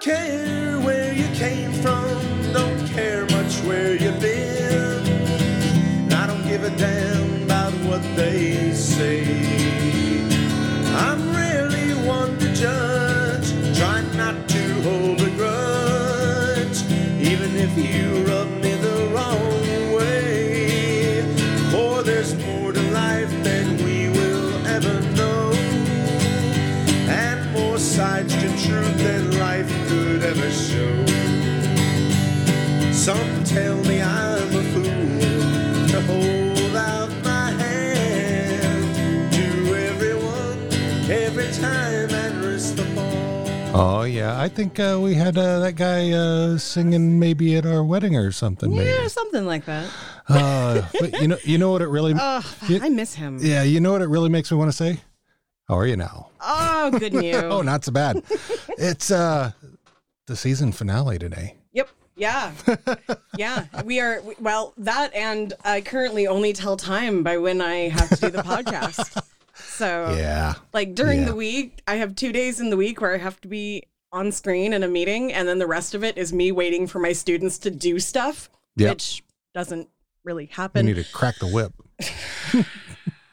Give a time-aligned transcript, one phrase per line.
[0.00, 0.39] don't
[44.40, 48.32] I think uh, we had uh, that guy uh, singing maybe at our wedding or
[48.32, 48.72] something.
[48.72, 49.08] Yeah, Maybe.
[49.08, 49.86] something like that.
[50.28, 52.14] Uh, but you know, you know what it really.
[52.18, 53.38] Oh, You- I miss him.
[53.42, 55.00] yeah, you know what it really makes me want to say.
[55.68, 56.30] How are you now?
[56.40, 57.36] Oh, good news.
[57.36, 58.22] Oh, not so bad.
[58.78, 59.52] it's uh
[60.26, 61.56] the season finale today.
[61.72, 61.88] Yep.
[62.16, 62.52] Yeah.
[63.36, 63.64] yeah.
[63.84, 68.16] We are, well, that and I currently only tell time by when I have to
[68.16, 69.22] do the podcast.
[69.54, 70.54] So, Yeah.
[70.72, 71.26] like during Yeah.
[71.26, 74.32] the week, I have two days in the week where I have to be on
[74.32, 77.12] screen in a meeting, and then the rest of it is me waiting for my
[77.12, 78.90] students to do stuff, Yep.
[78.90, 79.22] which
[79.54, 79.88] doesn't
[80.24, 80.86] really happen.
[80.86, 81.72] You need to crack the whip.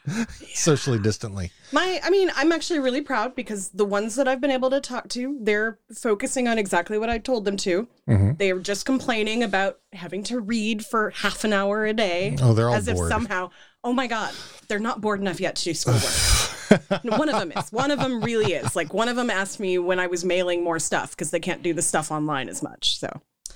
[0.54, 1.50] Socially distantly.
[1.72, 4.80] My, I mean, I'm actually really proud because the ones that I've been able to
[4.80, 7.86] talk to, they're focusing on exactly what I told them to.
[8.08, 8.38] Mhm.
[8.38, 12.36] They're just complaining about having to read for half an hour a day.
[12.40, 12.98] Oh, they're all as bored.
[12.98, 13.50] if somehow,
[13.84, 14.32] oh my God,
[14.68, 16.02] they're not bored enough yet to do schoolwork.
[17.02, 17.70] One of them is.
[17.72, 18.74] One of them really is.
[18.76, 21.62] Like one of them asked me when I was mailing more stuff because they can't
[21.62, 22.98] do the stuff online as much.
[22.98, 23.08] So,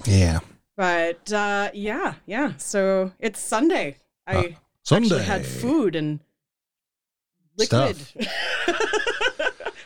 [0.04, 0.40] Yeah.
[0.76, 2.52] but uh, yeah, yeah.
[2.56, 3.96] So it's Sunday.
[4.26, 4.42] I Uh,
[4.82, 5.06] Sunday.
[5.06, 6.20] actually had food and
[7.58, 7.96] liquid.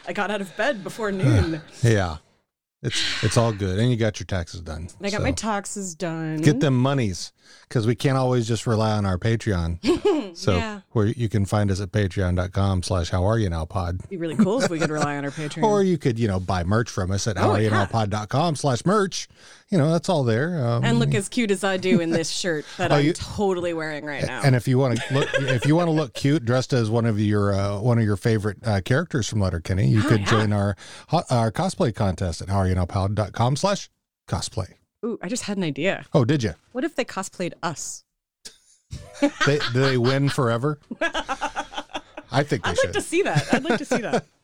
[0.08, 1.60] I got out of bed before noon.
[1.82, 2.18] Yeah.
[2.82, 3.78] It's it's all good.
[3.78, 4.88] And you got your taxes done.
[5.00, 6.36] I got So my taxes done.
[6.42, 7.32] get them monies
[7.68, 9.78] because we can't always just rely on our Patreon.
[10.36, 10.80] So Yeah.
[10.90, 13.94] where you can find us at patreon.com slash how are you now pod.
[14.00, 15.62] It'd be really cool if we could rely on our Patreon.
[15.62, 17.70] Or you could, you know, buy merch from us at Oh, yeah.
[17.70, 19.28] howareyouNowPod.com slash merch.
[19.70, 20.62] You know, that's all there.
[20.66, 23.12] Um, and look as cute as I do in this shirt that Oh, I'm you-
[23.14, 24.42] totally wearing right now.
[24.44, 27.06] And if you want to look, if you want to look cute, dressed as one
[27.06, 30.26] of your uh, one of your favorite uh, characters from Letterkenny, you Oh, could yeah.
[30.26, 30.76] join our
[31.30, 33.88] our cosplay contest at howareyouNowPod.com slash
[34.28, 34.74] cosplay.
[35.04, 36.04] Ooh, I just had an idea.
[36.14, 36.54] Oh, did you?
[36.72, 38.04] What if they cosplayed us?
[39.46, 40.78] They do they win forever?
[42.30, 42.84] I think they I'd should.
[42.86, 43.52] like to see that.
[43.52, 44.26] I'd like to see that.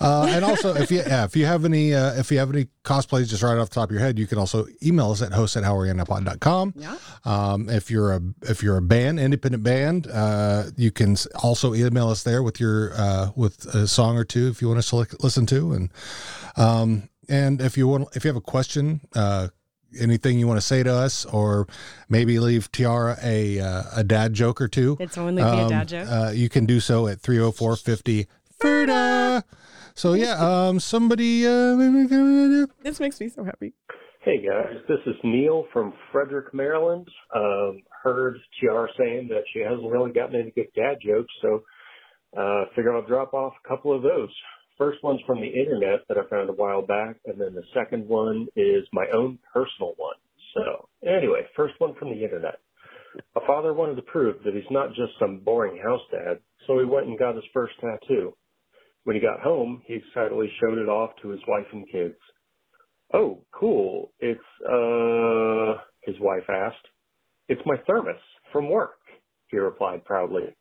[0.00, 2.66] Uh, and also, if you yeah, if you have any uh, if you have any
[2.82, 5.32] cosplays just right off the top of your head, you can also email us at
[5.32, 6.72] host at howareyouNowPod.com.
[6.74, 6.96] Yeah.
[7.26, 12.08] Um, if you're a if you're a band, independent band, uh, you can also email
[12.08, 15.06] us there with your uh, with a song or two if you want us to
[15.20, 15.90] listen to, and
[16.56, 19.48] um, and if you want if you have a question, uh,
[19.98, 21.66] anything you want to say to us, or
[22.08, 25.64] maybe leave Tiara a uh, a dad joke or two, It's only leave me a
[25.64, 26.08] um, dad joke?
[26.08, 28.26] Uh, you can do so at 304-50
[28.60, 29.42] Ferda.
[29.94, 31.46] So yeah, um, somebody.
[31.46, 33.72] Uh, this makes me so happy.
[34.24, 37.06] Hey guys, this is Neil from Frederick, Maryland.
[37.34, 41.62] Um, heard Tiara saying that she hasn't really gotten any good dad jokes, so
[42.34, 44.30] uh, figure I'll drop off a couple of those.
[44.76, 48.08] First one's from the internet that I found a while back, and then the second
[48.08, 50.16] one is my own personal one.
[50.54, 52.58] So anyway, first one from the internet.
[53.36, 56.84] A father wanted to prove that he's not just some boring house dad, so he
[56.84, 58.34] went and got his first tattoo.
[59.04, 62.18] When he got home, he excitedly showed it off to his wife and kids.
[63.12, 64.12] Oh, cool.
[64.18, 66.86] It's, uh, his wife asked.
[67.48, 68.16] It's my thermos
[68.52, 68.98] from work,
[69.48, 70.56] he replied proudly.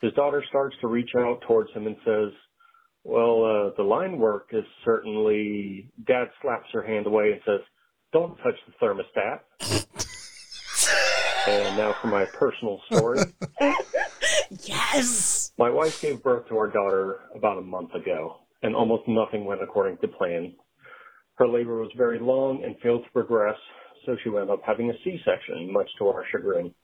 [0.00, 2.30] His daughter starts to reach out towards him and says,
[3.08, 7.60] well, uh, the line work is certainly, dad slaps her hand away and says,
[8.12, 9.40] don't touch the thermostat.
[11.48, 13.20] and now for my personal story.
[14.62, 15.52] Yes.
[15.58, 19.62] My wife gave birth to our daughter about a month ago, and almost nothing went
[19.62, 20.54] according to plan.
[21.34, 23.56] Her labor was very long and failed to progress,
[24.06, 26.74] so she wound up having a C-section, much to our chagrin.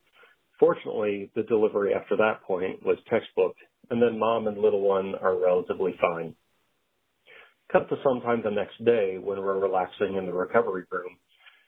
[0.61, 3.57] Fortunately, the delivery after that point was textbook,
[3.91, 6.35] and then mom and little one are relatively fine.
[7.73, 11.17] Cut to sometime the next day when we're relaxing in the recovery room,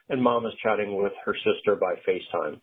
[0.09, 2.61] and mom is chatting with her sister by FaceTime.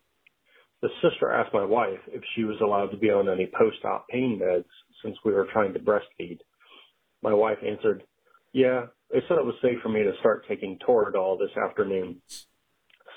[0.82, 4.40] The sister asked my wife if she was allowed to be on any post-op pain
[4.42, 4.66] meds
[5.04, 6.40] since we were trying to breastfeed.
[7.22, 8.04] My wife answered,
[8.52, 12.22] yeah, they said it was safe for me to start taking Toradol this afternoon.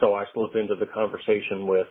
[0.00, 1.86] So I slipped into the conversation with,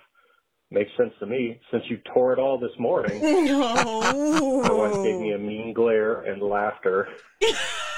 [0.75, 3.21] makes sense to me since you tore it all this morning.
[3.23, 7.07] My wife gave me a mean glare and laughter.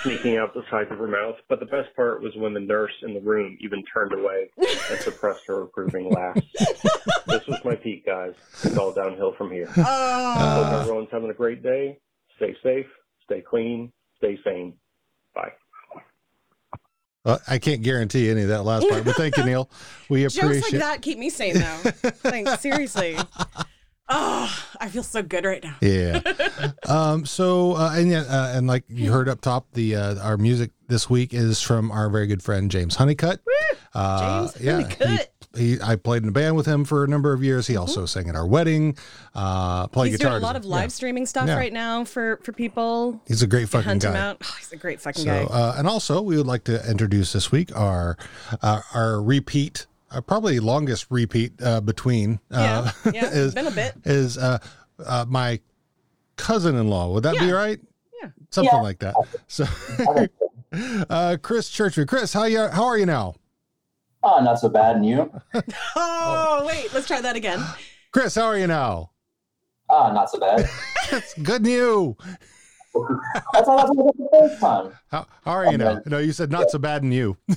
[0.03, 1.35] sneaking out the sides of her mouth.
[1.50, 5.00] But the best part was when the nurse in the room even turned away and
[5.00, 6.35] suppressed her approving laugh.
[7.27, 8.33] this was my peak, guys.
[8.63, 9.69] It's all downhill from here.
[9.77, 11.97] Oh, Hope everyone's having a great day.
[12.38, 12.85] Stay safe,
[13.25, 14.74] stay clean, stay sane.
[15.33, 15.53] Bye.
[17.27, 19.69] Well, I can't guarantee any of that last part, but thank you, Neil.
[20.09, 20.71] We jokes appreciate.
[20.71, 22.12] like that keep me sane though.
[22.24, 23.18] like seriously.
[24.07, 25.75] Oh, I feel so good right now.
[25.81, 26.21] Yeah.
[26.88, 27.25] um.
[27.25, 30.71] So, uh, and yeah, uh, and like you heard up top, the uh, our music
[30.88, 33.41] this week is from our very good friend James Honeycutt.
[33.94, 35.09] Uh, James yeah, Honeycutt.
[35.09, 35.18] He,
[35.57, 37.68] he, I played in a band with him for a number of years.
[37.68, 38.98] He also sang at our wedding.
[39.36, 40.33] Uh, played He's guitar.
[40.33, 40.88] doing a lot of live Yeah.
[40.89, 41.56] streaming stuff Yeah.
[41.56, 43.21] right now for for people.
[43.27, 44.36] He's a great fucking guy.
[44.42, 45.44] Oh, he's a great fucking So, guy.
[45.44, 48.18] uh, and also, we would like to introduce this week our
[48.62, 52.39] uh, our repeat, uh, probably longest repeat uh, between.
[52.51, 53.25] Uh, yeah, yeah.
[53.31, 53.94] is been a bit.
[54.06, 54.60] is uh,
[55.06, 55.60] uh, my
[56.38, 57.12] cousin-in-law.
[57.13, 57.80] Would that be right?
[58.21, 58.30] Yeah.
[58.51, 58.81] something Yeah.
[58.81, 59.15] like that.
[59.48, 59.65] So,
[61.10, 63.36] uh, Chris Churchman, Chris, how you how are you now?
[64.29, 64.97] Oh, not so bad.
[64.97, 65.31] And you?
[65.95, 67.63] Oh, wait, let's try that again.
[68.12, 69.12] Chris, how are you now?
[69.89, 70.69] Ah, not so bad.
[71.12, 72.15] That's good news.
[73.56, 74.91] I thought that was the first time.
[75.09, 76.01] How, how are you now?
[76.06, 77.38] No, you said not so bad in you.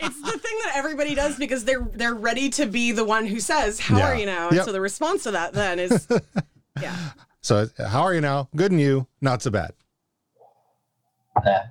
[0.00, 3.40] It's the thing that everybody does because they're they're ready to be the one who
[3.40, 4.06] says, "How Yeah.
[4.08, 4.64] are you now?" And Yep.
[4.66, 6.06] so the response to that then is,
[6.80, 6.96] "Yeah,
[7.40, 8.48] So, how are you now?
[8.56, 9.72] Good in you, not so bad.
[11.44, 11.62] Nah,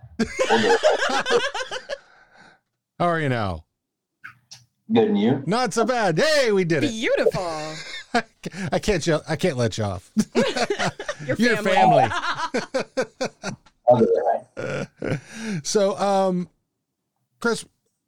[0.50, 1.44] we'll do it.
[3.00, 3.64] How are you now?
[4.92, 5.44] Good and you?
[5.46, 6.18] Not so bad.
[6.18, 6.90] Hey, we did it.
[6.92, 7.44] beautiful."
[8.72, 9.06] I can't.
[9.06, 10.12] you- I can't let you off.
[11.26, 12.08] Your Your family.
[12.08, 12.10] family.
[13.90, 15.20] I'll do it right.
[15.64, 16.50] So, um,
[17.40, 17.66] Chris,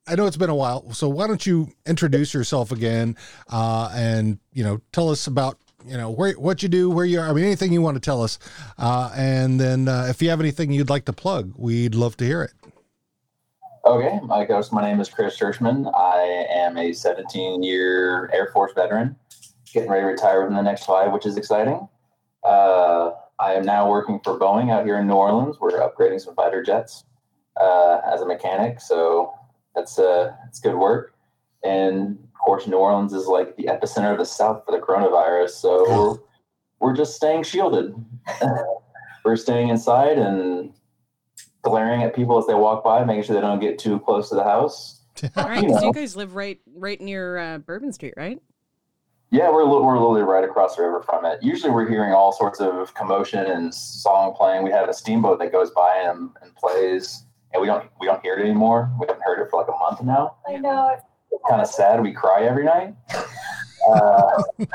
[0.08, 0.92] I know it's been a while.
[0.94, 3.16] So why don't you introduce yourself again,
[3.52, 7.20] uh, and you know, tell us about you know where what you do, where you
[7.20, 7.30] are.
[7.30, 8.40] I mean, anything you want to tell us,
[8.78, 12.26] uh, and then uh, if you have anything you'd like to plug, we'd love to
[12.26, 12.52] hear it.
[13.86, 15.88] Okay, my host, my name is Chris Churchman.
[15.96, 19.16] I am a 17 year Air Force veteran,
[19.74, 21.88] getting ready to retire within the next five, which is exciting.
[22.44, 25.58] Uh, I am now working for Boeing out here in New Orleans.
[25.62, 27.06] We're upgrading some fighter jets
[27.60, 29.34] uh, as a mechanic, so
[29.74, 31.16] that's uh, it's good work.
[31.64, 35.52] And of course, New Orleans is like the epicenter of the South for the coronavirus,
[35.52, 36.20] so
[36.82, 37.96] we're, we're just staying shielded.
[39.26, 40.74] we're staying inside and
[41.62, 44.36] glaring at people as they walk by, making sure they don't get too close to
[44.36, 45.02] the house.
[45.36, 48.42] All right, because you guys live right right near uh, Bourbon Street, right?
[49.32, 51.40] Yeah, we're li- we're literally right across the river from it.
[51.44, 54.64] Usually, we're hearing all sorts of commotion and song playing.
[54.64, 58.22] We have a steamboat that goes by and, and plays, and we don't we don't
[58.22, 58.92] hear it anymore.
[59.00, 60.38] We haven't heard it for like a month now.
[60.48, 60.96] I know.
[61.32, 62.02] It's kind of sad.
[62.02, 62.96] We cry every night.
[63.88, 64.42] Uh,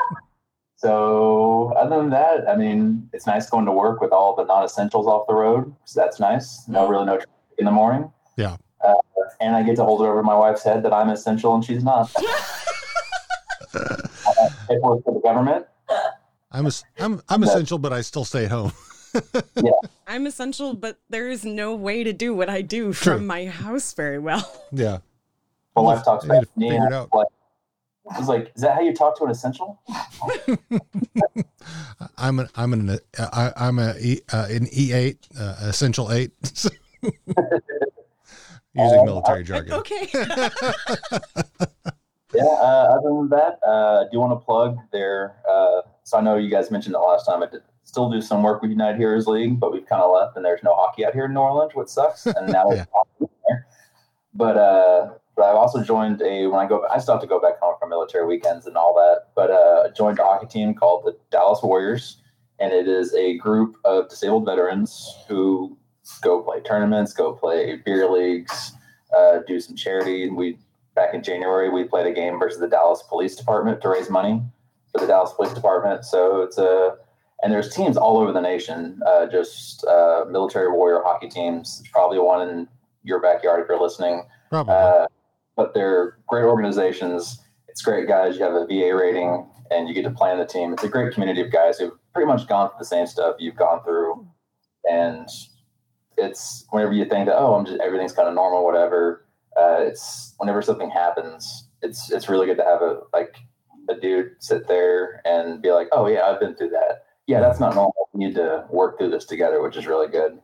[0.77, 5.07] so, other than that, I mean, it's nice going to work with all the non-essentials
[5.07, 5.73] off the road.
[5.85, 6.67] So that's nice.
[6.67, 8.11] No, really, no traffic in the morning.
[8.37, 8.57] Yeah.
[8.85, 8.93] Uh,
[9.39, 11.83] and I get to hold it over my wife's head that I'm essential and she's
[11.83, 12.11] not.
[13.73, 15.65] it works for the government.
[16.51, 18.71] I'm es- I'm I'm essential, but I still stay at home.
[20.07, 23.15] I'm essential, but there is no way to do what I do True.
[23.15, 24.49] from my house very well.
[24.71, 24.99] Yeah.
[25.75, 26.69] My wife talks I about to me.
[26.69, 27.09] figure it and out.
[27.13, 27.27] Like,
[28.13, 29.79] I was like, "Is that how you talk to an essential?"
[32.17, 36.31] I'm an I'm an I, I'm a E- uh, an E eight uh, essential eight.
[38.77, 39.73] Using military jargon.
[39.73, 40.07] Okay.
[42.33, 42.43] Yeah.
[42.43, 45.37] Uh, other than that, uh, I do want to plug their.
[45.49, 47.41] Uh, so I know you guys mentioned it last time.
[47.41, 50.35] I did still do some work with United Heroes League, but we've kind of left,
[50.35, 52.25] and there's no hockey out here in New Orleans, which sucks.
[52.25, 52.75] And now Yeah.
[52.75, 53.67] there's hockey there.
[54.33, 56.85] But uh, but I've also joined a when I go.
[56.91, 59.27] I still have to go back home for military weekends and all that.
[59.35, 62.17] But uh, joined a hockey team called the Dallas Warriors,
[62.59, 65.77] and it is a group of disabled veterans who
[66.21, 68.73] go play tournaments, go play beer leagues,
[69.15, 70.29] uh, do some charity.
[70.29, 70.57] We
[70.95, 74.41] back in January we played a game versus the Dallas Police Department to raise money
[74.91, 76.05] for the Dallas Police Department.
[76.05, 76.95] So it's a
[77.43, 81.79] and there's teams all over the nation, uh, just uh, military warrior hockey teams.
[81.79, 82.67] There's probably one in
[83.03, 84.23] your backyard if you're listening.
[84.49, 84.73] Probably.
[84.73, 85.07] Uh,
[85.55, 87.39] but they're great organizations.
[87.67, 88.37] It's great guys.
[88.37, 90.73] You have a VA rating, and you get to play on the team.
[90.73, 93.55] It's a great community of guys who've pretty much gone through the same stuff you've
[93.55, 94.27] gone through,
[94.89, 95.27] and
[96.17, 99.25] it's whenever you think that oh, I'm just everything's kind of normal, whatever.
[99.57, 103.35] Uh, it's whenever something happens, it's it's really good to have a like
[103.89, 107.05] a dude sit there and be like, oh yeah, I've been through that.
[107.27, 108.09] Yeah, that's not normal.
[108.13, 110.39] We need to work through this together, which is really good.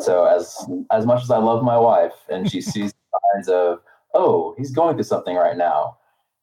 [0.00, 0.56] So as
[0.90, 2.92] as much as I love my wife and she sees
[3.34, 3.80] signs of
[4.14, 5.96] oh he's going through something right now,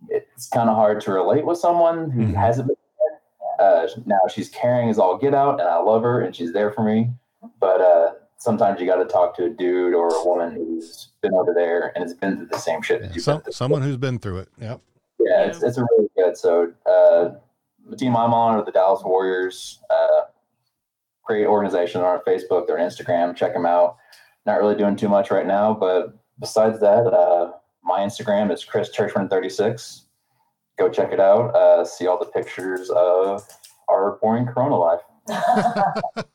[0.09, 2.35] it's kind of hard to relate with someone who Mhm.
[2.35, 2.75] hasn't been.
[3.59, 3.83] there.
[3.83, 6.71] Uh, now she's caring as all get out, and I love her, and she's there
[6.71, 7.11] for me.
[7.59, 11.33] But uh, sometimes you got to talk to a dude or a woman who's been
[11.33, 13.01] over there and has been through the same shit.
[13.01, 14.49] that Some, been someone who's been through it.
[14.59, 14.79] Yep.
[15.19, 16.37] Yeah, it's, it's a really good.
[16.37, 17.31] So, uh,
[17.89, 19.81] the team I'm on are the Dallas Warriors.
[19.89, 20.21] Uh,
[21.25, 22.65] great organization on Facebook.
[22.67, 23.35] They're on Instagram.
[23.35, 23.97] Check them out.
[24.45, 27.51] Not really doing too much right now, but besides that, uh,
[27.89, 30.03] my Instagram is Chris Churchman36.
[30.77, 31.53] Go check it out.
[31.55, 33.45] Uh, see all the pictures of
[33.89, 35.01] our boring Corona life.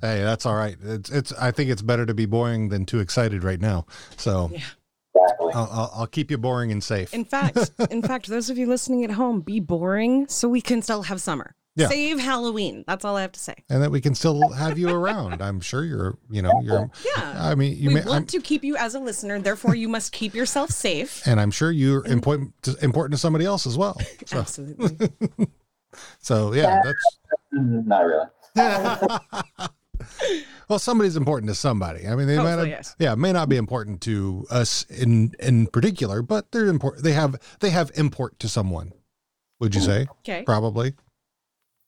[0.00, 0.76] Hey, that's all right.
[0.82, 1.32] It's it's.
[1.34, 3.86] I think it's better to be boring than too excited right now.
[4.16, 4.60] So Yeah.
[5.14, 5.52] Exactly.
[5.54, 7.14] I'll, I'll, I'll keep you boring and safe.
[7.14, 10.82] In fact, in fact, those of you listening at home, be boring so we can
[10.82, 11.54] still have summer.
[11.76, 11.88] Yeah.
[11.88, 12.84] Save Halloween.
[12.86, 13.54] That's all I have to say.
[13.68, 15.42] and that we can still have you around.
[15.42, 16.78] I'm sure you're, you know, you're.
[16.78, 17.34] Oh, yeah.
[17.36, 19.88] I mean, you we may, want I'm, to keep you as a listener, therefore you
[19.88, 21.26] must keep yourself safe.
[21.26, 24.00] and I'm sure you're important to, important to somebody else as well.
[24.26, 25.10] So, Absolutely.
[26.18, 26.96] so yeah, that's
[27.52, 28.26] Not really.
[30.68, 32.06] well, somebody's important to somebody.
[32.06, 32.96] I mean, they might have, yes.
[32.98, 37.04] yeah, may not be important to us in in particular, but they're important.
[37.04, 38.92] They have they have import to someone.
[39.60, 40.06] Would you say?
[40.20, 40.42] Okay.
[40.44, 40.94] Probably.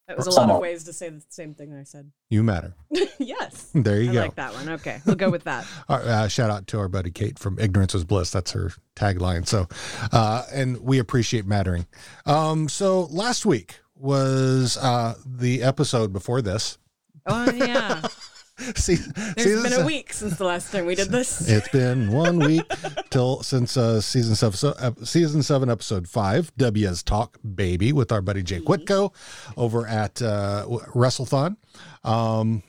[0.09, 2.13] That was a lot of ways to say the same thing I said.
[2.31, 2.75] You matter.
[3.19, 3.71] yes.
[3.75, 4.11] There you go.
[4.11, 4.21] I go.
[4.21, 4.69] like that one.
[4.69, 5.01] Okay.
[5.05, 5.67] We'll go with that.
[5.89, 8.31] Uh, shout out to our buddy Kate from Ignorance was Bliss.
[8.31, 9.47] That's her tagline.
[9.47, 9.67] So,
[10.13, 11.87] uh, and we appreciate mattering.
[12.27, 16.79] Um, so last week was uh, the episode before this.
[17.27, 18.03] Oh, yeah.
[18.75, 21.47] See, There's see, been a week since the last time we did this.
[21.57, 22.65] It's been one week
[23.11, 28.13] till since uh, season seven, so, uh, season seven, episode five, W's Talk Baby with
[28.13, 29.13] our buddy Jake Whitco
[29.59, 31.57] over at uh, WrestleThon.
[32.03, 32.63] Um,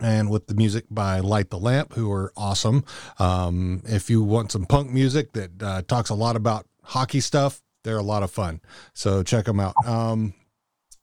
[0.00, 2.84] and with the music by Light the Lamp, who are awesome.
[3.20, 7.62] Um, if you want some punk music that uh, talks a lot about hockey stuff,
[7.84, 8.60] they're a lot of fun.
[8.94, 9.74] So check them out.
[9.86, 10.34] Um,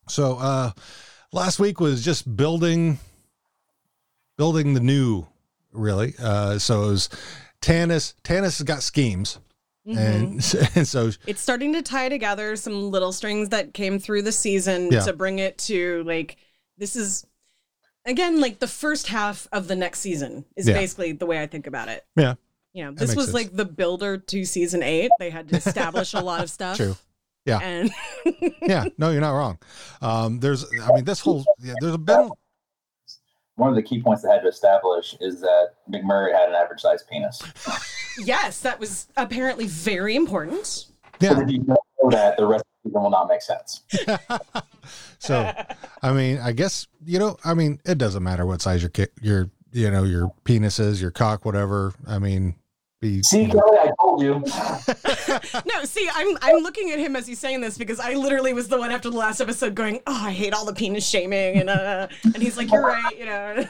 [0.09, 0.71] so uh,
[1.31, 2.99] last week was just building
[4.39, 5.27] building the new
[5.71, 6.15] really.
[6.17, 7.09] Uh, so it was
[7.61, 8.13] Tanis.
[8.23, 9.37] Tanis has got schemes,
[9.85, 10.33] and,
[10.75, 14.89] and so it's starting to tie together some little strings that came through the season
[14.91, 15.01] Yeah.
[15.01, 16.37] to bring it to like
[16.77, 17.27] this is
[18.05, 20.73] again like the first half of the next season is Yeah.
[20.75, 22.05] basically the way I think about it.
[22.15, 22.35] yeah,
[22.73, 23.33] You know, this was sense.
[23.35, 25.11] like the builder to season eight.
[25.19, 26.77] They had to establish a lot of stuff.
[26.77, 26.95] true.
[27.45, 27.59] Yeah.
[27.59, 27.91] And
[28.61, 29.57] Yeah, no, you're not wrong.
[30.01, 32.29] Um, there's, I mean, this whole yeah, there's been
[33.59, 36.79] One of the key points they had to establish is that McMurray had an average
[36.81, 37.41] sized penis.
[38.17, 40.87] yes, that was apparently very important.
[41.19, 41.33] yeah.
[41.33, 43.81] But if you don't know that, the rest of the season will not make sense.
[45.19, 45.53] So,
[46.01, 49.07] I mean, I guess you know, I mean, it doesn't matter what size your ki-
[49.21, 51.93] your you know your penis is, your cock, whatever.
[52.07, 52.55] I mean,
[53.01, 54.43] be See, Kelly, I told you.
[55.65, 58.67] No, see, I'm I'm looking at him as he's saying this because I literally was
[58.67, 61.69] the one after the last episode going, "Oh, I hate all the penis shaming," and
[61.69, 63.65] uh, and he's like, "You're right," you know.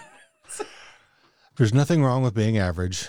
[1.58, 3.08] there's nothing wrong with being average.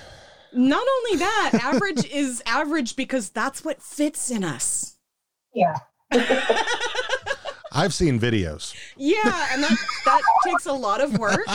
[0.52, 4.96] Not only that, average is average because that's what fits in us.
[5.54, 5.76] Yeah.
[7.72, 8.74] I've seen videos.
[8.96, 11.46] Yeah, and that that takes a lot of work.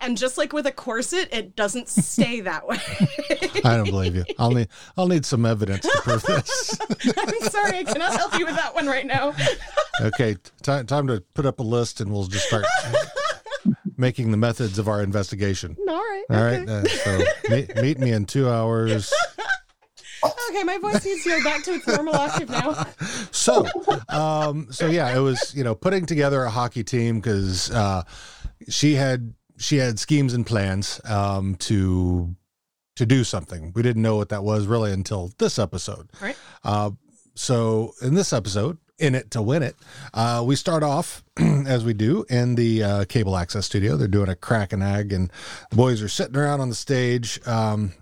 [0.00, 2.78] And just like with a corset, it doesn't stay that way.
[3.64, 4.24] I don't believe you.
[4.38, 6.78] I'll need I'll need some evidence to prove this.
[7.18, 9.34] I'm sorry, I cannot help you with that one right now.
[10.00, 12.64] Okay, time time to put up a list, and we'll just start
[13.96, 15.76] making the methods of our investigation.
[15.88, 16.24] All right.
[16.30, 16.58] All okay.
[16.60, 16.68] right.
[16.68, 19.12] Uh, so meet, meet me in two hours.
[20.50, 22.86] Okay, my voice needs to go back to its normal octave now.
[23.32, 23.66] So,
[24.08, 28.02] um, so yeah, it was you know putting together a hockey team because uh,
[28.68, 32.34] she had she had schemes and plans um, to
[32.96, 33.72] to do something.
[33.74, 36.10] We didn't know what that was really until this episode.
[36.20, 36.36] Right.
[36.64, 36.90] Uh,
[37.34, 39.76] so in this episode, in it to win it,
[40.12, 43.96] uh, we start off as we do in the uh, cable access studio.
[43.96, 45.32] They're doing a crack and egg, and
[45.70, 47.40] the boys are sitting around on the stage.
[47.46, 47.92] Um,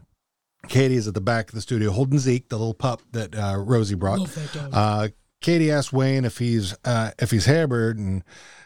[0.68, 3.56] Katie is at the back of the studio holding Zeke, the little pup that uh,
[3.56, 4.36] Rosie brought.
[4.72, 5.08] Uh,
[5.40, 8.22] Katie asks Wayne if he's uh, if he's Hubbard, and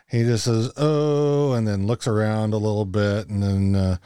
[0.08, 3.96] he just says "oh," and then looks around a little bit, and then uh,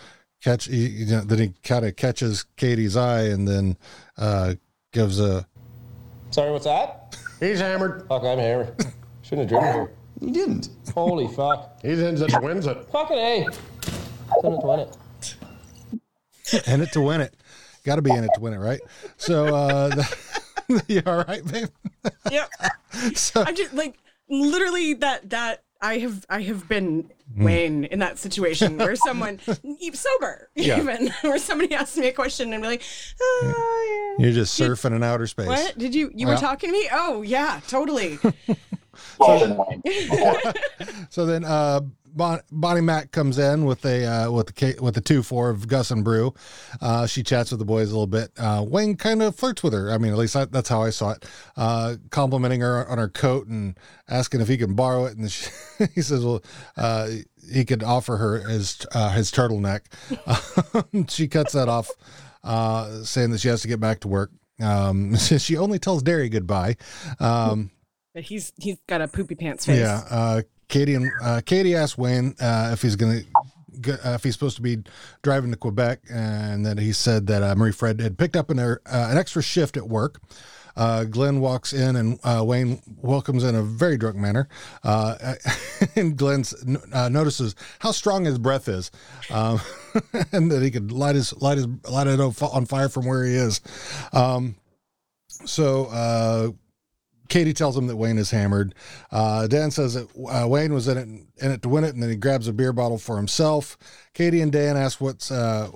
[0.43, 0.67] catch.
[0.67, 3.77] He, you know, then he kind of catches Katie's eye, and then
[4.17, 4.55] uh,
[4.93, 5.47] gives a
[6.31, 7.17] Sorry, what's that?
[7.41, 8.07] He's hammered.
[8.09, 8.75] Fuck, I'm hammered.
[9.23, 9.91] Shouldn't have driven here.
[10.21, 10.69] He didn't.
[10.93, 11.81] Holy fuck.
[11.83, 12.85] He's in it, wins it.
[12.91, 13.47] Fucking A.
[14.43, 14.97] Shouldn't win it.
[16.67, 17.35] in it to win it.
[17.87, 18.81] Got to be in it to win it, right?
[19.17, 21.69] So, uh, the, you all right, babe?
[22.31, 22.51] Yep.
[23.15, 23.95] So, I just like
[24.31, 27.45] literally that that I have I have been Hmm.
[27.45, 29.39] Wayne in that situation where someone
[29.93, 30.79] sober Yeah.
[30.81, 32.83] even where somebody asks me a question and be like,
[33.21, 34.25] oh, yeah.
[34.25, 35.47] you're just surfing in outer space.
[35.49, 36.39] What did you you were Yeah.
[36.41, 36.89] talking to me?
[36.93, 38.19] Oh yeah, totally.
[39.19, 39.83] Walden Wayne.
[41.11, 41.81] So then, uh,
[42.17, 45.69] Bon, Bonnie Mac comes in with a uh, with the with the two four of
[45.69, 46.33] Gus and Brew.
[46.81, 48.31] Uh, she chats with the boys a little bit.
[48.39, 49.91] Uh, Wayne kind of flirts with her.
[49.91, 51.27] I mean, at least I, that's how I saw it.
[51.59, 55.19] Uh, complimenting her on her coat and asking if he can borrow it.
[55.19, 55.51] And she,
[55.95, 56.43] he says, "Well,
[56.79, 57.09] uh,
[57.53, 59.83] he could offer her his uh, his turtleneck."
[61.11, 61.91] she cuts that off,
[62.43, 64.31] uh, saying that she has to get back to work.
[64.59, 66.77] Um, she only tells Derry goodbye.
[67.21, 67.73] Um,
[68.15, 69.81] But he's he's got a poopy pants face.
[69.81, 70.41] yeah.
[70.69, 74.57] Katie and uh, Katie asked Wayne uh, if he's going to uh, if he's supposed
[74.57, 74.79] to be
[75.23, 78.59] driving to Quebec, and then he said that uh, Marie Fred had picked up an
[78.59, 80.21] uh, an extra shift at work.
[81.11, 84.49] Glenn walks in and Wayne welcomes in a very drunk manner.
[85.95, 86.43] And Glenn
[87.11, 88.91] notices how strong his breath is,
[89.31, 89.61] um,
[90.33, 93.35] and that he could light his light his light it on fire from where he
[93.35, 93.61] is.
[94.15, 94.57] Um,
[95.45, 96.55] so
[97.29, 98.75] Katie tells him that Wayne is hammered.
[99.11, 101.09] Uh, Dan says that uh, Wayne was in it
[101.45, 103.77] in it to win it, and then he grabs a beer bottle for himself.
[104.15, 105.71] Katie and Dan ask what's uh,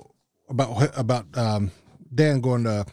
[0.49, 1.71] about about um,
[2.13, 2.85] Dan going to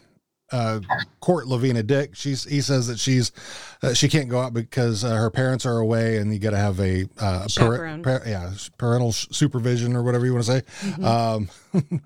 [0.50, 0.81] uh,
[1.21, 2.15] court Lavina Dick.
[2.15, 3.33] She's he says that she's
[3.83, 6.57] uh, she can't go out because uh, her parents are away, and you got to
[6.57, 7.47] have a uh,
[8.03, 11.03] par- yeah parental supervision or whatever you want to say.
[11.03, 11.49] Um,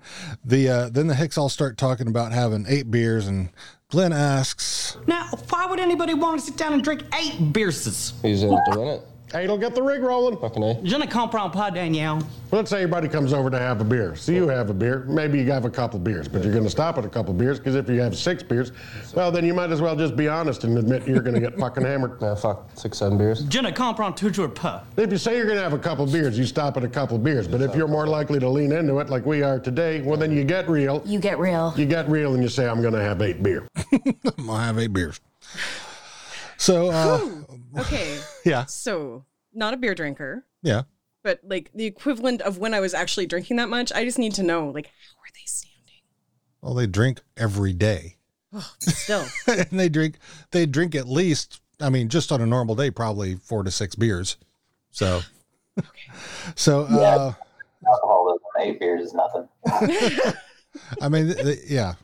[0.45, 3.49] the uh, then the Hicks all start talking about having eight beers, and
[3.93, 4.97] Glenn asks.
[5.05, 7.85] Now, why would anybody want to sit down and drink eight beers?
[8.23, 9.07] He's in it to win it.
[9.35, 10.37] Eight'll get the rig rolling.
[10.37, 10.79] Fucking A.
[10.83, 12.19] Je ne comprends pas, Danielle.
[12.51, 14.15] Let's say everybody comes over to have a beer.
[14.15, 15.05] So you have a beer.
[15.07, 17.57] Maybe you have a couple beers, but you're going to stop at a couple beers
[17.57, 18.71] because if you have six beers,
[19.15, 21.57] well, then you might as well just be honest and admit you're going to get
[21.57, 22.21] fucking hammered.
[22.21, 22.69] Yeah, fuck.
[22.75, 23.43] Six, seven beers.
[23.45, 24.83] Je ne comprends toujours pas.
[24.97, 27.17] If you say you're going to have a couple beers, you stop at a couple
[27.17, 27.47] beers.
[27.47, 30.31] But if you're more likely to lean into it like we are today, well, then
[30.31, 31.01] you get real.
[31.05, 31.73] You get real.
[31.75, 33.67] You get real and you say, I'm going to have eight beer.
[34.37, 35.19] I'm gonna have eight beers.
[36.63, 37.19] So, uh,
[37.81, 38.17] Okay.
[38.45, 40.83] yeah, So not a beer drinker, yeah.
[41.21, 43.91] but like the equivalent of when I was actually drinking that much.
[43.91, 46.03] I just need to know like how are they standing?
[46.61, 48.15] Well, they drink every day,
[48.79, 49.25] Still.
[49.47, 50.19] and they drink.
[50.51, 51.59] They drink at least.
[51.81, 54.37] I mean, just on a normal day, probably four to six beers.
[54.91, 55.19] So,
[56.55, 57.33] so uh,
[57.85, 59.49] Alcoholism, eight beers is nothing.
[61.01, 61.95] I mean, th- th- yeah.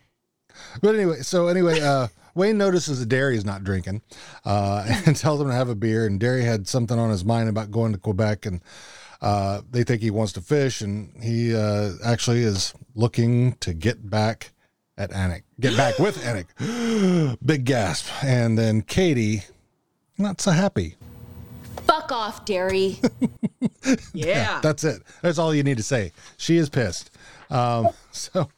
[0.81, 4.01] But anyway, so anyway, uh, Wayne notices that Derry is not drinking,
[4.45, 6.05] uh, and tells him to have a beer.
[6.05, 8.61] And Derry had something on his mind about going to Quebec, and
[9.21, 14.09] uh, they think he wants to fish, and he uh, actually is looking to get
[14.09, 14.51] back
[14.97, 17.37] at Anik, get back with Anik.
[17.45, 19.43] Big gasp, and then Katie,
[20.17, 20.95] not so happy.
[21.85, 22.99] Fuck off, Derry.
[24.13, 24.59] Yeah.
[24.61, 25.01] That's it.
[25.21, 26.11] That's all you need to say.
[26.37, 27.11] She is pissed.
[27.49, 28.49] Um, so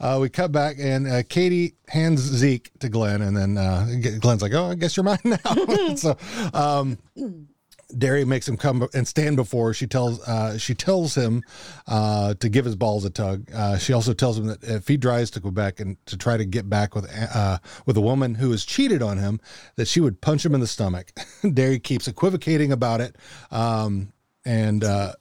[0.00, 3.86] uh, we cut back, and uh, Katie hands Zeke to Glenn, and then uh,
[4.20, 6.16] Glenn's like, "Oh, I guess you're mine now." so
[6.52, 6.98] um,
[7.96, 9.74] Derry makes him come and stand before.
[9.74, 11.42] She tells uh, she tells him
[11.86, 13.50] uh, to give his balls a tug.
[13.54, 16.44] Uh, she also tells him that if he drives to Quebec and to try to
[16.44, 19.40] get back with uh, with a woman who has cheated on him,
[19.76, 21.12] that she would punch him in the stomach.
[21.52, 23.16] Derry keeps equivocating about it.
[23.50, 24.12] Um,
[24.46, 25.12] and uh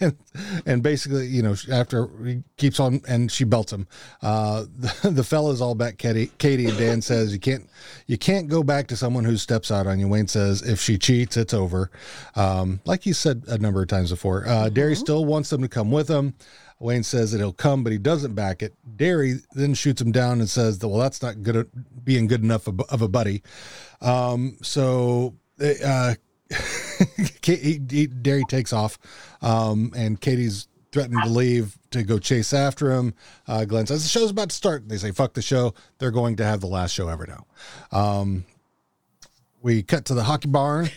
[0.00, 0.16] and,
[0.66, 3.86] and basically you know after he keeps on and she belts him.
[4.22, 7.68] Uh the, the fella's all back katie katie and dan says you can't
[8.06, 10.08] you can't go back to someone who steps out on you.
[10.08, 11.90] Wayne says if she cheats it's over.
[12.36, 15.68] Um like he said a number of times before uh derry still wants them to
[15.68, 16.34] come with him.
[16.82, 18.74] Wayne says that he'll come, but he doesn't back it.
[18.96, 21.70] Derry then shoots him down and says that, well, that's not good,
[22.02, 23.42] being good enough of, of a buddy.
[24.00, 26.14] Um, so, uh,
[27.40, 28.98] Katie, he- Derry takes off,
[29.40, 33.14] um, and Katie's threatening to leave to go chase after him.
[33.48, 34.88] Uh, Glenn says the show's about to start.
[34.88, 35.74] They say fuck the show.
[35.98, 37.46] They're going to have the last show ever now.
[37.98, 38.44] Um,
[39.62, 40.90] we cut to the hockey barn.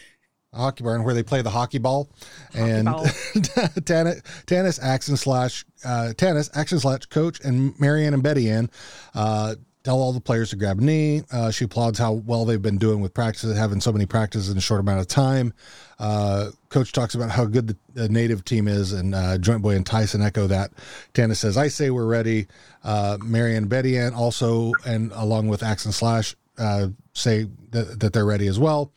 [0.54, 2.10] a Hockey barn where they play the hockey ball,
[2.54, 3.06] and ball.
[3.36, 8.70] Tanis, Tanis action slash uh, Tanis action slash coach and Marianne and Betty Ann
[9.14, 11.22] uh, tell all the players to grab a knee.
[11.32, 14.58] Uh, she applauds how well they've been doing with practice, having so many practices in
[14.58, 15.54] a short amount of time.
[16.00, 19.76] Uh, coach talks about how good the, the native team is, and uh, Joint Boy
[19.76, 20.72] and Tyson echo that.
[21.14, 22.48] Tana says, "I say we're ready."
[22.84, 28.12] Uh, and Betty Ann also, and along with Axe and Slash, uh, say that, that
[28.12, 28.92] they're ready as well.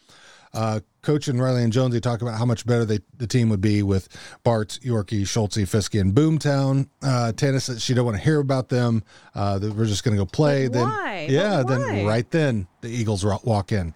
[1.09, 3.83] Coach and Riley and Jonesy talk about how much better they, the team would be
[3.83, 4.11] with
[4.45, 6.87] Bart, Yorkie, Schultze, Fiske, and Boomtown.
[7.03, 9.03] Uh, Tanis says she don't want to hear about them.
[9.35, 10.67] Uh, that we're just going to go play.
[10.67, 11.27] But then, why?
[11.31, 13.95] yeah, then right then the Eagles walk in,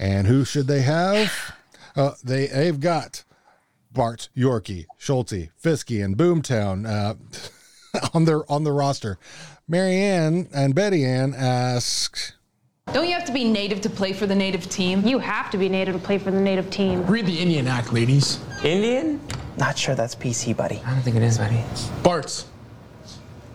[0.00, 1.32] and who should they have?
[1.96, 3.24] Uh, they they've got
[3.92, 7.14] Bart, Yorkie, Schulte, Fiske, and Boomtown uh,
[8.14, 9.18] on their on the roster.
[9.66, 12.34] Marianne and Betty Ann ask,
[12.92, 15.06] Don't you have to be native to play for the native team?
[15.06, 17.06] You have to be native to play for the native team.
[17.06, 18.38] Read the Indian Act, ladies.
[18.64, 19.20] Indian?
[19.58, 20.80] Not sure that's PC, buddy.
[20.86, 21.62] I don't think it is, buddy.
[22.02, 22.46] Bart's.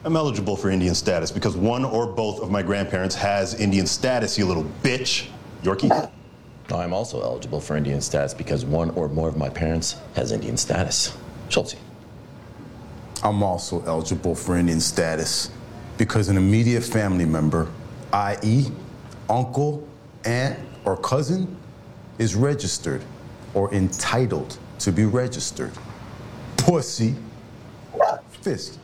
[0.06, 4.38] I'm eligible for Indian status because one or both of my grandparents has Indian status,
[4.38, 5.30] you little bitch.
[5.64, 6.12] Yorkie?
[6.70, 10.58] I'm also eligible for Indian status because one or more of my parents has Indian
[10.58, 11.18] status.
[11.50, 11.76] Schultze.
[13.24, 15.50] I'm also eligible for Indian status
[15.98, 17.72] because an immediate family member,
[18.12, 18.68] i.e.,
[19.30, 19.88] uncle,
[20.26, 21.56] aunt, or cousin,
[22.18, 23.04] is registered
[23.54, 25.72] or entitled to be registered.
[26.58, 27.16] Pussy.
[28.42, 28.80] Fist.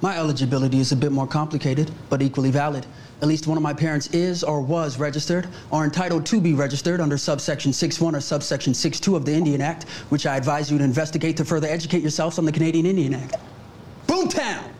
[0.00, 2.86] My eligibility is a bit more complicated, but equally valid.
[3.20, 7.02] At least one of my parents is or was registered or entitled to be registered
[7.02, 10.84] under subsection 6.1 or subsection 6.2 of the Indian Act, which I advise you to
[10.84, 13.36] investigate to further educate yourselves on the Canadian Indian Act.
[14.06, 14.72] Boomtown!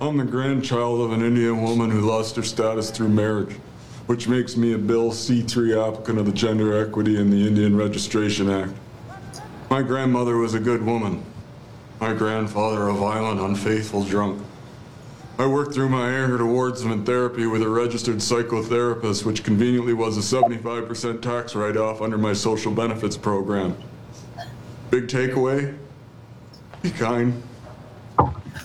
[0.00, 3.56] I'm the grandchild of an Indian woman who lost her status through marriage,
[4.06, 8.48] which makes me a Bill C3 applicant of the Gender Equity and the Indian Registration
[8.48, 8.72] Act.
[9.70, 11.24] My grandmother was a good woman.
[12.00, 14.42] My grandfather, a violent, unfaithful drunk.
[15.38, 19.92] I worked through my anger towards him in therapy with a registered psychotherapist, which conveniently
[19.92, 23.76] was a 75% tax write off under my social benefits program.
[24.90, 25.76] Big takeaway
[26.82, 27.42] be kind.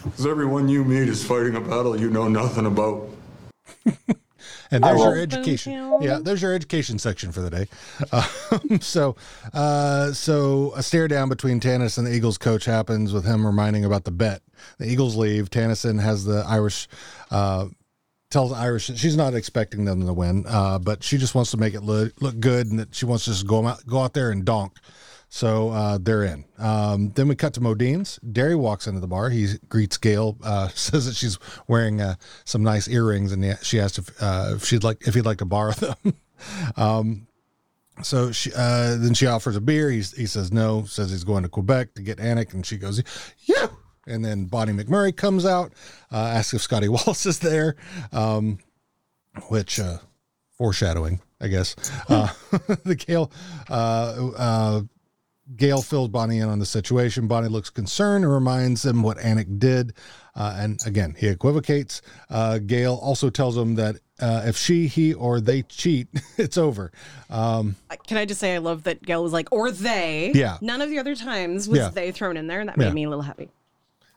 [0.09, 3.09] Because everyone you meet is fighting a battle you know nothing about.
[4.71, 5.97] And there's your education.
[6.01, 7.67] Yeah, there's your education section for the day.
[8.11, 9.15] Um, so,
[9.53, 13.85] uh, so a stare down between Tanis and the Eagles coach happens with him reminding
[13.85, 14.41] about the bet.
[14.77, 15.49] The Eagles leave.
[15.49, 16.87] Tannison has the Irish.
[17.31, 17.67] Uh,
[18.29, 21.73] tells Irish she's not expecting them to win, uh, but she just wants to make
[21.73, 24.31] it look, look good and that she wants to just go out, go out there
[24.31, 24.73] and donk.
[25.29, 26.45] So uh, they're in.
[26.57, 28.17] Um, then we cut to Modeen's.
[28.19, 29.29] Derry walks into the bar.
[29.29, 31.37] He greets Gail, uh, says that she's
[31.67, 35.25] wearing uh, some nice earrings, and she asked if, uh, if she'd like if he'd
[35.25, 36.15] like to borrow them.
[36.75, 37.27] um,
[38.03, 39.89] so she uh, then she offers a beer.
[39.89, 40.85] He he says no.
[40.85, 43.01] Says he's going to Quebec to get Anik, and she goes,
[43.41, 43.67] "Yeah."
[44.05, 45.73] And then Bonnie McMurray comes out,
[46.13, 47.75] uh, asks if Scotty Wallace is there,
[48.13, 48.59] um,
[49.49, 49.81] which
[50.57, 51.75] foreshadowing, I guess.
[52.07, 53.29] the Gail.
[55.55, 57.27] Gail fills Bonnie in on the situation.
[57.27, 59.93] Bonnie looks concerned and reminds him what Anik did.
[60.35, 62.01] Uh, and again, he equivocates.
[62.29, 66.07] Uh, Gail also tells him that uh, if she, he, or they cheat,
[66.37, 66.91] it's over.
[67.29, 67.75] Um,
[68.07, 70.31] Can I just say I love that Gail was like, or they.
[70.35, 70.57] Yeah.
[70.61, 71.89] None of the other times was Yeah.
[71.89, 72.93] they thrown in there, and that made Yeah.
[72.93, 73.49] me a little happy.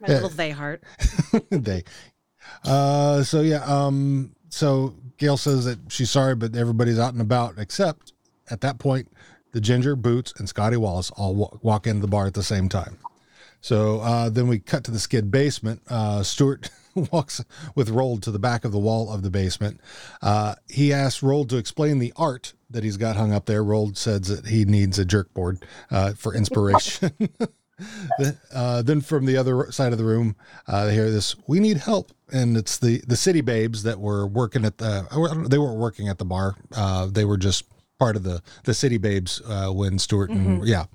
[0.00, 0.14] My Yeah.
[0.14, 0.82] little they heart.
[1.50, 1.84] they.
[2.64, 3.62] Uh, so yeah.
[3.64, 8.12] Um, so Gail says that she's sorry, but everybody's out and about except
[8.50, 9.08] at that point,
[9.52, 12.68] the Ginger, Boots, and Scotty Wallace all wa- walk into the bar at the same
[12.68, 12.98] time.
[13.60, 15.82] So uh, then we cut to the skid basement.
[15.88, 16.70] Uh, Stuart
[17.12, 19.80] walks with Roald to the back of the wall of the basement.
[20.22, 23.62] Uh, he asks Roald to explain the art that he's got hung up there.
[23.62, 27.12] Roald says that he needs a jerk board uh, for inspiration.
[28.54, 30.36] uh, then from the other side of the room,
[30.66, 32.12] uh, they hear this, we need help.
[32.32, 35.06] And it's the, the city babes that were working at the,
[35.50, 36.54] they weren't working at the bar.
[37.10, 37.64] They were just
[38.00, 40.66] part of the, the city babes uh, when Stuart and, Mhm.
[40.66, 40.86] yeah.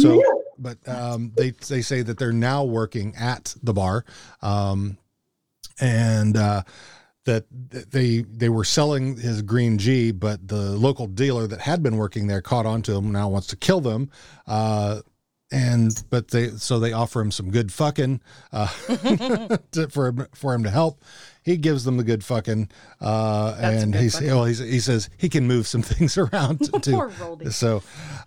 [0.00, 0.22] So,
[0.58, 4.04] but um, they, they say that they're now working at the bar.
[4.40, 4.96] Um,
[5.80, 6.62] and, uh,
[7.24, 7.44] that
[7.92, 12.26] they they were selling his green G, but the local dealer that had been working
[12.26, 13.12] there caught on to him.
[13.12, 14.10] Now wants to kill them.
[14.44, 15.02] Uh,
[15.52, 18.20] and but they so they offer him some good fucking
[18.52, 18.66] uh,
[19.70, 21.00] to, for him for him to help.
[21.44, 24.28] He gives them the good fucking, uh, and good he's, fucking.
[24.28, 27.10] well, he's he says he can move some things around too.
[27.50, 27.82] So,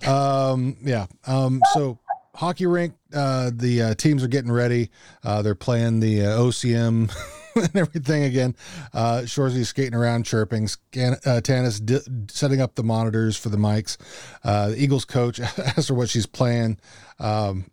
[0.06, 1.08] um, yeah.
[1.25, 1.99] Um, so
[2.36, 4.89] hockey rink, uh, the uh, teams are getting ready.
[5.23, 7.10] Uh, they're playing the uh, OCM
[7.56, 8.56] and everything again.
[8.93, 10.67] Uh, Shoresy's skating around, chirping.
[10.67, 13.97] Scan, uh, Tanis di- setting up the monitors for the mics.
[14.43, 16.78] Uh, the Eagles coach asks her what she's playing.
[17.19, 17.65] Um,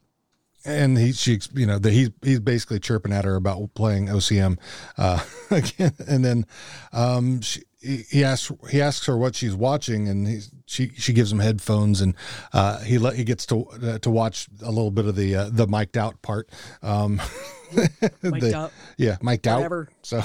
[0.65, 4.59] and he, she, you know, that he's he's basically chirping at her about playing OCM
[4.99, 6.47] uh, again, and then
[6.93, 11.33] um, she, he asks he asks her what she's watching, and he, she she gives
[11.33, 12.15] him headphones, and
[12.53, 15.49] uh, he let he gets to uh, to watch a little bit of the uh,
[15.51, 16.49] the mic'd out part.
[16.83, 17.21] Um,
[18.23, 18.73] Mic'd the- out.
[18.99, 19.57] yeah, mic'd out.
[19.59, 19.89] Whatever.
[20.03, 20.23] So.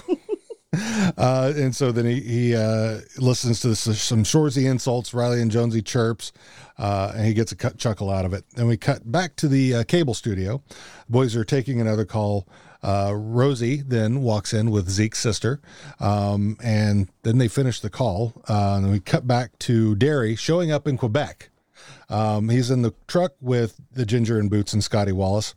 [1.18, 5.50] Uh, and so then he, he uh, listens to this, some Shoresy insults, Riley and
[5.50, 6.32] Jonesy chirps,
[6.78, 8.46] uh, and he gets a cut, chuckle out of it.
[8.56, 10.62] Then we cut back to the uh, cable studio.
[10.68, 12.48] The Boys are taking another call.
[12.84, 15.60] Uh, Rosie then walks in with Zeke's sister,
[16.00, 18.34] um, and then they finish the call.
[18.48, 21.50] Uh, and we cut back to Derry showing up in Quebec.
[22.10, 25.56] Um, he's in the truck with the Ginger and Boots and Scotty Wallace.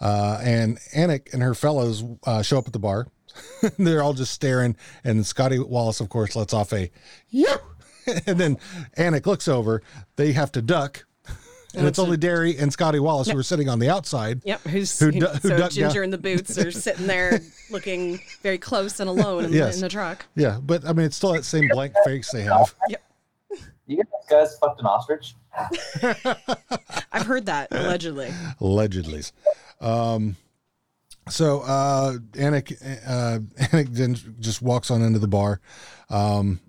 [0.00, 3.06] Uh, and Anik and her fellows uh, show up at the bar,
[3.78, 6.90] They're all just staring, and Scotty Wallace, of course, lets off a
[7.30, 7.46] "Yo!"
[8.26, 8.58] and then
[8.96, 9.82] Anik looks over.
[10.16, 11.04] They have to duck.
[11.74, 13.90] And And it's it's a- only Derry and Scotty Wallace who are sitting on the
[13.90, 14.40] outside.
[14.44, 16.04] Yep, who's Who who, du- who so Ginger down.
[16.04, 19.72] and the Boots are sitting there looking very close and alone in, Yes.
[19.72, 20.24] the, in the truck.
[20.36, 22.74] Yeah, but I mean, it's still that same blank face they have.
[22.88, 23.02] Yep,
[23.88, 25.34] You guys fucked an ostrich?
[27.12, 28.30] I've heard that allegedly.
[28.60, 29.22] allegedly.
[29.80, 30.36] Um,
[31.28, 32.72] so uh, Anik,
[33.06, 35.60] uh, Anik then just walks on into the bar,
[36.10, 36.60] um,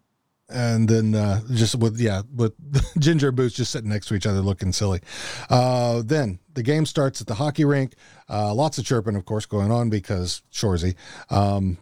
[0.50, 2.54] and then uh, just with yeah, with
[3.00, 5.02] Ginger Boots just sitting next to each other, looking silly.
[5.50, 7.94] Uh, then the game starts at the hockey rink.
[8.30, 10.96] Uh, lots of chirping, of course, going on because Shoresy.
[11.30, 11.78] Um,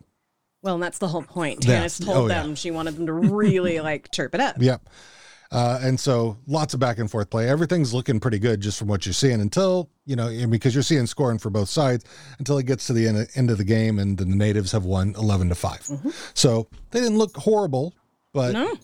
[0.61, 1.63] Well, and that's the whole point.
[1.65, 1.83] Yeah.
[1.83, 2.41] Tanis told Oh, yeah.
[2.41, 4.55] them she wanted them to really like chirp it up.
[4.59, 4.89] Yep.
[5.51, 7.47] Uh, and so lots of back and forth play.
[7.47, 11.05] Everything's looking pretty good just from what you're seeing until, you know, because you're seeing
[11.05, 12.03] scoring for both sides
[12.39, 15.13] until it gets to the end, end of the game and the natives have won
[15.17, 15.91] 11 to 5.
[16.33, 17.93] So they didn't look horrible,
[18.33, 18.75] but No.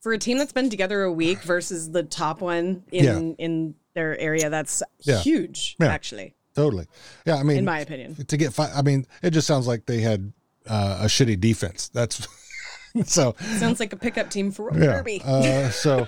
[0.00, 3.18] For a team that's been together a week versus the top one in Yeah.
[3.44, 5.20] in their area, that's Yeah.
[5.20, 5.86] huge, Yeah.
[5.92, 6.34] actually.
[6.54, 6.86] totally.
[7.24, 7.36] Yeah.
[7.36, 8.16] I mean, In my opinion.
[8.16, 10.32] to get five, I mean, it just sounds like they had
[10.66, 11.88] uh, a shitty defense.
[11.94, 12.26] That's
[13.04, 13.34] so.
[13.58, 14.96] Sounds like a pickup team for Yeah.
[14.96, 15.22] Derby.
[15.24, 16.06] Uh, so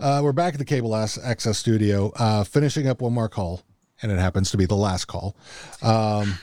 [0.00, 3.62] uh, we're back at the Cable Access Studio, uh, finishing up one more call,
[4.02, 5.36] and it happens to be the last call.
[5.82, 6.38] Um,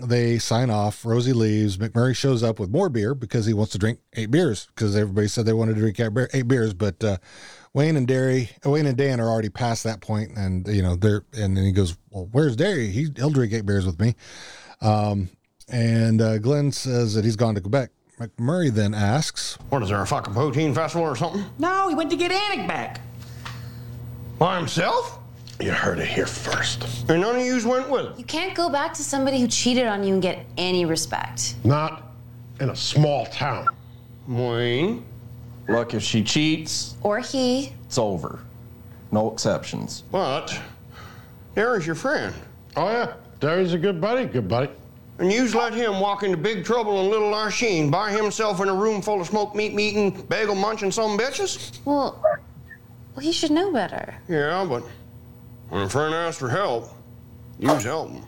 [0.00, 1.04] they sign off.
[1.04, 1.76] Rosie leaves.
[1.76, 5.28] McMurray shows up with more beer because he wants to drink eight beers because everybody
[5.28, 7.18] said they wanted to drink eight eight beers, but uh,
[7.74, 11.24] Wayne and Derry, Wayne and Dan are already past that point, and you know they're.
[11.34, 12.88] And then he goes, "Well, where's Derry?
[12.88, 14.14] He, he'll drink eight beers with me."
[14.80, 15.28] Um,
[15.68, 17.90] and uh, Glenn says that he's gone to Quebec.
[18.18, 21.44] McMurray then asks, What is there, a fucking poutine festival or something?
[21.58, 23.00] No, he went to get Anik back.
[24.38, 25.18] By himself?
[25.60, 27.08] You heard it here first.
[27.08, 28.14] And none of yous went with him.
[28.18, 31.56] You can't go back to somebody who cheated on you and get any respect.
[31.64, 32.12] Not
[32.60, 33.68] in a small town.
[34.28, 35.04] Wayne,
[35.68, 37.72] look, if she cheats, Or he.
[37.84, 38.40] it's over.
[39.12, 40.02] No exceptions.
[40.10, 40.58] But
[41.54, 42.34] Derry's your friend.
[42.76, 43.14] Oh, yeah.
[43.38, 44.70] Derry's a good buddy, good buddy.
[45.18, 48.74] And yous let him walk into big trouble in Little Lachine by himself in a
[48.74, 51.78] room full of smoked meat meeting, bagel munching some bitches?
[51.84, 52.20] Well,
[53.14, 54.14] well, he should know better.
[54.28, 54.82] Yeah, but
[55.68, 56.90] when a friend asks for help,
[57.60, 58.24] yous help him.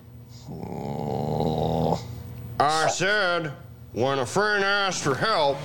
[2.60, 3.52] I said,
[3.92, 5.56] when a friend asks for help,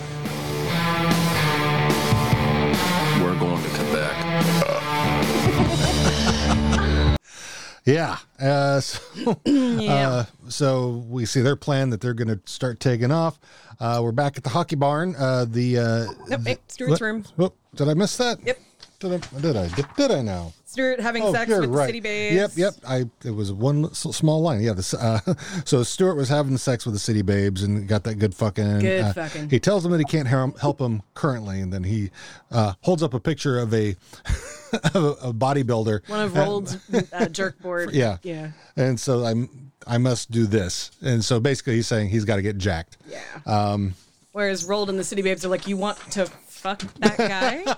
[7.86, 8.18] Yeah.
[8.40, 13.40] Uh, so, uh, so we see their plan that they're going to start taking off.
[13.80, 15.16] Uh, we're back at the hockey barn.
[15.18, 17.26] Uh, the uh, Nope, hey, Stuart's room.
[17.36, 18.40] Whoop, did I miss that?
[18.46, 18.60] Yep.
[19.00, 19.40] Did I?
[19.40, 19.68] Did I?
[19.70, 20.54] Did, did I now?
[20.72, 22.36] Stuart having Oh, sex you're with the city babes.
[22.36, 22.74] Yep, yep.
[22.88, 24.62] I it was one small line.
[24.62, 24.72] Yeah.
[24.74, 25.20] This, uh,
[25.66, 28.80] so Stuart was having sex with the city babes and got that good fucking.
[28.80, 29.50] Good uh, fucking.
[29.50, 32.12] He tells them that he can't help help him currently, and then he
[32.52, 33.96] uh, holds up a picture of a
[34.94, 36.08] of a, a bodybuilder.
[36.10, 36.78] One of Roald's
[37.14, 37.92] uh, jerk board.
[37.92, 38.18] yeah.
[38.24, 38.52] Yeah.
[38.78, 40.92] And so I'm I must do this.
[41.02, 42.98] And so basically he's saying he's got to get jacked.
[43.10, 43.20] Yeah.
[43.46, 43.94] Um
[44.32, 47.76] Whereas Roald and the city babes are like, you want to fuck that guy?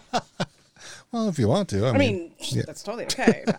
[1.13, 1.86] Well if you want to.
[1.86, 2.63] I, I mean, yeah.
[2.67, 3.45] that's totally okay.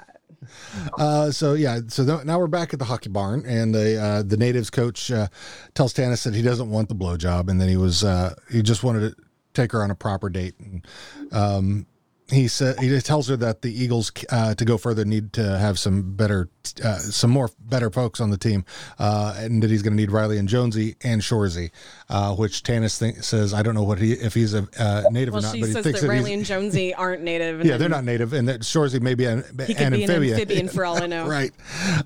[0.98, 4.22] Uh, so yeah, so now- now we're back at the hockey barn, and the uh,
[4.22, 5.26] the natives coach uh,
[5.72, 8.84] tells Tanis that he doesn't want the blowjob, and then he was uh, he just
[8.84, 9.22] wanted to
[9.54, 10.54] take her on a proper date.
[10.58, 10.86] And,
[11.32, 11.86] um,
[12.30, 15.78] he said he tells her that the Eagles uh, to go further need to have
[15.78, 16.48] some better,
[16.82, 18.64] uh, some more better folks on the team,
[18.98, 21.70] uh, and that he's going to need Riley and Jonesy and Shoresy,
[22.08, 25.34] uh, which Tanis think, says I don't know what he if he's a uh, native
[25.34, 27.60] well, or not, but he says thinks that that Riley and Jonesy aren't native.
[27.60, 30.04] And yeah, they're not native, and that Shoresy may be an, He could an be
[30.04, 30.40] an amphibian.
[30.40, 31.26] amphibian for all I know.
[31.28, 31.52] right.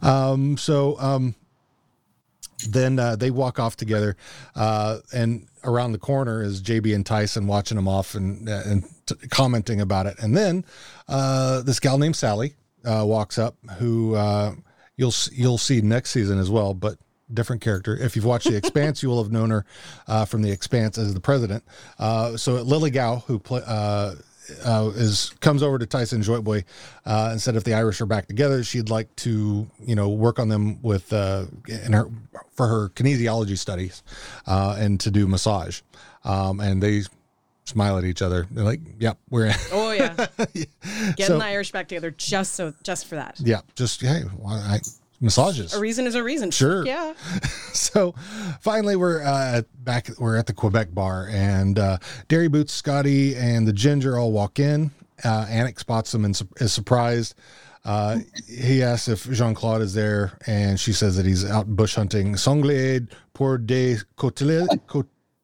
[0.02, 1.36] Um, so um,
[2.68, 4.16] then uh, they walk off together,
[4.56, 8.84] uh, and around the corner is JB and Tyson watching them off and uh, and
[9.08, 10.16] t- commenting about it.
[10.20, 10.64] And then
[11.08, 14.54] uh, this gal named Sally uh, walks up, who uh,
[14.96, 16.98] you'll you'll see next season as well, but
[17.32, 17.96] different character.
[17.96, 19.64] If you've watched The Expanse, you will have known her
[20.06, 21.64] uh, from The Expanse as the president.
[21.98, 24.14] Uh, so Lily Gao, who play, uh,
[24.64, 26.64] uh, is comes over to Tyson Joint Boy
[27.04, 30.38] uh, and said if the Irish are back together, she'd like to you know work
[30.38, 32.08] on them with uh, in her
[32.52, 34.02] for her kinesiology studies
[34.46, 35.82] uh, and to do massage.
[36.24, 37.02] Um, and they
[37.68, 38.46] smile at each other.
[38.50, 40.26] They're like, "Yep, we're Oh yeah,
[41.16, 43.38] getting So- the Irish back together just so just for that.
[43.40, 44.80] yeah, just hey, why- I,
[45.20, 46.50] massages." A reason is a reason.
[46.50, 46.84] Sure.
[46.86, 47.14] Yeah.
[47.72, 48.12] so
[48.60, 53.66] finally we're uh, back we're at the quebec bar and uh, Derry boots scotty and
[53.66, 54.90] the ginger all walk in
[55.24, 57.34] uh, Anik spots them and su- is surprised
[57.84, 61.94] Uh, he asks if Jean Claude is there, and she says that he's out bush
[61.94, 64.66] hunting sanglier pour des côtelets,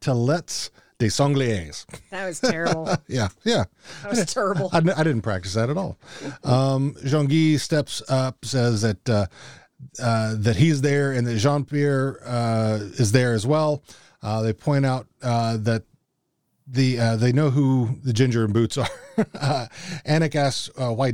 [0.02, 1.86] côtelettes des sangliers.
[2.10, 2.88] That was terrible.
[3.08, 3.64] yeah, yeah.
[4.02, 4.70] That was terrible.
[4.72, 5.98] I, I didn't practice that at all.
[6.42, 9.26] Um, Jean Guy steps up, says that uh,
[10.00, 13.82] uh, that he's there, and that Jean Pierre uh, is there as well.
[14.22, 15.82] Uh, they point out uh, that
[16.66, 18.88] the uh, they know who the ginger and boots are.
[19.18, 19.66] uh,
[20.06, 21.12] Anik asks uh, why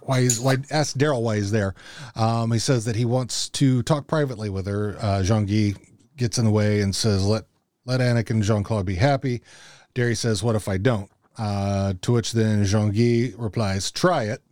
[0.00, 1.74] why he's why asks Daryl why he's there.
[2.14, 4.96] Um, he says that he wants to talk privately with her.
[5.00, 5.74] Uh, Jean Guy
[6.16, 7.44] gets in the way and says, "Let
[7.86, 9.42] let Anik and Jean Claude be happy."
[9.94, 14.42] Derry says, "What if I don't?" Uh, to which then Jean Guy replies, "Try it."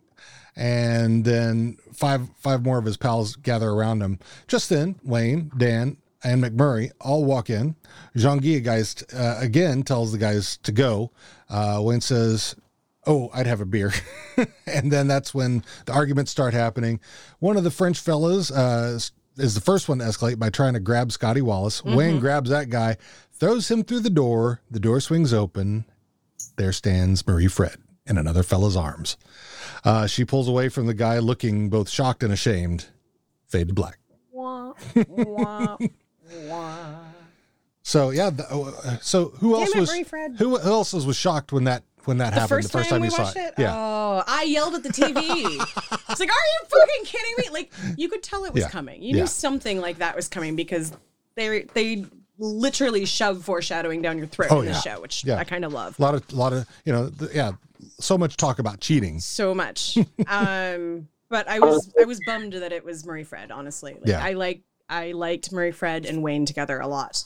[0.56, 4.18] And then five five more of his pals gather around him.
[4.46, 7.76] Just then, Wayne, Dan, and McMurray all walk in.
[8.16, 11.10] Jean Guy guys uh, again tells the guys to go.
[11.48, 12.56] Uh, Wayne says,
[13.06, 13.92] "Oh, I'd have a beer,"
[14.66, 17.00] and then that's when the arguments start happening.
[17.38, 18.98] One of the French fellas uh,
[19.36, 21.84] is the first one to escalate by trying to grab Scotty Wallace.
[21.84, 22.96] Wayne grabs that guy,
[23.32, 24.60] throws him through the door.
[24.70, 25.84] The door swings open.
[26.56, 29.16] There stands Marie Fred in another fella's arms.
[29.84, 32.86] Uh, she pulls away from the guy, looking both shocked and ashamed.
[33.48, 33.98] Fade to black.
[37.82, 40.36] So yeah, the, uh, so who Damn else it, was Marie Fred.
[40.38, 43.00] who else was shocked when that when that The happened first, the first time, time,
[43.02, 43.54] we you saw watched it?
[43.58, 43.62] it?
[43.62, 45.14] Yeah, Oh, I yelled at the TV.
[46.08, 47.44] it's like, are you fucking kidding me?
[47.52, 48.70] Like, you could tell it was Yeah.
[48.70, 49.02] coming.
[49.02, 49.22] You Yeah.
[49.22, 50.92] knew something like that was coming because
[51.34, 52.04] they they
[52.38, 54.80] literally shove foreshadowing down your throat Oh, in the yeah.
[54.80, 55.36] show, which Yeah.
[55.38, 57.52] I kind of love a lot of lot of you know th- yeah,
[58.00, 59.20] so much talk about cheating.
[59.20, 59.96] so much.
[60.28, 63.50] um, but I was I was bummed that it was Marie Fred.
[63.50, 64.24] Honestly, like, Yeah.
[64.24, 67.24] I like I liked Marie Fred and Wayne together a lot.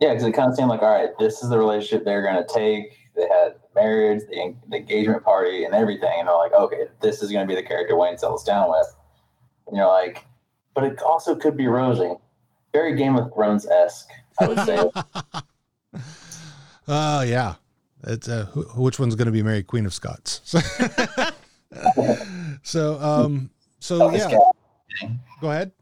[0.00, 2.36] Yeah, because it kind of seemed like, all right, this is the relationship they're going
[2.42, 2.96] to take.
[3.14, 6.12] They had the marriage, the, the engagement party, and everything.
[6.18, 8.94] And they're like, okay, this is going to be the character Wayne settles down with.
[9.66, 10.26] And you're like,
[10.74, 12.14] but it also could be Rosie.
[12.72, 14.08] Very Game of Thrones esque,
[14.40, 14.90] I would say.
[16.86, 17.54] Oh yeah,
[18.04, 20.40] it's uh, who, which one's going to be Mary Queen of Scots?
[22.62, 24.38] so um, so Toughest yeah,
[25.02, 25.10] guy.
[25.40, 25.72] go ahead.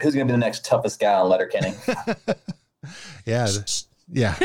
[0.00, 1.74] Who's going to be the next toughest guy on Letterkenny?
[3.24, 3.48] Yeah,
[4.08, 4.36] yeah.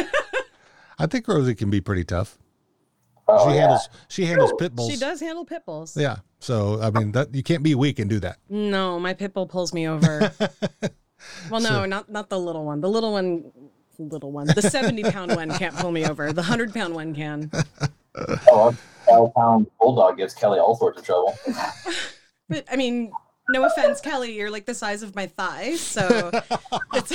[1.00, 2.38] I think Rosie can be pretty tough.
[3.28, 3.62] Oh, she yeah.
[3.62, 4.92] handles she handles pit bulls.
[4.92, 5.96] She does handle pit bulls.
[5.96, 6.18] Yeah.
[6.40, 8.38] So I mean that you can't be weak and do that.
[8.50, 10.32] No, my pit bull pulls me over.
[11.50, 12.82] well, no, So- not not the little one.
[12.82, 13.52] The little one,
[14.00, 14.48] little one.
[14.48, 16.34] The seventy pound one can't pull me over.
[16.34, 17.52] The hundred pound one can.
[18.52, 21.38] oh, a 12 pound bulldog gives Kelly all sorts of trouble.
[22.50, 23.14] But I mean,
[23.48, 26.30] no offense, Kelly, you're like the size of my thighs, so
[26.94, 27.14] it's,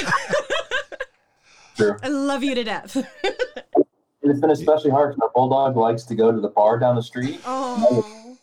[1.76, 1.96] True.
[2.02, 2.96] I love you to death.
[4.22, 6.96] And it's been especially hard because our bulldog likes to go to the bar down
[6.96, 7.40] the street.
[7.46, 8.36] Oh,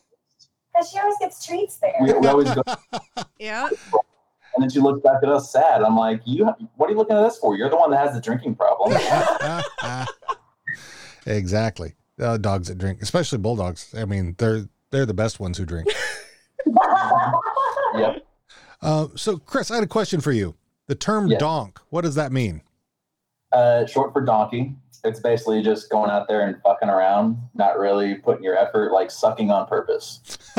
[0.74, 1.94] Because she always gets treats there.
[2.00, 2.64] We, we always go,
[3.38, 3.68] yeah.
[3.68, 5.82] and then she looks back at us sad.
[5.84, 6.46] I'm like, you,
[6.78, 7.58] what are you looking at us for?
[7.58, 8.96] You're the one that has the drinking problem.
[11.26, 11.96] exactly.
[12.18, 13.94] Uh, dogs that drink, especially bulldogs.
[13.98, 15.90] I mean, they're they're the best ones who drink.
[17.98, 18.26] yep.
[18.82, 20.56] Uh, so, Chris, I had a question for you.
[20.88, 21.40] The term Yes.
[21.42, 22.62] donk, what does that mean?
[23.54, 24.76] Uh, short for donkey.
[25.04, 29.12] It's basically just going out there and fucking around, not really putting your effort, like
[29.12, 30.22] sucking on purpose.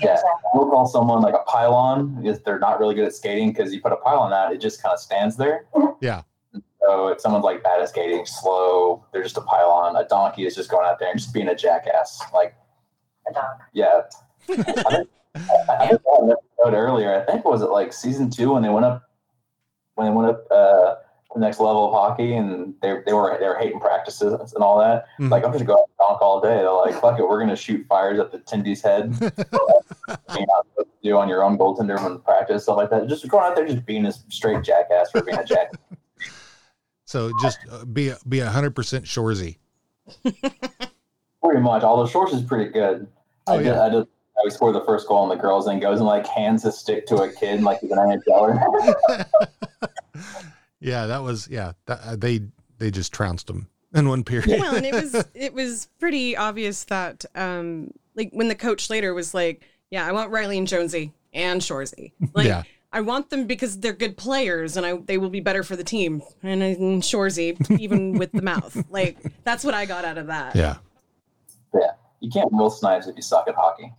[0.00, 0.16] yeah,
[0.54, 3.80] we'll call someone like a pylon if they're not really good at skating because you
[3.80, 5.66] put a pylon out, it just kind of stands there.
[6.00, 6.22] Yeah.
[6.80, 9.96] So if someone's like bad at skating, slow, they're just a pylon.
[9.96, 12.20] A donkey is just going out there and just being a jackass.
[12.32, 12.54] Like,
[13.28, 13.60] A dog.
[13.72, 14.02] yeah.
[14.48, 15.08] I think, I think
[15.68, 17.14] I had an episode earlier.
[17.14, 19.10] I think was it like season two when they went up
[19.94, 20.98] when they went up uh, to
[21.34, 24.78] the next level of hockey and they they were they were hating practices and all
[24.78, 25.06] that.
[25.18, 25.30] Mhm.
[25.30, 26.56] Like I'm just going to go donk all day.
[26.56, 29.14] They're like, fuck it, we're gonna shoot fires at the tendies head.
[29.14, 29.36] Supposed
[30.08, 33.06] to do on your own goaltender when practice stuff like that.
[33.08, 35.78] Just going out there, just being a straight jackass for being a jackass.
[37.06, 39.56] So just uh, be a, be a hundred percent shoresy.
[40.22, 41.82] Pretty much.
[41.82, 43.08] Although Shorts is pretty good.
[43.48, 43.82] Oh, I did, yeah.
[43.82, 44.06] I did.
[44.46, 47.06] I scored the first goal on the girls and goes and like hands a stick
[47.08, 49.24] to a kid like he's an NHLer.
[50.80, 51.72] Yeah, that was yeah.
[51.86, 52.40] That, uh, they
[52.78, 54.60] they just trounced them in one period.
[54.60, 59.14] well, and it was it was pretty obvious that um like when the coach later
[59.14, 62.12] was like, yeah, I want Riley and Jonesy and Shoresy.
[62.34, 62.62] Like Yeah.
[62.92, 65.84] I want them because they're good players and I they will be better for the
[65.84, 66.22] team.
[66.42, 68.84] And, and Shoresy, even with the mouth.
[68.90, 70.56] Like that's what I got out of that.
[70.56, 70.78] yeah.
[71.74, 73.92] yeah, you can't will snipes if you suck at hockey.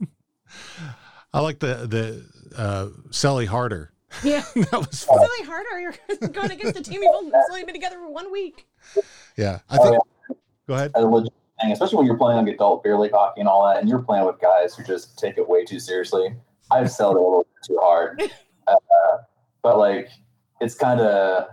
[1.34, 3.91] I like the the uh, Sally Harder.
[4.22, 4.44] Yeah.
[4.54, 5.18] that was fun.
[5.18, 5.80] Silly harder.
[5.80, 8.66] You're going against a team you've only only been together for one week.
[9.36, 9.96] Yeah, I think.
[9.96, 10.36] Oh,
[10.68, 10.92] Go ahead.
[10.94, 13.80] A legit thing, especially when you're playing like adult beer league hockey and all that,
[13.80, 16.34] and you're playing with guys who just take it way too seriously.
[16.70, 18.22] I've sold it a little bit too hard,
[18.66, 19.18] uh,
[19.62, 20.08] but like
[20.60, 21.48] it's kind of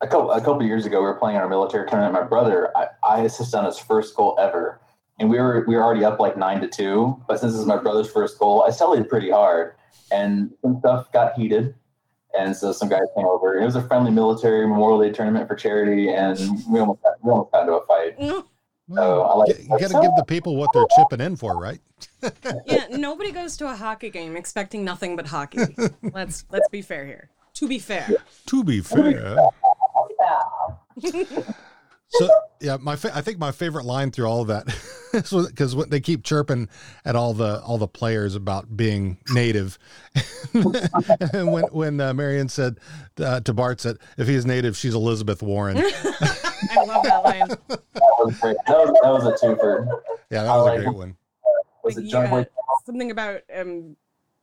[0.00, 2.12] a couple a couple years ago we were playing in our military tournament.
[2.14, 4.80] My brother, I, I assisted on his first goal ever,
[5.18, 7.22] and we were we were already up like nine to two.
[7.26, 9.74] But since this is my brother's first goal, I studied it pretty hard,
[10.16, 11.74] and some stuff got heated.
[12.38, 13.58] And so some guys came over.
[13.58, 16.38] It was a friendly military Memorial Day tournament for charity, and
[16.68, 18.18] we almost got, we almost got into a fight.
[18.18, 18.44] Mm.
[18.94, 19.38] So I mm.
[19.38, 19.58] like.
[19.58, 21.80] You got to give the people what they're chipping in for, right?
[22.66, 25.60] yeah, nobody goes to a hockey game expecting nothing but hockey.
[26.12, 27.30] let's let's be fair here.
[27.54, 28.08] To be fair.
[28.46, 29.38] To be fair.
[32.08, 32.28] So
[32.60, 34.66] yeah, my fa- I think my favorite line through all of that
[35.12, 36.68] is because they keep chirping
[37.04, 39.78] at all the all the players about being native,
[41.32, 42.78] and when when uh, Marion said
[43.18, 45.76] uh, to Bart said if he's native, she's Elizabeth Warren.
[46.70, 47.48] I love that line.
[47.48, 47.80] That
[48.18, 48.56] was great.
[48.66, 50.00] That was, that was a twofer.
[50.30, 51.16] Yeah, that was a great one.
[51.82, 52.44] Was it Yeah,
[52.84, 53.96] something about um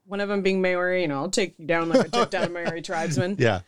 [0.06, 2.44] one of them being Maori, you know, I'll take you down like I took down
[2.44, 3.38] a Maori tribesman.
[3.40, 3.62] Yeah,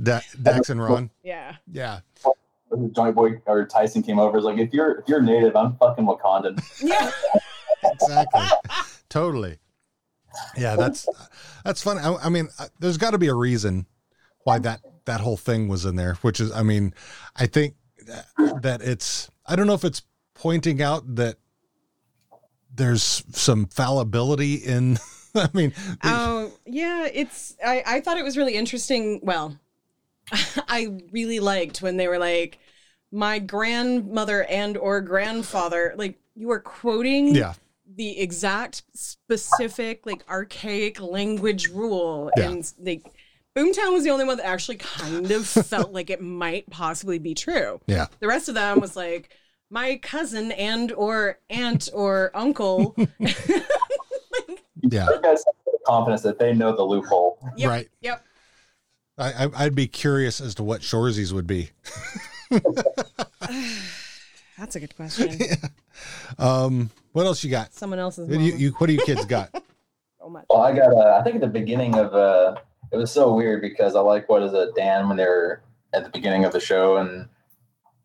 [0.00, 1.10] da- Dax and Ron.
[1.24, 1.56] Yeah.
[1.70, 2.41] Yeah, Was it
[2.92, 4.38] Joint Boy or Tyson came over.
[4.38, 6.62] Is like if you're if you're native, I'm fucking Wakandan.
[6.82, 7.10] Yeah.
[7.84, 8.42] exactly,
[9.08, 9.58] totally.
[10.56, 11.06] Yeah, that's
[11.64, 12.00] that's funny.
[12.00, 13.86] I, I mean, uh, there's got to be a reason
[14.44, 16.14] why that that whole thing was in there.
[16.22, 16.94] Which is, I mean,
[17.36, 17.74] I think
[18.06, 19.30] that- that it's.
[19.46, 20.02] I don't know if it's
[20.34, 21.36] pointing out that
[22.74, 24.98] there's some fallibility in.
[25.34, 25.72] I mean,
[26.04, 29.20] Oh yeah, it's I, I thought it was really interesting.
[29.22, 29.58] Well,
[30.68, 32.58] I really liked when they were like,
[33.10, 37.54] my grandmother and or grandfather, like you were quoting Yeah.
[37.96, 42.30] the exact specific, like archaic language rule.
[42.36, 42.50] Yeah.
[42.50, 43.02] And like
[43.54, 47.34] Boomtown was the only one that actually kind of felt like it might possibly be
[47.34, 47.80] true.
[47.86, 48.06] Yeah.
[48.20, 49.28] The rest of them was like
[49.68, 52.94] my cousin and or aunt or uncle.
[53.18, 57.38] yeah, You guys have the confidence that they know the loophole.
[57.56, 57.88] Yep, Right.
[58.00, 58.24] Yep.
[59.22, 61.70] I, I, I'd be curious as to what Shoresies would be.
[64.58, 65.38] That's a good question.
[66.38, 67.74] Um, what else you got?
[67.74, 69.50] Someone else's What do you, you what do you kids got?
[70.20, 70.46] so much.
[70.48, 70.92] Well, I got.
[70.92, 72.56] Uh, I think at the beginning of uh,
[72.90, 75.62] it was so weird because I like what is it, Dan, when they're
[75.92, 77.28] at the beginning of the show and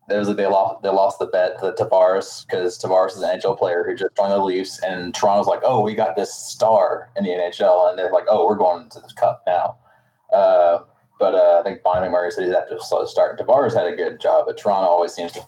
[0.08, 3.40] there was like they lost they lost the bet to Tavares because Tavares is an
[3.40, 7.10] NHL player who just joined the Leafs and Toronto's like, oh, we got this star
[7.16, 9.76] in the NHL and they're like, oh, we're going to the Cup now.
[10.32, 10.80] Uh,
[11.18, 13.38] but uh, I think Bonnie McMurray said he's after to slow start.
[13.38, 15.46] Tavares had a good job, but Toronto always seems to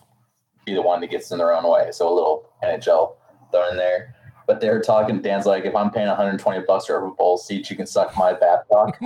[0.64, 1.90] be the one that gets in their own way.
[1.92, 3.14] So a little NHL
[3.50, 4.14] thrown in there.
[4.46, 5.22] But they're talking.
[5.22, 8.32] Dan's like, if I'm paying 120 bucks for a bowl seat, you can suck my
[8.32, 8.98] Babcock.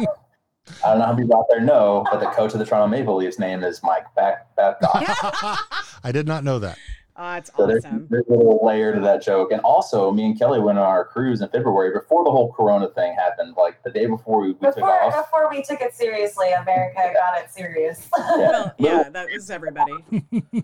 [0.82, 3.16] I don't know how people out there know, but the coach of the Toronto Maple
[3.16, 5.02] Leafs name is Mike Back Babcock.
[6.02, 6.78] I did not know that.
[7.16, 8.08] Oh, it's So awesome.
[8.10, 9.52] there's a little layer to that joke.
[9.52, 12.88] And also, me and Kelly went on our cruise in February before the whole Corona
[12.88, 13.54] thing happened.
[13.56, 15.24] Like the day before we, we took Before, off.
[15.24, 18.08] before we took it seriously, America got it serious.
[18.18, 19.92] Well, yeah, that was everybody.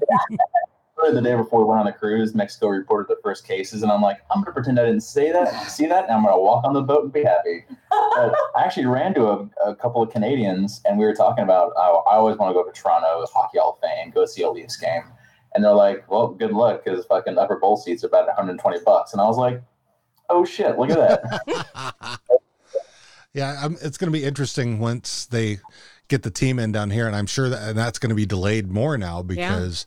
[1.12, 4.02] The day before we went on the cruise, Mexico reported the first cases, and I'm
[4.02, 6.74] like, I'm gonna pretend I didn't say that, see that, and I'm gonna walk on
[6.74, 7.64] the boat and be happy.
[7.90, 11.72] But I actually ran to a, a couple of Canadians, and we were talking about
[11.78, 14.50] I, I always want to go to Toronto, Hockey Hall of Fame, go see a
[14.50, 15.04] Leafs game,
[15.54, 19.12] and they're like, well, good luck, because fucking upper bowl seats are about 120 bucks,
[19.12, 19.62] and I was like,
[20.28, 22.20] oh shit, look at that.
[23.32, 25.60] Yeah, I'm, it's going to be interesting once they
[26.08, 28.26] get the team in down here, and I'm sure that and that's going to be
[28.26, 29.86] delayed more now because.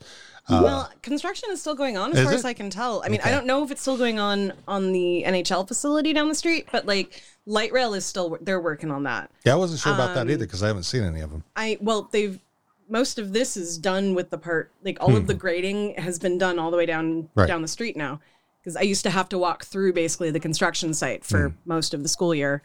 [0.50, 2.36] Uh, well, construction is still going on as far it?
[2.36, 3.02] as I can tell.
[3.06, 6.28] I mean, I don't know if it's still going on on the NHL facility down
[6.28, 9.32] the street, but like light rail is still they're working on that.
[9.46, 11.46] yeah, I wasn't sure about that Um, either because I haven't seen any of them.
[11.56, 12.42] I well, they've
[12.90, 16.38] most of this is done with the part like all of the grading has been
[16.38, 17.40] done all the way down Hmm.
[17.40, 17.48] Right.
[17.48, 18.20] down the street now
[18.62, 21.56] because I used to have to walk through basically the construction site for Hmm.
[21.66, 22.62] most of the school year.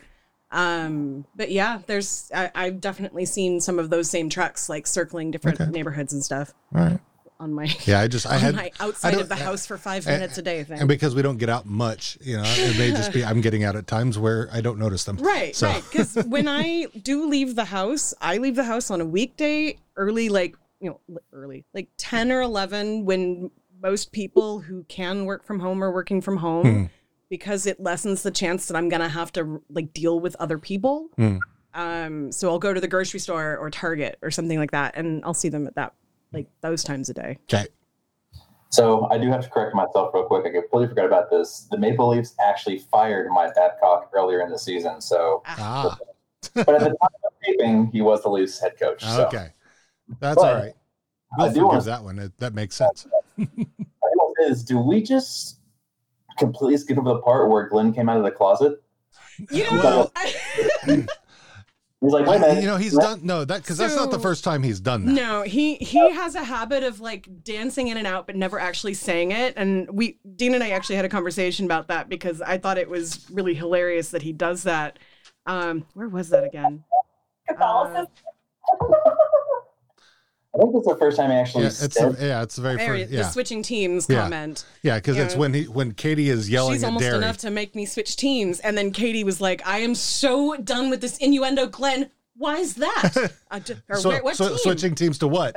[0.50, 5.30] Um, but yeah, there's I, I've definitely seen some of those same trucks like circling
[5.30, 5.70] different Okay.
[5.70, 7.00] neighborhoods and stuff All right.
[7.41, 10.16] On my Yeah, I just I had my outside of the house for five and-
[10.16, 10.80] minutes a day thing.
[10.80, 13.64] and because we don't get out much, you know, it may just be I'm getting
[13.64, 15.16] out at times where I don't notice them.
[15.18, 15.82] Right, So- right.
[15.91, 20.28] Because when I do leave the house, I leave the house on a weekday early,
[20.28, 25.61] like, you know, early, like 10 or 11, when most people who can work from
[25.61, 26.84] home are working from home Hmm.
[27.30, 30.59] because it lessens the chance that I'm going to have to like deal with other
[30.59, 31.09] people.
[31.16, 31.36] Hmm.
[31.74, 35.24] Um, so I'll go to the grocery store or Target or something like that, and
[35.24, 35.95] I'll see them at that,
[36.32, 37.38] like, those times a day.
[37.52, 37.66] Okay.
[38.70, 40.44] So I do have to correct myself real quick.
[40.46, 41.66] I completely forgot about this.
[41.70, 45.00] The Maple Leafs actually fired Mike Babcock earlier in the season.
[45.00, 45.96] So, Ah,
[46.54, 49.02] but at the time of taping, he was the Leafs head coach.
[49.02, 49.26] So.
[49.26, 49.48] okay.
[50.20, 50.74] That's But all right.
[51.38, 52.18] I We'll do forgive want- that one.
[52.18, 53.06] It- That makes sense.
[53.38, 53.46] I
[54.02, 55.58] will is, do we just
[56.38, 58.82] completely skip over the part where Glenn came out of the closet?
[59.50, 60.10] You know,
[62.01, 62.61] He's like, wait minute.
[62.61, 63.03] You know, he's What?
[63.03, 65.12] done no that because that's not the first time he's done that.
[65.12, 68.94] No, he he has a habit of like dancing in and out, but never actually
[68.94, 69.55] saying it.
[69.57, 72.88] And we, Dean and I, actually had a conversation about that because I thought it
[72.88, 75.01] was really hilarious that he does that.
[75.46, 76.84] Um, where was that again?
[77.61, 78.05] Uh,
[80.55, 82.16] I think it's the first time he actually Yeah, it's said.
[82.16, 83.11] the, yeah, it's the very there, first.
[83.12, 84.22] the switching teams Yeah.
[84.22, 84.64] comment.
[84.82, 87.18] yeah, because You it's know, when he when Katie is yelling She's at almost Derry.
[87.18, 88.59] enough to make me switch teams.
[88.61, 92.11] And then Katie was like, I am so done with this innuendo, Glenn.
[92.36, 93.32] Why is that?
[93.51, 94.59] Uh, or So- where- what so- team?
[94.59, 95.55] switching teams to what?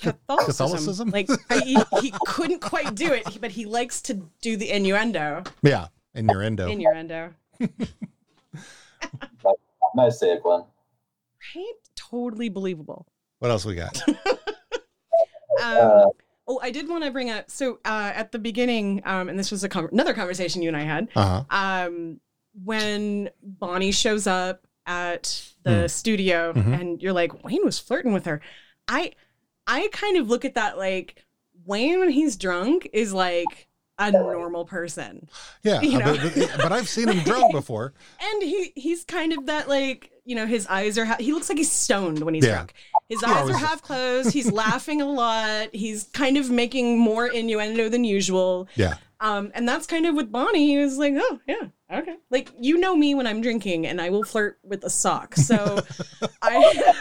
[0.00, 0.46] Catholicism.
[0.66, 1.10] Catholicism?
[1.10, 5.42] Like I, he, he couldn't quite do it, but he likes to do the innuendo.
[5.62, 6.68] Yeah, innuendo.
[6.68, 7.30] Innuendo.
[9.94, 10.64] nice save, Glenn.
[11.54, 11.72] Right?
[11.94, 13.06] Totally believable.
[13.38, 14.00] What else we got?
[15.62, 16.10] Um,
[16.46, 17.50] oh, I did want to bring up.
[17.50, 20.76] So uh, at the beginning, um, and this was a con- another conversation you and
[20.76, 21.08] I had.
[21.16, 21.44] Uh-huh.
[21.48, 22.20] Um,
[22.62, 25.86] when Bonnie shows up at the Hmm.
[25.86, 26.80] studio, Mhm.
[26.80, 28.42] and you're like, Wayne was flirting with her.
[28.86, 29.12] I,
[29.66, 31.24] I kind of look at that like
[31.64, 33.66] Wayne when he's drunk is like
[33.98, 35.28] a normal person.
[35.62, 36.16] Yeah, You know?
[36.16, 37.92] but, but, but I've seen him drunk before.
[38.20, 41.48] and he he's kind of that like you know his eyes are ha- he looks
[41.48, 42.54] like he's stoned when he's Yeah.
[42.54, 42.74] drunk
[43.08, 47.88] his eyes are half closed he's laughing a lot he's kind of making more innuendo
[47.88, 48.94] than usual Yeah.
[49.20, 52.76] um and that's kind of with bonnie he was like oh yeah okay like you
[52.78, 55.78] know me when i'm drinking and i will flirt with a sock so
[56.42, 56.92] i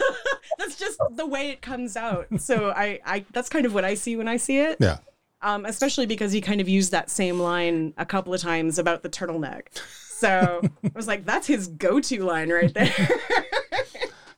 [0.60, 3.96] that's just the way it comes out so i i that's kind of what i
[3.96, 4.98] see when i see it Yeah.
[5.46, 9.04] Um, especially because he kind of used that same line a couple of times about
[9.04, 9.68] the turtleneck.
[9.78, 12.92] So I was like, that's his go-to line right there.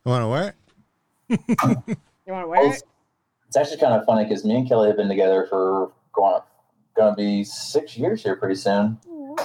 [0.05, 0.55] You want to wear
[1.28, 1.41] it?
[1.60, 2.82] you want to wear it?
[3.47, 6.49] It's actually kind of funny because me and Kelly have been together for going up,
[6.95, 9.38] going to be six years here pretty soon, and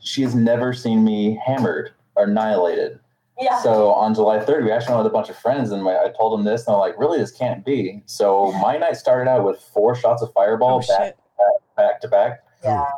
[0.00, 3.00] she's never seen me hammered or annihilated.
[3.42, 3.60] Yeah.
[3.62, 6.32] So on July 3rd, we actually went with a bunch of friends, and I told
[6.38, 9.60] them this, and they're like, "Really, this can't be." So my night started out with
[9.60, 12.40] four shots of Fireball Oh, back, back back to back,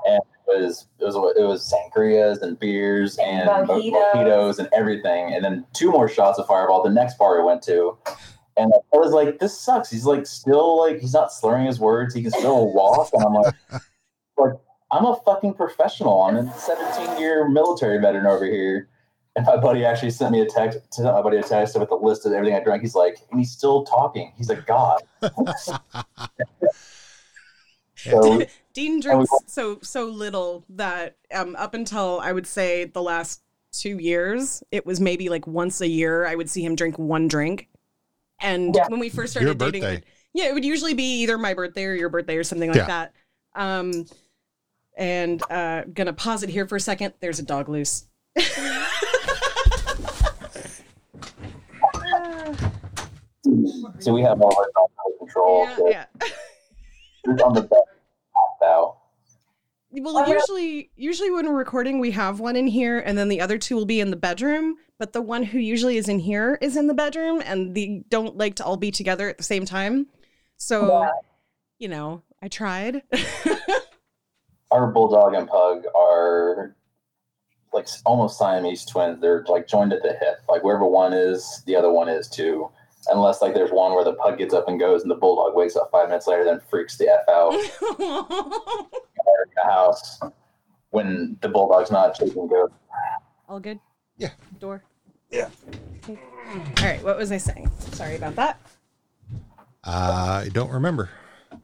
[0.06, 4.12] and it was it was it was sangrias and beers and mo- mojitos.
[4.12, 7.62] mojitos and everything, and then two more shots of Fireball the next bar we went
[7.62, 7.96] to.
[8.56, 12.14] And I was like, "This sucks." He's like, still like, he's not slurring his words.
[12.14, 13.54] He can still walk, and I'm like,
[14.36, 14.52] like
[14.92, 16.22] I'm a fucking professional.
[16.22, 18.88] I'm a 17 year military veteran over here.
[19.36, 20.78] And my buddy actually sent me a text.
[20.94, 22.82] Sent my buddy a text with a list of everything I drank.
[22.82, 24.32] He's like, and he's still talking.
[24.36, 25.02] He's a god.
[27.96, 33.42] so Dean drinks so so little that um, up until I would say the last
[33.72, 37.26] two years, it was maybe like once a year I would see him drink one
[37.26, 37.68] drink.
[38.40, 40.02] And when we first started Your dating, birthday.
[40.32, 42.86] yeah, it would usually be either my birthday or your birthday or something like Yeah.
[42.86, 43.12] that.
[43.56, 44.06] Um,
[44.96, 47.14] and uh, gonna pause it here for a second.
[47.20, 48.06] There's a dog loose.
[54.00, 54.68] so we have all our
[55.18, 55.68] control.
[55.88, 56.28] Yeah, yeah.
[57.44, 57.78] On the bed
[58.60, 58.96] now?
[59.92, 63.58] Well, usually, usually when we're recording, we have one in here, and then the other
[63.58, 64.76] two will be in the bedroom.
[64.98, 68.36] But the one who usually is in here is in the bedroom, and they don't
[68.36, 70.06] like to all be together at the same time.
[70.56, 71.10] So, Yeah.
[71.78, 73.02] you know, I tried.
[74.70, 76.74] Our bulldog and pug are
[77.72, 79.20] like almost Siamese twins.
[79.20, 80.42] They're like joined at the hip.
[80.48, 82.68] Like wherever one is, the other one is too.
[83.08, 85.76] Unless like there's one where the pug gets up and goes, and the bulldog wakes
[85.76, 87.60] up five minutes later, then freaks the f out in
[89.56, 90.20] the house
[90.90, 92.70] when the bulldog's not chasing goes.
[93.48, 93.78] all good.
[94.16, 94.30] Yeah.
[94.60, 94.84] Door.
[95.30, 95.48] Yeah.
[96.04, 96.18] Okay.
[96.78, 97.02] All right.
[97.02, 97.70] What was I saying?
[97.78, 98.60] Sorry about that.
[99.82, 101.10] I don't remember.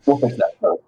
[0.07, 0.53] We'll fix that.
[0.61, 0.82] first.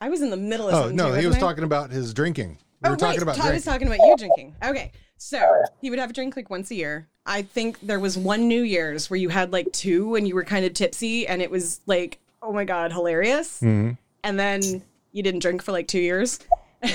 [0.00, 0.96] I was in the middle of Oh something.
[0.96, 1.40] no, too, he was I?
[1.40, 2.58] talking about his drinking.
[2.82, 3.36] We oh, were talking right.
[3.36, 4.54] about I was talking about you drinking.
[4.62, 4.92] Okay.
[5.18, 7.08] So he would have a drink like once a year.
[7.24, 10.44] I think there was one New Year's where you had like two and you were
[10.44, 13.60] kind of tipsy and it was like, oh my God, hilarious.
[13.60, 13.96] Mhm.
[14.22, 16.38] And then you didn't drink for like two years.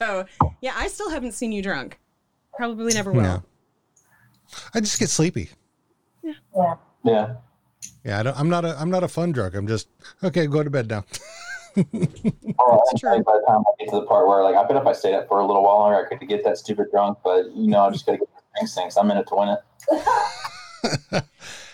[0.00, 0.24] so
[0.60, 1.98] yeah, I still haven't seen you drunk.
[2.56, 3.22] Probably never will.
[3.22, 3.42] No.
[4.74, 5.50] I just get sleepy.
[6.22, 6.74] Yeah.
[7.04, 7.34] Yeah.
[8.04, 9.54] Yeah, I don't, I'm not a I'm not a fun drunk.
[9.54, 9.88] I'm just
[10.24, 10.46] okay.
[10.46, 11.04] Go to bed now.
[12.60, 14.86] Oh, and by the time I get to the part where like I bet if
[14.86, 17.18] I stayed up for a little while longer, I could get that stupid drunk.
[17.22, 18.96] But you know, I'm just gotta get the drink sinks.
[18.96, 21.22] I'm in it to win it.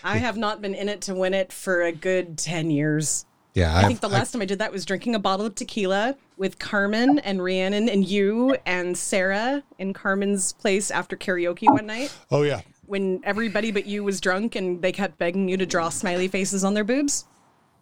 [0.03, 3.25] I have not been in it to win it for a good 10 years.
[3.55, 5.55] Yeah, I I've- think the last time I did that was drinking a bottle of
[5.55, 11.85] tequila with Carmen and Rhiannon and you and Sarah in Carmen's place after karaoke one
[11.87, 12.61] night Oh yeah.
[12.85, 16.63] when everybody but you was drunk and they kept begging you to draw smiley faces
[16.63, 17.25] on their boobs.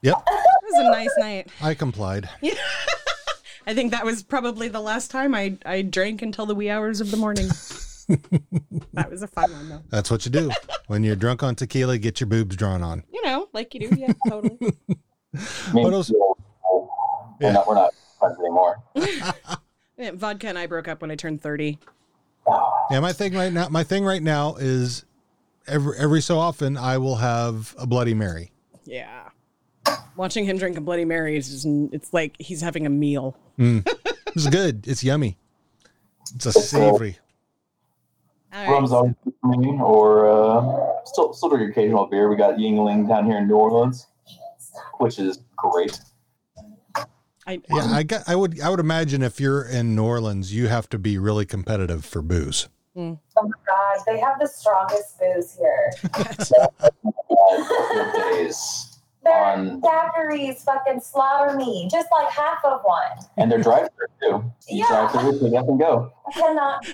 [0.03, 0.27] Yep.
[0.65, 1.49] It was a nice night.
[1.61, 2.29] I complied.
[3.67, 6.99] I think that was probably the last time I I drank until the wee hours
[7.01, 7.47] of the morning.
[8.93, 9.81] that was a fun one though.
[9.89, 10.49] That's what you do
[10.87, 11.97] when you're drunk on tequila.
[11.99, 13.03] Get your boobs drawn on.
[13.13, 13.95] You know, like you do.
[13.95, 14.57] Yeah, totally.
[15.73, 16.11] What else?
[17.39, 18.81] We're not, we're not friends anymore.
[18.95, 21.77] Yeah, Vodka and I broke up when I turned 30.
[22.89, 25.05] Yeah, my thing right now, my thing right now is
[25.67, 28.51] every every so often I will have a Bloody Mary.
[28.85, 29.29] Yeah.
[30.15, 33.35] Watching him drink a Bloody Mary is just, it's like he's having a meal.
[33.57, 33.87] Mm.
[34.27, 34.87] it's good.
[34.87, 35.37] It's yummy.
[36.35, 37.17] It's a savory.
[38.53, 42.29] Rum's always good for me, or uh, still still drink occasional beer.
[42.29, 44.05] We got Yuengling down here in New Orleans,
[44.99, 45.99] which is great.
[47.45, 48.23] I, Yeah, I got.
[48.27, 48.61] I would.
[48.61, 52.21] I would imagine if you're in New Orleans, you have to be really competitive for
[52.21, 52.69] booze.
[52.93, 53.13] Hmm.
[53.37, 55.91] Oh my god, they have the strongest booze here.
[58.37, 58.92] days.
[59.23, 63.03] Their On- daiquiris fucking slaughter me, just like half of one.
[63.37, 64.43] And they're drive through too.
[64.67, 65.09] You Yeah.
[65.09, 66.11] drive through, pick up and go.
[66.27, 66.85] I cannot.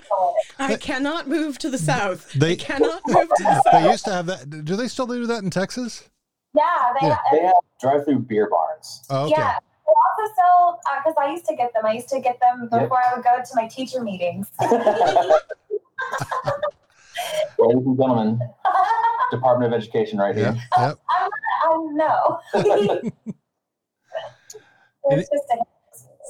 [0.60, 2.32] I cannot move to the south.
[2.32, 3.72] They- I cannot move to the south.
[3.72, 4.48] They used to have that.
[4.64, 6.08] Do they still do that in Texas?
[6.54, 6.62] Yeah,
[7.00, 7.16] they, Yeah.
[7.32, 9.02] They have drive through beer barns.
[9.10, 9.34] Oh, okay.
[9.36, 9.58] yeah.
[9.86, 11.84] They also sell uh, because I used to get them.
[11.84, 12.82] I used to get them Yep.
[12.82, 14.46] before I would go to my teacher meetings.
[17.58, 18.40] Ladies and gentlemen,
[19.30, 20.56] Department of Education right here.
[20.78, 20.98] Yep.
[21.10, 21.30] I'm,
[21.62, 22.40] I know.
[25.10, 25.30] it's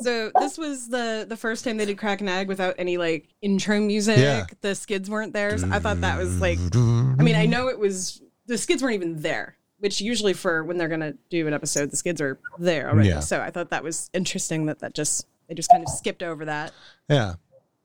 [0.00, 3.28] So this was the the first time they did Crack and Egg without any like
[3.42, 4.18] intro music.
[4.18, 4.46] Yeah.
[4.60, 5.56] The skids weren't there.
[5.58, 8.94] So I thought that was like I mean, I know it was the skids weren't
[8.94, 12.90] even there, which usually for when they're gonna do an episode, the skids are there
[12.90, 13.08] already.
[13.10, 13.20] Yeah.
[13.20, 16.44] So I thought that was interesting that that just they just kind of skipped over
[16.46, 16.72] that.
[17.08, 17.34] Yeah.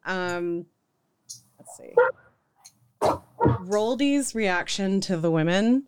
[0.06, 0.66] Um,
[1.60, 1.94] let's see.
[3.40, 5.84] Roldy's reaction to the women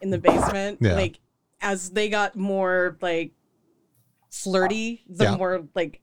[0.00, 0.94] in the basement, Yeah.
[0.94, 1.18] like
[1.60, 3.32] as they got more like
[4.30, 5.36] flirty, the Yeah.
[5.36, 6.00] more like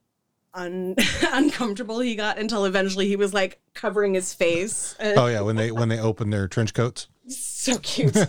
[0.54, 0.96] un-
[1.32, 4.96] uncomfortable he got until eventually he was like covering his face.
[5.02, 5.42] Oh yeah.
[5.42, 7.08] When they when they open their trench coats.
[7.28, 8.14] so cute.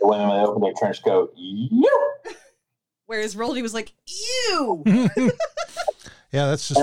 [0.00, 1.32] The women when they open their trench coat.
[1.36, 1.88] You.
[3.06, 4.82] Whereas Roldy was like, "Ew."
[6.30, 6.80] Yeah, that's just.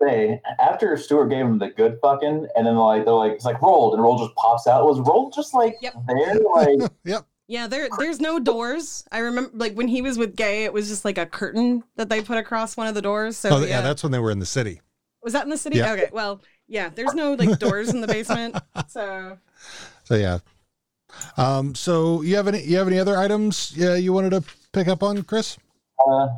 [0.00, 3.58] Say after Stewart gave him the good fucking, and then like they're like it's like
[3.60, 4.84] Roald, and Roald just pops out.
[4.84, 6.40] Was Roald just like there?
[6.54, 7.26] Like Yep.
[7.48, 9.04] Yeah, there there's no doors.
[9.12, 12.08] I remember like when he was with Gay, it was just like a curtain that
[12.08, 13.36] they put across one of the doors.
[13.36, 13.66] So oh yeah.
[13.66, 14.80] yeah, that's when they were in the city.
[15.22, 15.78] was that in the city?
[15.78, 15.92] Yeah.
[15.92, 18.56] Okay, well, yeah, there's no like doors in the basement.
[18.88, 19.38] So
[20.04, 20.38] So yeah.
[21.36, 21.74] Um.
[21.74, 23.72] So you have any you have any other items?
[23.76, 25.58] Yeah, you wanted to pick up on, Chris?
[26.06, 26.28] Uh,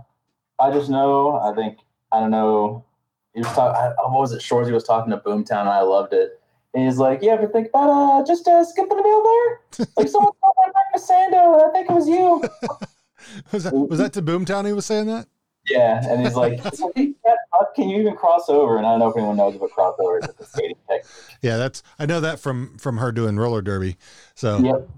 [0.58, 1.38] I just know.
[1.38, 1.78] I think
[2.10, 2.84] I don't know.
[3.34, 3.94] He was talking.
[3.98, 4.40] What was it?
[4.40, 6.40] Shoresy was talking to Boomtown, and I loved it.
[6.72, 9.86] And he's like, "You ever think about uh just uh, skipping a meal there?
[9.96, 12.44] Like someone called my breakfast sando, and I think it was you."
[13.52, 14.66] Was that was that to Boomtown?
[14.66, 15.26] He was saying that.
[15.66, 16.62] Yeah, and he's like,
[17.74, 20.28] "Can you even cross over?" And I don't know if anyone knows what crossover is.
[20.28, 21.10] It's skating technique.
[21.40, 23.96] Yeah, that's I know that from from her doing roller derby.
[24.34, 24.90] So Yep.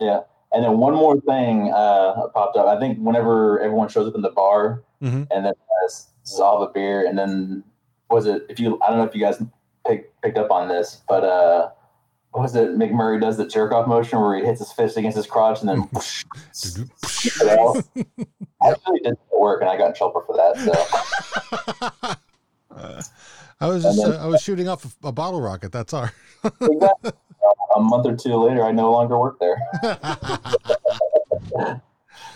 [0.00, 0.20] Yeah.
[0.56, 2.66] And then one more thing uh, popped up.
[2.66, 5.26] I think whenever everyone shows up in the bar, Mhm.
[5.30, 5.88] and then uh,
[6.26, 7.62] Zava beer, and then
[8.10, 8.46] was it?
[8.48, 9.36] If you, I don't know if you guys
[9.86, 11.68] pick, picked up on this, but uh,
[12.30, 12.70] what was it?
[12.78, 15.68] McMurray does the jerk off motion where he hits his fist against his crotch and
[15.68, 15.88] then.
[15.92, 17.76] it out.
[18.64, 22.16] Actually, did work, and I got in trouble for that.
[22.72, 23.12] So
[23.60, 25.72] I was just, uh, I was shooting off a, a bottle rocket.
[25.72, 26.08] That's all.
[26.44, 27.12] exactly.
[27.76, 29.58] a month or two later, I no longer work there.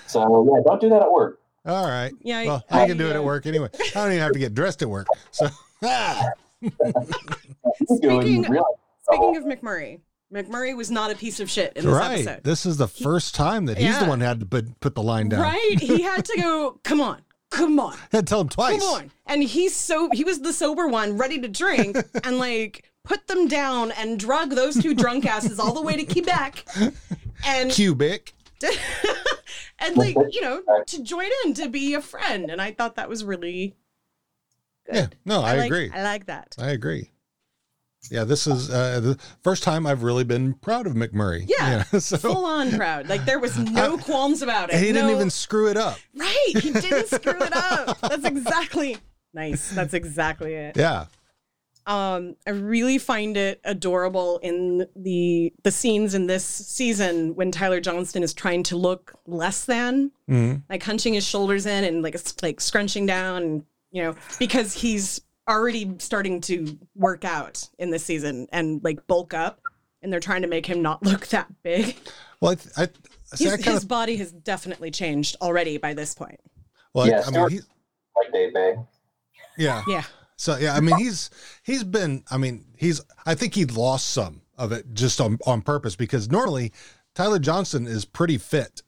[0.06, 0.20] so
[0.54, 1.40] yeah, don't do that at work.
[1.66, 2.12] All right.
[2.22, 3.68] Yeah, Well, I- I can do it at work anyway.
[3.74, 5.06] I don't even have to get dressed at work.
[5.30, 5.48] So
[5.84, 6.30] ah.
[7.84, 8.64] speaking Really?
[9.02, 10.00] speaking of McMurray,
[10.32, 12.20] McMurray was not a piece of shit in this right.
[12.20, 12.44] episode.
[12.44, 15.02] This is the first time that he's the one who had to put put the
[15.02, 15.40] line down.
[15.40, 15.78] Right?
[15.80, 17.20] He had to go, come on,
[17.51, 17.96] come on.
[18.11, 18.80] To tell him twice.
[18.80, 19.11] Come on.
[19.26, 23.48] And he's so he was the sober one, ready to drink, and like put them
[23.48, 26.64] down and drug those two drunk asses all the way to Quebec.
[27.46, 28.34] And Cubic.
[29.78, 32.51] and like, you know, to join in to be a friend.
[32.51, 33.74] And I thought that was really
[34.86, 34.94] good.
[34.96, 35.07] Yeah.
[35.24, 35.90] No, I, like- agree.
[35.94, 36.55] I like that.
[36.59, 37.11] I agree.
[38.11, 41.44] Yeah, this is uh, the first time I've really been proud of McMurray.
[41.48, 41.82] Yeah.
[41.98, 43.09] so Full on proud.
[43.09, 44.76] Like there was no qualms about it.
[44.76, 45.98] and he didn't even screw it up.
[46.16, 46.53] Right.
[46.55, 48.01] He didn't screw it up.
[48.01, 48.96] That's exactly
[49.34, 49.70] nice.
[49.72, 50.76] That's exactly it.
[50.76, 51.07] Yeah.
[51.86, 57.80] Um, I really find it adorable in the the scenes in this season when Tyler
[57.80, 60.62] Johnston is trying to look less than, Mhm.
[60.68, 65.22] like hunching his shoulders in and like like scrunching down, and you know because he's
[65.51, 69.61] already starting to work out in this season and like bulk up.
[70.03, 71.96] and they're trying to make him not look that big.
[72.40, 72.88] Well, I, I,
[73.36, 76.40] see, His, I kind his body has definitely changed already by this point.
[76.94, 77.59] well, yeah, I, I mean, Stuart- he,
[78.16, 78.74] like Dave Bay.
[79.59, 80.05] yeah, Yeah.
[80.36, 81.28] So yeah, I mean, he's
[81.64, 82.24] he's been.
[82.30, 83.03] I mean, he's.
[83.26, 86.72] I think he lost some of it just on on purpose because normally
[87.14, 88.80] Tyler Johnston is pretty fit.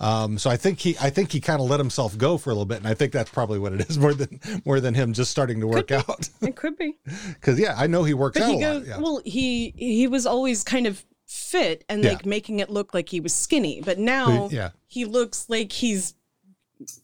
[0.00, 2.52] Um, so I think he, I think he kind of let himself go for a
[2.52, 5.12] little bit, and I think that's probably what it is more than more than him
[5.12, 6.28] just starting to work out.
[6.40, 6.96] It could be.
[7.34, 8.78] Because yeah, I know he works But out he a lot.
[8.80, 8.98] goes Yeah.
[8.98, 12.10] well, he he was always kind of fit and Yeah.
[12.12, 14.70] like making it look like he was skinny, but now Yeah.
[14.86, 16.14] he looks like he's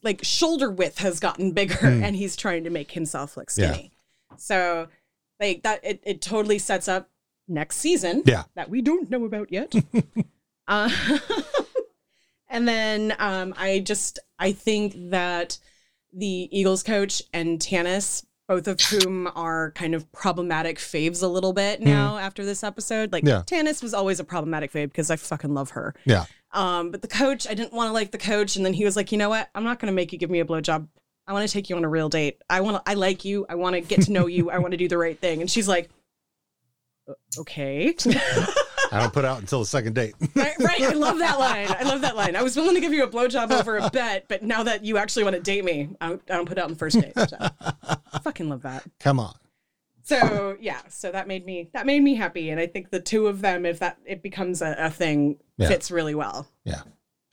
[0.04, 2.04] like shoulder width has gotten bigger Hmm.
[2.04, 3.72] and he's trying to make himself look Yeah.
[3.72, 3.90] skinny.
[4.38, 4.86] So
[5.40, 7.10] like that it, it totally sets up
[7.48, 8.44] next season Yeah.
[8.54, 9.74] that we don't know about yet.
[10.68, 10.88] uh,
[12.48, 15.58] and then um, I just I think that
[16.12, 21.52] the Eagles coach and Tanis, both of whom are kind of problematic faves a little
[21.52, 23.12] bit now after this episode.
[23.12, 23.42] Like Yeah.
[23.46, 25.94] Tanis was always a problematic fave because I fucking love her.
[26.04, 26.26] yeah.
[26.52, 28.94] Um, but the coach, I didn't want to like the coach, and then he was
[28.94, 29.50] like, you know what?
[29.56, 30.86] I'm not going to make you give me a blowjob.
[31.26, 32.40] I want to take you on a real date.
[32.48, 32.88] I want to.
[32.88, 33.44] I like you.
[33.48, 34.50] I want to get to know you.
[34.50, 35.40] I want to do the right thing.
[35.40, 35.90] And she's like,
[37.38, 37.96] okay.
[38.92, 40.14] I don't put out until the second date.
[40.34, 40.80] right, right.
[40.82, 41.68] I love that line.
[41.68, 42.36] I love that line.
[42.36, 44.98] I was willing to give you a blowjob over a bet, but now that you
[44.98, 47.12] actually want to date me, I don't, I don't put out on the first date.
[47.16, 47.36] So.
[48.22, 48.84] Fucking love that.
[49.00, 49.34] Come on.
[50.02, 53.26] So yeah, so that made me that made me happy, and I think the two
[53.26, 55.68] of them, if that it becomes a, a thing, Yeah.
[55.68, 56.46] fits really well.
[56.64, 56.82] Yeah,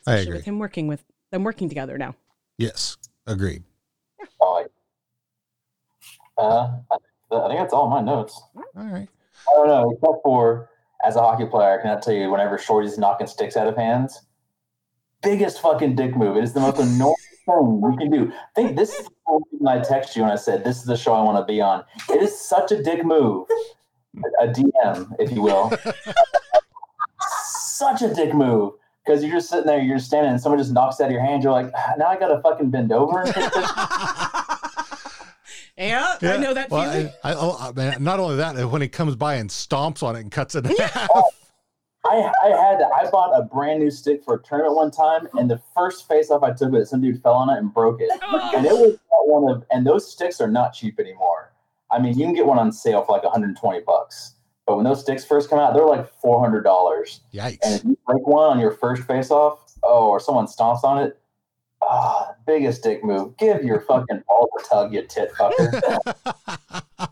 [0.08, 0.38] I agree.
[0.38, 2.16] With him working with them working together now.
[2.58, 2.96] Yes,
[3.28, 3.64] agreed.
[4.40, 4.66] Oh,
[6.38, 8.42] uh, I, I think that's all my notes.
[8.56, 9.10] All right.
[9.50, 10.70] I don't know, except for
[11.06, 14.22] as a hockey player, I cannot tell you whenever Shoresy's knocking sticks out of hands,
[15.22, 16.38] biggest fucking dick move.
[16.38, 18.32] It is the most annoying thing we can do.
[18.32, 20.98] I think this is the reason I text you and I said, This is the
[20.98, 21.84] show I want to be on.
[22.10, 23.48] It is such a dick move.
[24.42, 25.72] A DM, if you will.
[27.54, 28.74] such a dick move.
[29.06, 31.42] Because you're just sitting there, you're standing, and someone just knocks out of your hand.
[31.42, 33.24] You're like, "Ah, now I got to fucking bend over.
[35.82, 37.14] and take this." Yeah, I know that well, feeling.
[37.24, 40.22] I, I, oh, man, not only that, when he comes by and stomps on it
[40.22, 41.10] and cuts it in half.
[41.14, 41.30] Oh,
[42.06, 45.50] I, I had I bought a brand new stick for a tournament one time, and
[45.50, 48.02] the first face off I took with it, some dude fell on it and broke
[48.02, 48.10] it.
[48.24, 48.52] Oh.
[48.56, 51.54] And it was one of, and those sticks are not cheap anymore.
[51.92, 55.02] I mean, you can get one on sale for like 120 bucks, but when those
[55.02, 57.22] sticks first come out, they're like 400 dollars.
[57.34, 57.60] Yikes!
[57.64, 61.04] And if you break one on your first face off, oh, or someone stomps on
[61.04, 61.20] it,
[61.84, 63.38] ah, biggest dick move.
[63.38, 66.14] Give your fucking balls a tug, you tit fucker.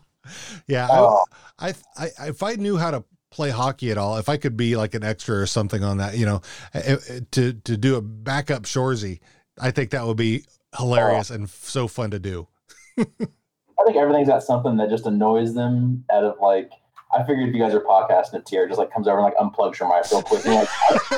[0.66, 1.24] Yeah, Oh.
[1.58, 4.56] I, I, I, if I knew how to play hockey at all, if I could
[4.56, 6.40] be like an extra or something on that, you know,
[6.72, 9.18] eh, eh, to to do a backup Shoresy,
[9.60, 10.44] I think that would be
[10.78, 12.46] hilarious and so fun to do.
[12.98, 13.04] I
[13.84, 16.70] think everything's got something that just annoys them out of like.
[17.12, 19.36] I figured if you guys are podcasting, a tier just like comes over and like
[19.36, 20.46] unplugs your mic real quick.
[20.46, 20.68] And,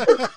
[0.09, 0.31] like,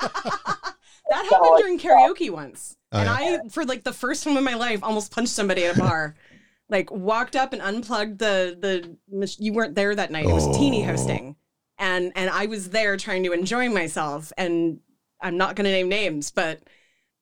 [1.09, 2.77] That happened during karaoke once.
[2.91, 3.39] Oh, and yeah.
[3.45, 6.15] I, for like the first time in my life, almost punched somebody at a bar.
[6.69, 9.35] like walked up and unplugged the the.
[9.39, 10.25] You weren't there that night.
[10.25, 10.87] It was Teeny Oh.
[10.87, 11.35] hosting,
[11.77, 14.33] and and I was there trying to enjoy myself.
[14.37, 14.79] And
[15.21, 16.61] I'm not going to name names, but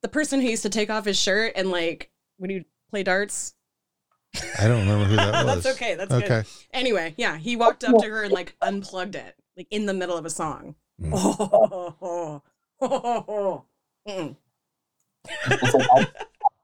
[0.01, 3.53] the person who used to take off his shirt and like when you play darts.
[4.59, 5.63] I don't remember who that was.
[5.63, 5.95] that's okay.
[5.95, 6.27] That's okay.
[6.27, 6.45] good.
[6.71, 10.17] Anyway, yeah, he walked up to her and like unplugged it, like in the middle
[10.17, 10.75] of a song.
[11.01, 11.11] Mm.
[11.15, 12.41] Oh, oh,
[12.81, 13.65] oh, oh,
[14.07, 14.35] Mm-mm.
[15.45, 16.07] it's like, I,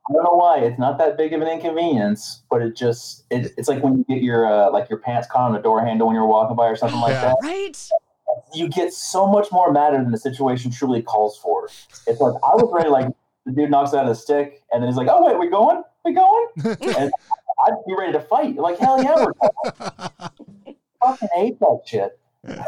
[0.10, 3.54] I don't know why it's not that big of an inconvenience, but it just it,
[3.58, 6.08] it's like when you get your uh, like your pants caught on a door handle
[6.08, 7.36] when you're walking by or something like that.
[7.44, 7.90] Right?
[8.54, 11.70] You get so much more madder than the situation truly calls for.
[12.08, 13.08] It's like I was ready, like
[13.46, 15.84] the dude knocks out of a stick, and then he's like, "Oh wait, we going?
[16.04, 16.48] We going?"
[16.82, 17.12] and
[17.66, 18.56] I'd be ready to fight.
[18.56, 20.30] Like hell yeah, we're going.
[21.02, 22.20] fucking hate that shit.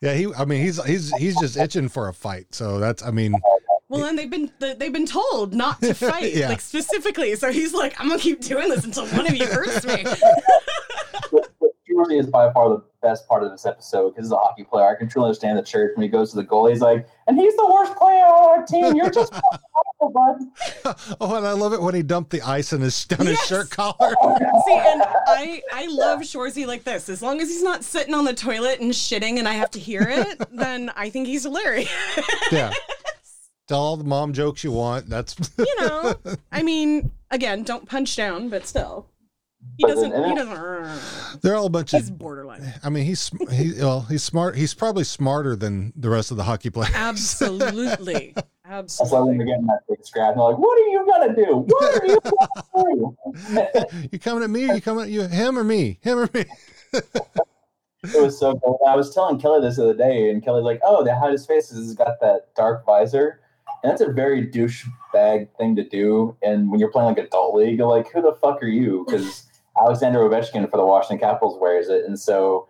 [0.00, 0.32] Yeah, he.
[0.34, 2.54] I mean, he's he's he's just itching for a fight.
[2.54, 3.02] So that's.
[3.02, 3.34] I mean,
[3.88, 6.48] Well, and they've been they've been told not to fight, Yeah.
[6.48, 7.34] like specifically.
[7.36, 10.04] So he's like, I'm gonna keep doing this until one of you hurts me.
[11.90, 14.86] Truly is by far the best part of this episode because he's a hockey player.
[14.86, 16.66] I can truly understand the church when he goes to the goal.
[16.66, 18.94] He's like, and he's the worst player on our team.
[18.94, 19.32] You're just
[20.00, 20.96] awful, bud.
[21.20, 23.70] oh, and I love it when he dumped the ice in his down his shirt
[23.70, 23.94] collar.
[24.22, 27.08] Oh, See, and I I love Shoresy like this.
[27.08, 29.78] As long as he's not sitting on the toilet and shitting, and I have to
[29.80, 31.90] hear it, then I think he's hilarious.
[32.52, 32.72] yeah.
[33.68, 35.08] Tell all the mom jokes you want.
[35.08, 36.14] That's you know,
[36.52, 39.06] I mean, again, don't punch down, but still,
[39.76, 40.12] he doesn't.
[40.12, 41.40] He doesn't.
[41.42, 42.18] they're all a bunch He's of.
[42.18, 42.74] borderline.
[42.82, 44.56] I mean, he's he well, he's smart.
[44.56, 46.94] He's probably smarter than the rest of the hockey players.
[46.94, 49.28] Absolutely, That's why absolutely.
[49.28, 51.56] when they're getting that big scrap, they're like, "What are you gonna do?
[51.66, 52.20] What are you
[53.54, 54.70] gonna do?" you coming at me?
[54.70, 55.22] Or you coming at you?
[55.22, 55.98] Him or me?
[56.02, 56.44] Him or me?
[56.92, 58.78] it was so cool.
[58.86, 61.46] I was telling Kelly this the other day, and Kelly's like, "Oh, the how his
[61.46, 63.40] face has got that dark visor."
[63.82, 66.36] And that's a very douchebag thing to do.
[66.42, 69.04] And when you're playing like adult league, you're like, who the fuck are you?
[69.06, 69.44] Because
[69.78, 72.04] Alexander Ovechkin for the Washington Capitals wears it.
[72.04, 72.68] And so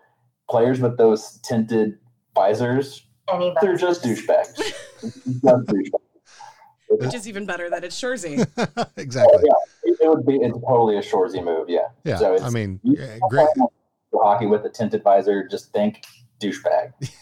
[0.49, 1.99] players with those tinted
[2.35, 3.05] visors,
[3.63, 4.57] they're just douchebags.
[5.01, 5.91] Just douchebags.
[6.91, 8.41] Which is even better that it's Shoresy.
[8.97, 9.39] exactly.
[9.45, 9.53] Yeah,
[9.85, 11.69] it, it would be it's totally a Shoresy move.
[11.71, 11.89] Yeah.
[12.05, 13.47] Yeah, So it's, I mean, yeah, great.
[14.13, 15.47] hockey with a tinted visor.
[15.49, 16.05] Just think
[16.41, 16.93] douchebag.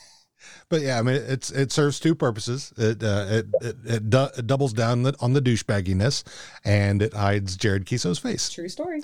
[0.70, 2.74] But yeah, I mean, it's it serves two purposes.
[2.76, 6.24] It uh, it it, it, du- it doubles down the, on the douchebagginess,
[6.62, 8.50] and it hides Jared Keeso's face.
[8.50, 9.02] True story.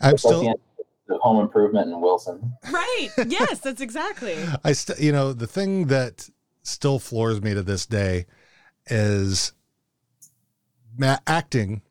[0.00, 0.54] I'm It's like still,
[1.08, 2.54] the home improvement in Wilson.
[2.70, 3.08] Right.
[3.26, 4.36] Yes, that's exactly.
[4.64, 6.28] I still, you know, the thing that
[6.62, 8.26] still floors me to this day
[8.86, 9.52] is
[10.96, 11.82] ma- acting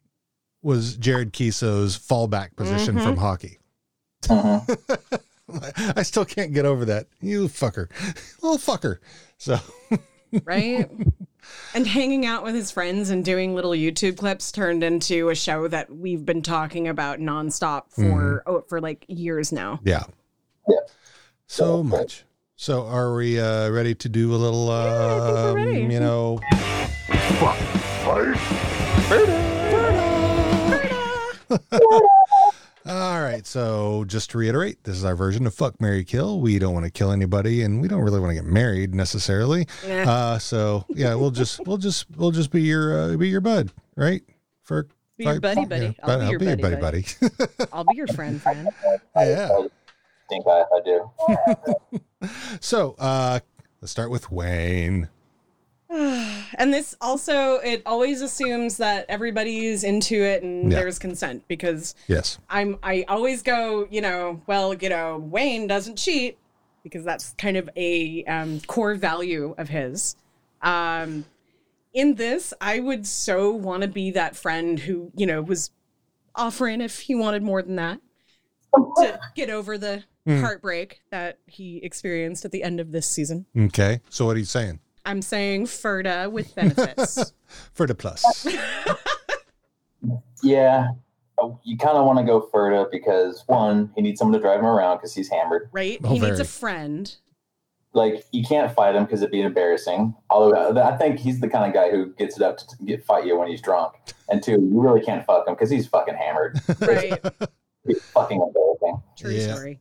[0.62, 3.03] was Jared Keeso's fallback position Mhm.
[3.03, 3.57] from hockey.
[5.95, 7.07] I still can't get over that.
[7.22, 7.89] You fucker,
[8.41, 8.99] little fucker.
[9.38, 9.57] So
[10.43, 10.89] right?
[11.74, 15.68] And hanging out with his friends and doing little YouTube clips turned into a show
[15.68, 19.80] that we've been talking about nonstop for oh, for like years now.
[19.84, 20.04] yeah,
[20.68, 20.78] yeah,
[21.48, 22.26] so much.
[22.56, 25.82] So are we uh, ready to do a little, um, ready.
[25.82, 26.40] you know,
[32.90, 33.46] All right.
[33.46, 36.42] So just to reiterate, this is our version of fuck Mary Kill.
[36.42, 39.68] We don't want to kill anybody and we don't really want to get married necessarily.
[39.86, 40.10] Yeah.
[40.10, 43.72] Uh so yeah, we'll just we'll just we'll just be your uh, be your bud,
[43.96, 44.24] right?
[44.64, 44.88] For
[45.18, 45.86] Be your buddy buddy.
[45.86, 47.46] yeah, I'll be I'll your be your buddy buddy buddy.
[47.72, 48.68] I'll be your friend friend.
[49.16, 49.50] yeah.
[49.52, 49.68] I
[50.28, 51.12] think I, I do.
[52.60, 53.40] So uh
[53.82, 55.10] let's start with Wayne.
[56.58, 60.80] And this also it always assumes that everybody's into it and Yeah.
[60.80, 62.38] there's consent because Yes.
[62.50, 66.38] I'm I always go, you know, well, you know, Wayne doesn't cheat
[66.84, 70.16] because that's kind of a um, core value of his.
[70.62, 71.26] Um,
[71.93, 75.72] in this, I would so want to be that friend who, you know, was
[76.36, 78.00] offering if he wanted more than that
[78.97, 80.41] to get over the Hmm.
[80.41, 83.45] heartbreak that he experienced at the end of this season.
[83.58, 84.02] Okay.
[84.10, 84.80] So what are you saying?
[85.10, 87.34] I'm saying Ferda with benefits.
[87.74, 88.45] For plus.
[90.43, 90.89] Yeah,
[91.41, 94.60] uh, you kind of want to go Ferda because one, he needs someone to drive
[94.60, 95.70] him around because he's hammered.
[95.72, 95.99] right?
[96.03, 97.14] Oh, he needs a friend.
[97.93, 100.14] Like you can't fight him because it'd be embarrassing.
[100.30, 103.03] Although uh, I think he's the kind of guy who gets it up to get
[103.03, 103.93] fight you when he's drunk.
[104.30, 106.60] And two, you really can't fuck him because he's fucking hammered.
[106.82, 107.20] Right.
[107.88, 109.01] He's fucking embarrassing.
[109.18, 109.55] True Yeah.
[109.55, 109.80] story.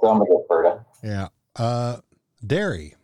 [0.00, 0.82] So I'm gonna go Ferda.
[1.04, 1.28] yeah.
[1.54, 1.98] Uh
[2.44, 2.94] Derry.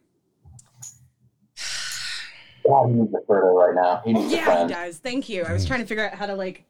[2.68, 4.02] God, he needs a friend right now.
[4.04, 4.98] He needs a Yeah, he does.
[4.98, 5.44] Thank you.
[5.44, 6.64] I was trying to figure out how to like.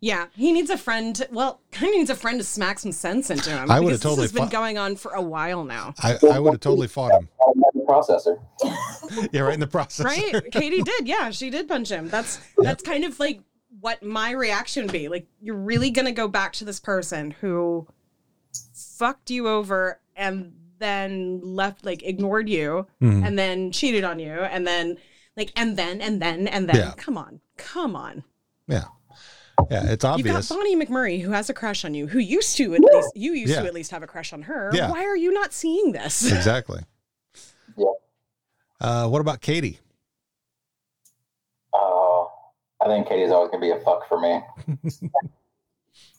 [0.00, 1.16] Yeah, he needs a friend.
[1.16, 3.70] To, well, kind of needs a friend to smack some sense into him.
[3.70, 6.38] I would've because totally This has been going on for a while now, I, I
[6.40, 7.28] would have totally fought him.
[7.88, 8.38] Processor.
[9.32, 10.04] Yeah, right in the process.
[10.06, 10.42] right?
[10.50, 11.06] Katie did.
[11.06, 12.08] Yeah, she did punch him.
[12.08, 13.40] That's that's kind of like
[13.80, 15.08] what my reaction would be.
[15.08, 17.86] Like, you're really gonna go back to this person who
[18.74, 23.26] fucked you over and then left, like, ignored you, Mhm.
[23.26, 24.96] and then cheated on you, and then
[25.36, 26.76] like, and then and then and then.
[26.76, 26.92] Yeah.
[26.96, 28.24] Come on, come on.
[28.68, 28.84] Yeah.
[29.70, 30.26] Yeah, it's obvious.
[30.26, 33.12] You've got Bonnie McMurray who has a crush on you, who used to at least
[33.14, 33.60] you used Yeah.
[33.62, 34.70] to at least have a crush on her.
[34.74, 34.90] Yeah.
[34.90, 36.30] Why are you not seeing this?
[36.32, 36.80] Exactly.
[37.76, 37.86] Yeah.
[38.80, 39.78] Uh, what about Katie?
[41.72, 42.30] Oh,
[42.82, 44.40] I think Katie's always gonna be a fuck for me.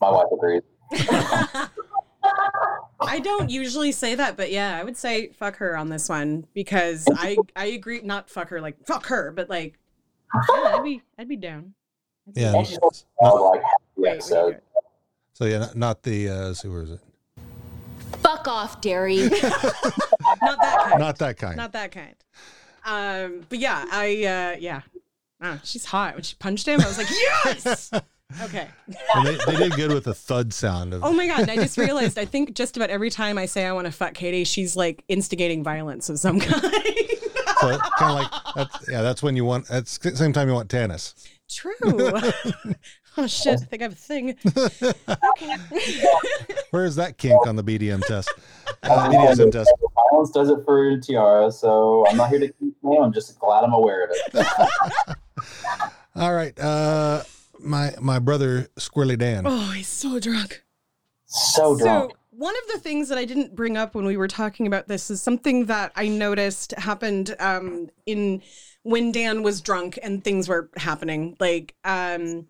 [0.02, 0.62] My wife agrees.
[3.02, 6.48] I don't usually say that, but yeah, I would say fuck her on this one
[6.54, 8.02] because I I agree.
[8.02, 9.78] Not fuck her like fuck her, but like
[10.34, 11.74] yeah, I'd be I'd be down.
[12.34, 12.56] Yeah.
[12.56, 13.06] And she's also
[13.52, 14.24] like half Wait.
[14.24, 14.56] So
[15.42, 17.00] yeah, not, not the uh, let's where is it?
[18.20, 19.18] Fuck off, Derry.
[19.30, 19.40] Not
[20.62, 21.00] that kind.
[21.00, 21.58] Not that kind.
[21.58, 22.16] Not that kind.
[22.86, 24.82] Um, but yeah, I uh yeah.
[25.42, 26.14] Ah, she's hot.
[26.16, 27.10] When she punched him, I was like,
[27.46, 27.92] yes.
[28.42, 28.68] Okay.
[29.14, 31.48] And they, they did good with the thud sound of Oh my god!
[31.48, 32.18] I just realized.
[32.18, 35.04] I think just about every time I say I want to fuck Katie, she's like
[35.08, 36.62] instigating violence of some kind.
[37.60, 40.56] so kind of like that's, yeah, that's when you want that's the same time you
[40.56, 41.14] want Tanis.
[41.48, 41.74] True.
[43.18, 43.62] oh shit!
[43.62, 44.36] I think I have a thing.
[44.48, 45.56] Okay.
[46.72, 48.32] Where is that kink on the BDM test?
[48.84, 49.72] Uh, BDSM test.
[50.12, 53.02] Violence does it for Tiara, so I'm not here to keep name.
[53.02, 55.18] I'm just glad I'm aware of it.
[56.16, 56.60] All right.
[56.60, 57.24] Uh
[57.60, 59.44] my my brother Squirrely Dan.
[59.46, 60.64] Oh, he's so drunk.
[61.26, 62.12] So drunk.
[62.12, 64.88] So one of the things that I didn't bring up when we were talking about
[64.88, 68.42] this is something that I noticed happened um, in
[68.84, 71.38] when Dan was drunk and things were happening.
[71.40, 72.48] Like um,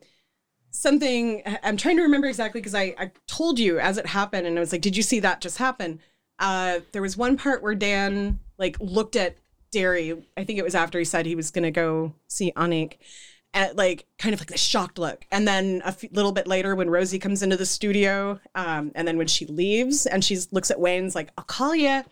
[0.72, 4.58] something I'm trying to remember exactly because I, I told you as it happened and
[4.58, 6.00] I was like, did you see that just happen?
[6.40, 9.38] uh, there was one part where Dan like looked at
[9.72, 10.26] Derry.
[10.38, 12.96] I think it was after he said he was gonna go see Anik,
[13.56, 15.26] at like kind of like the shocked look.
[15.32, 19.08] And then a f- little bit later, when Rosie comes into the studio, um, and
[19.08, 22.04] then when she leaves and she looks at Wayne's like, "I'll call you."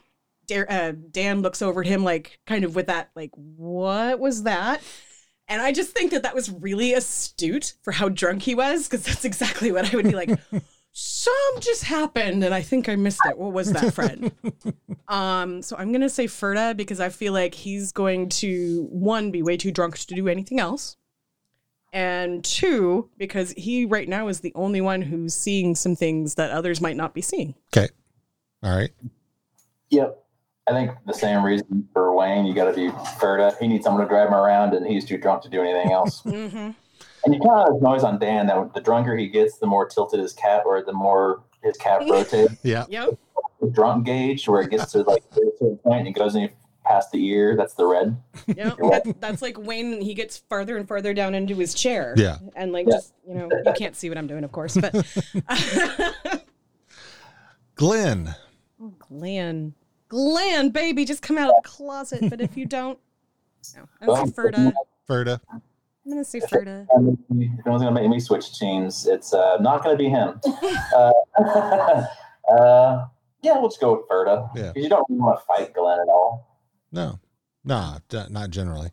[0.52, 4.82] Uh, Dan looks over at him like kind of with that like, "What was that?"
[5.50, 9.04] And I just think that that was really astute for how drunk he was, because
[9.04, 10.32] that's exactly what I would be like.
[10.96, 13.38] Some just happened, and I think I missed it.
[13.38, 14.32] What was that, Fred?
[15.08, 19.42] um, so I'm gonna say Ferda because I feel like he's going to one be
[19.42, 20.96] way too drunk to do anything else,
[21.94, 26.52] and two because he right now is the only one who's seeing some things that
[26.52, 27.54] others might not be seeing.
[27.76, 27.88] Okay.
[28.64, 28.92] All right.
[29.90, 30.20] Yep.
[30.68, 32.90] I think the same reason for Wayne, you got to be
[33.20, 35.62] fair to He needs someone to drive him around, and he's too drunk to do
[35.62, 36.22] anything else.
[36.26, 36.72] mm-hmm.
[37.26, 40.20] And you kind of noise on Dan that the drunker he gets, the more tilted
[40.20, 42.56] his cat, or the more his cat rotates.
[42.64, 42.86] Yeah.
[42.90, 43.20] Yep.
[43.62, 46.52] The drunk gauge, where it gets to like a certain point and it goes any
[46.84, 48.16] past the ear, that's the red.
[48.48, 48.78] Yep.
[48.78, 50.02] That, that's like Wayne.
[50.02, 52.14] He gets farther and farther down into his chair.
[52.18, 52.38] Yeah.
[52.56, 52.96] And like Yeah.
[52.98, 54.94] just you know, you can't see what I'm doing, of course, but
[57.76, 58.36] Glenn.
[59.00, 59.74] Glenn,
[60.10, 62.30] Glenn, baby, just come out of the closet.
[62.30, 63.00] But if you don't,
[63.76, 64.74] no, I'm gonna say Ferda.
[65.10, 65.40] Ferda.
[65.52, 65.62] I'm
[66.12, 66.84] gonna say Ferda.
[66.84, 70.40] If anyone's going to make me switch teams, it's uh, not going to be him.
[70.94, 72.06] uh,
[72.52, 73.06] uh,
[73.42, 74.50] yeah, let's go with Ferda.
[74.54, 74.74] Yeah.
[74.74, 76.53] 'Cause You don't really want to fight Glenn at all.
[76.94, 77.20] No,
[77.66, 78.92] nah, d- not generally.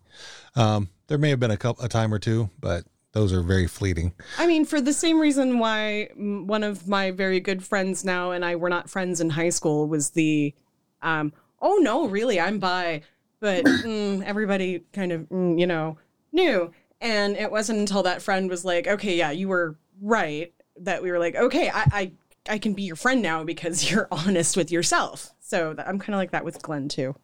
[0.56, 3.66] Um, there may have been a couple, a time or two, but those are very
[3.66, 4.14] fleeting.
[4.38, 8.44] I mean, for the same reason why one of my very good friends now and
[8.44, 10.54] I were not friends in high school was the,
[11.02, 13.02] um, oh no, really, I'm bi,
[13.40, 15.98] but mm, everybody kind of, mm, you know,
[16.32, 16.72] knew.
[17.02, 21.10] And it wasn't until that friend was like, okay, yeah, you were right, that we
[21.10, 22.12] were like, okay, I, I,
[22.48, 25.34] I can be your friend now because you're honest with yourself.
[25.40, 27.14] So that, I'm kind of like that with Glenn too.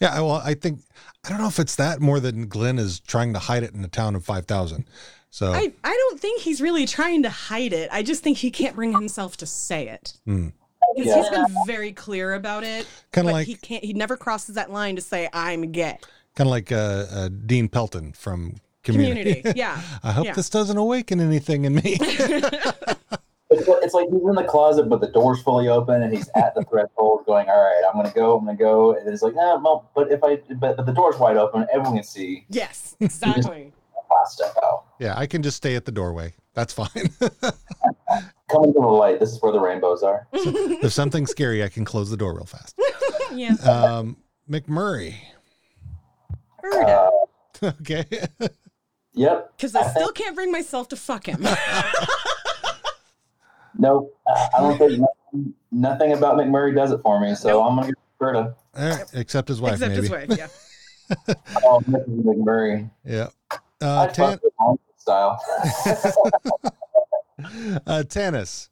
[0.00, 0.80] Yeah, well, I think
[1.24, 3.84] I don't know if it's that more than Glenn is trying to hide it in
[3.84, 4.84] a town of five thousand.
[5.30, 7.88] So I, I don't think he's really trying to hide it.
[7.90, 10.12] I just think he can't bring himself to say it.
[10.26, 10.52] Because
[10.96, 11.16] Yeah.
[11.22, 12.86] he's been very clear about it.
[13.12, 13.82] Kinda like- he can't.
[13.82, 15.98] He never crosses that line to say I'm gay.
[16.34, 19.36] kind of like uh, uh, Dean Pelton from Community.
[19.36, 20.34] Community, yeah, I hope yeah.
[20.34, 21.96] this doesn't awaken anything in me.
[23.52, 26.54] It's, it's like he's in the closet, but the door's fully open, and he's at
[26.54, 29.22] the threshold, going, "All right, I'm going to go, I'm going to go." And it's
[29.22, 32.46] like, "Ah, well, but if I, but, but the door's wide open, everyone can see."
[32.48, 33.72] Yes, exactly.
[34.10, 34.84] Last step out.
[34.98, 36.34] yeah, I can just stay at the doorway.
[36.54, 36.88] That's fine.
[38.50, 39.20] Coming into the light.
[39.20, 40.26] This is where the rainbows are.
[40.32, 42.78] if something's scary, I can close the door real fast.
[43.32, 43.54] yeah.
[43.64, 44.18] Um,
[44.50, 45.14] McMurray.
[46.62, 47.10] Uh,
[47.62, 48.04] okay.
[49.14, 49.56] yep.
[49.56, 51.42] Because I still can't bring myself to fuck him.
[53.78, 54.16] Nope.
[54.26, 57.34] I don't think nothing, nothing about McMurray does it for me.
[57.34, 58.54] So I'm going to get Berta.
[58.76, 60.02] All right, except his wife, Except maybe.
[60.02, 60.28] his wife.
[60.38, 60.46] Yeah.
[61.64, 62.22] Oh, Mrs.
[62.24, 62.90] McMurray.
[63.04, 63.28] Yeah.
[63.82, 65.42] Uh, I'd fuck Tan- with home style.
[67.86, 68.68] uh, Tanis.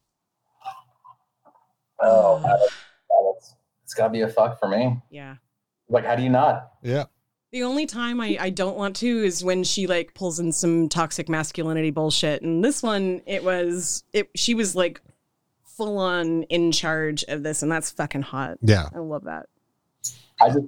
[2.00, 2.56] oh, man,
[3.34, 4.96] that's, it's got to be a fuck for me.
[5.10, 5.36] Yeah.
[5.90, 6.70] Like, how do you not?
[6.82, 7.04] Yeah.
[7.52, 10.88] The only time I, I don't want to is when she like pulls in some
[10.88, 12.42] toxic masculinity bullshit.
[12.42, 14.30] And this one, it was it.
[14.36, 15.00] She was like
[15.64, 18.58] full on in charge of this, and that's fucking hot.
[18.62, 18.88] Yeah.
[18.94, 19.46] I love that.
[20.40, 20.60] I just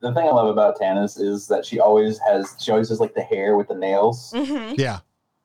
[0.00, 3.14] the thing I love about Tanis is that she always has she always does like
[3.14, 4.32] the hair with the nails.
[4.34, 4.74] Mm-hmm.
[4.78, 5.00] Yeah.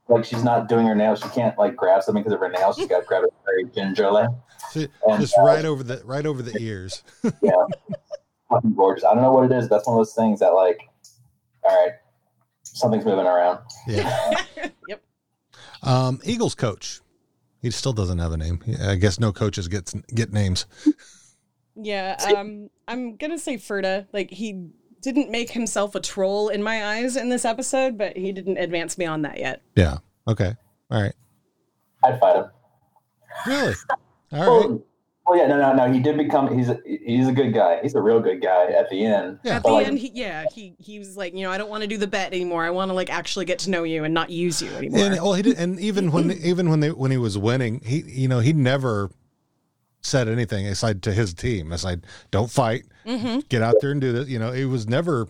[0.08, 1.20] Like she's not doing her nails.
[1.22, 2.76] She can't like grab something because of her nails.
[2.76, 4.26] She's got to grab it very gingerly.
[4.70, 7.04] See, And, just uh, right over the right over the ears.
[7.24, 7.52] Yeah,
[8.52, 9.04] fucking gorgeous.
[9.04, 9.68] I don't know what it is.
[9.68, 10.82] That's one of those things that like,
[11.64, 11.94] all right,
[12.64, 13.60] something's moving around.
[13.88, 14.44] Yeah.
[14.88, 15.04] yep.
[15.82, 17.02] Um, Eagles coach.
[17.62, 18.60] He still doesn't have a name.
[18.82, 20.66] I guess no coaches get get names.
[21.76, 24.08] Yeah, um, I'm gonna say Ferda.
[24.12, 24.70] Like he
[25.02, 28.98] didn't make himself a troll in my eyes in this episode, but he didn't advance
[28.98, 29.62] me on that yet.
[29.76, 29.98] Yeah.
[30.28, 30.56] Okay.
[30.90, 31.14] All right.
[32.04, 32.46] I'd fight him.
[33.48, 33.74] Really?
[34.32, 34.82] All right.
[35.26, 35.94] Well, well, yeah, no, no, no.
[35.94, 36.58] He did become.
[36.58, 37.80] He's a, he's a good guy.
[37.82, 39.40] He's a real good guy at the end.
[39.46, 41.82] At the like, end, he, yeah, he he was like, you know, I don't want
[41.84, 42.64] to do the bet anymore.
[42.66, 45.00] I want to like actually get to know you and not use you anymore.
[45.06, 48.02] And well, he did, and even when even when they when he was winning, he
[48.08, 49.12] you know he never
[50.02, 51.72] said anything aside to his team.
[51.72, 53.48] Aside, don't fight, Mhm.
[53.50, 54.28] get out there and do this.
[54.28, 55.28] You know, he was never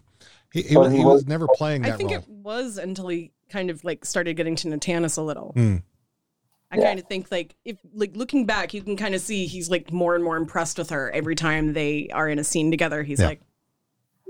[0.54, 2.20] he he, Well, was, he he was was- never playing I that think role.
[2.20, 5.52] it was until he kind of like started getting to know Tanis a little.
[5.54, 5.78] Hmm.
[6.72, 6.84] I Yeah.
[6.86, 9.92] kind of think like if like looking back, you can kind of see he's like
[9.92, 13.04] more and more impressed with her every time they are in a scene together.
[13.04, 13.26] He's Yeah.
[13.28, 13.42] like,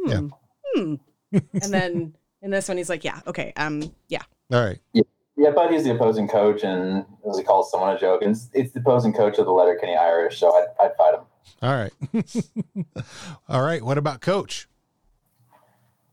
[0.04, 0.28] hmm,
[0.74, 0.96] hmm,
[1.34, 4.80] and then in this one, he's like, yeah, okay, um, yeah, All right.
[4.94, 8.50] yeah, but he's the opposing coach, and as he calls someone a joke, and it's,
[8.54, 10.40] it's the opposing coach of the Letterkenny Irish.
[10.40, 11.22] So I'd, I'd fight him.
[11.62, 11.94] All right.
[13.50, 13.84] All right.
[13.84, 14.68] What about Coach?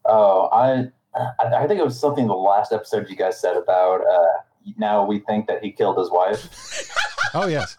[0.05, 4.01] Oh, I, I I think it was something the last episode you guys said about
[4.07, 4.43] uh,
[4.77, 6.91] now we think that he killed his wife.
[7.35, 7.77] Oh yes.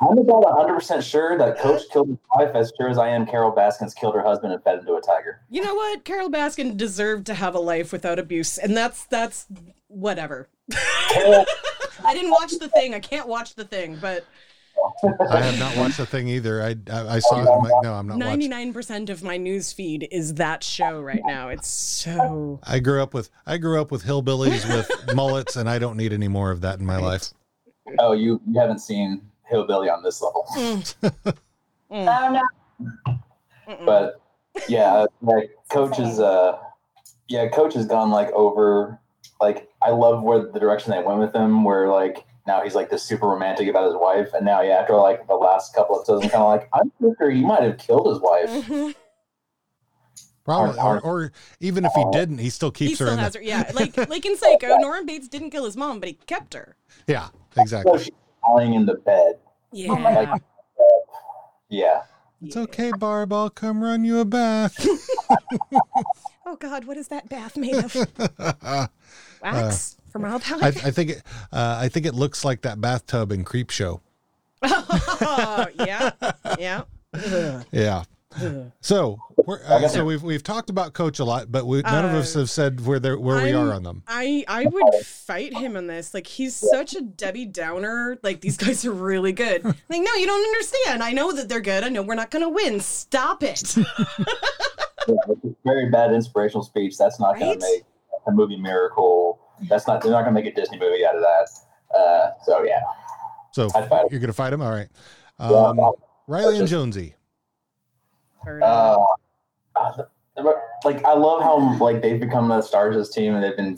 [0.00, 3.26] I'm about 100 percent sure that Coach killed his wife, as sure as I am
[3.26, 5.40] Carole Baskins killed her husband and fed him to a tiger.
[5.50, 6.04] You know what?
[6.04, 9.46] Carole Baskin deserved to have a life without abuse, and that's that's
[9.88, 10.48] whatever.
[10.72, 11.44] I
[12.12, 12.94] didn't watch the thing.
[12.94, 14.24] I can't watch the thing, but
[15.30, 16.62] I have not watched the thing either.
[16.62, 17.48] I I, I saw it.
[17.48, 21.22] I'm like, no, I'm not ninety-nine percent of my news feed is that show right
[21.24, 21.48] now.
[21.48, 25.78] It's so I grew up with I grew up with hillbillies with mullets, and I
[25.78, 27.32] don't need any more of that in my life.
[27.98, 30.94] Oh, you you haven't seen Hillbilly on this level, mm.
[31.90, 32.06] Mm.
[32.06, 32.42] Oh
[33.06, 33.84] no.
[33.86, 34.20] but
[34.68, 36.58] yeah, uh, like Coach is uh,
[37.28, 39.00] yeah, Coach has gone like over.
[39.40, 42.90] Like I love where the direction they went with him, where like now he's like
[42.90, 46.24] this super romantic about his wife, and now yeah, after like the last couple episodes,
[46.24, 48.48] I'm kind of like I'm sure he might have killed his wife.
[48.48, 48.90] Mm-hmm.
[50.44, 52.10] Probably, or, or even if he oh.
[52.10, 53.44] didn't, he still he keeps her still in has the, her.
[53.44, 56.76] Yeah, like like in Psycho, Norman Bates didn't kill his mom, but he kept her.
[57.06, 57.98] Yeah, exactly.
[57.98, 58.14] So she's
[58.50, 59.38] lying in the bed.
[59.72, 59.92] Yeah.
[59.92, 60.42] Like,
[61.68, 62.02] yeah.
[62.40, 63.32] It's okay, Barb.
[63.32, 64.86] I'll come run you a bath.
[66.50, 67.94] Oh God, what is that bath made of?
[69.42, 69.96] Wax?
[69.97, 70.62] Uh, Formaldehyde?
[70.62, 71.22] I, I think it.
[71.52, 74.00] Uh, I think it looks like that bathtub in Creepshow.
[74.62, 76.10] oh, yeah,
[76.58, 76.82] yeah.
[77.14, 77.64] Ugh.
[77.72, 78.02] Yeah.
[78.42, 78.70] Ugh.
[78.82, 82.10] So, we're, uh, so we've we've talked about Coach a lot, but we, none of
[82.12, 84.02] us Uh, have said where they where we I'm- are on them.
[84.06, 86.12] I I would fight him on this.
[86.12, 88.18] Like he's such a Debbie Downer.
[88.22, 89.62] Like these guys are really good.
[89.88, 91.02] Like no, you don't understand.
[91.02, 91.84] I know that they're good.
[91.84, 92.80] I know we're not gonna win.
[92.80, 93.74] Stop it.
[95.08, 95.14] Yeah,
[95.64, 96.98] very bad inspirational speech.
[96.98, 97.82] That's not going to make
[98.26, 99.40] a movie miracle.
[99.68, 100.02] That's not.
[100.02, 101.48] They're not going to make a Disney movie out of that.
[101.98, 102.80] Uh, so yeah,
[103.52, 104.08] So I'd fight him.
[104.10, 104.88] you're gonna fight him, all right?
[105.38, 107.14] Um, I'll- Reilly and Jonesy.
[108.62, 108.96] uh,
[110.84, 113.76] like I love how like they've become the stars of this team and they've been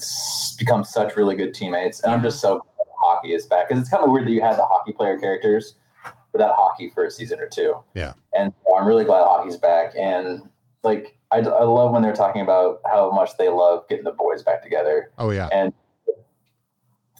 [0.59, 2.01] become such really good teammates.
[2.03, 4.43] And I'm just so glad hockey is back because it's kind of weird that you
[4.43, 5.77] had the hockey player characters
[6.33, 7.77] without hockey for a season or two.
[7.95, 8.13] Yeah.
[8.35, 9.95] And so I'm really glad hockey's back.
[9.97, 10.49] And
[10.83, 14.43] like I, I love when they're talking about how much they love getting the boys
[14.43, 15.11] back together.
[15.19, 15.49] Oh yeah.
[15.53, 15.73] and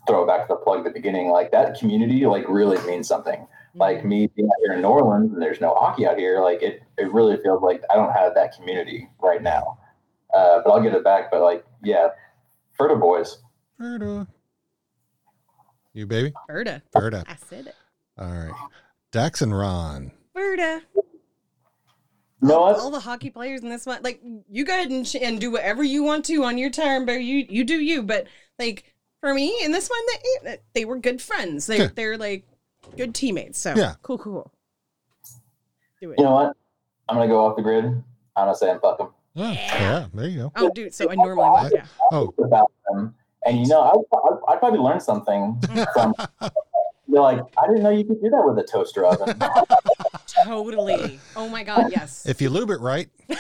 [0.07, 3.07] throw it back to the plug at the beginning like that community like really means
[3.07, 3.47] something
[3.77, 6.63] like me being out here in new orleans and there's no hockey out here like
[6.63, 9.79] it, it really feels like i don't have that community right now
[10.35, 12.09] uh, but i'll get it back but like yeah
[12.79, 13.39] Ferda boys
[13.81, 14.27] Ferda.
[15.93, 16.33] You baby.
[16.49, 16.83] Ferda.
[16.95, 17.25] Ferda.
[17.27, 17.75] I said it.
[18.19, 18.53] All right.
[19.11, 20.13] Dax and Ron.
[20.37, 20.83] Ferda.
[22.43, 25.17] No, all, all the hockey players in this one, like you go ahead and, sh-
[25.21, 28.03] and do whatever you want to on your term, but you you do you.
[28.03, 28.27] But
[28.59, 30.01] like for me in this one,
[30.45, 31.67] they eh, they were good friends.
[31.67, 31.89] They Yeah.
[31.95, 32.45] they're like
[32.97, 33.59] good teammates.
[33.59, 33.95] So Yeah.
[34.03, 34.51] cool, cool.
[36.01, 36.19] Do it.
[36.19, 36.57] you know what
[37.11, 38.03] i'm gonna go off the grid i'm
[38.37, 39.53] gonna say and fuck them Yeah.
[39.53, 40.07] yeah.
[40.15, 40.53] There you go.
[40.57, 40.95] Oh, dude.
[40.95, 41.73] So I normally would.
[41.73, 41.85] Yeah.
[42.11, 43.15] Oh, about them
[43.45, 45.61] and you know i i probably learned something
[45.93, 46.15] from
[47.11, 49.37] they're like i didn't know you could do that with a toaster oven
[50.45, 51.21] Totally.
[51.37, 51.91] Oh my God.
[51.91, 52.27] Yes.
[52.27, 53.09] if you lube it right.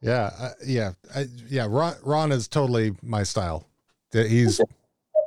[0.00, 0.30] yeah.
[0.38, 0.92] Uh, yeah.
[1.14, 1.66] I, yeah.
[1.68, 3.66] Ron, Ron is totally my style.
[4.12, 4.58] That He's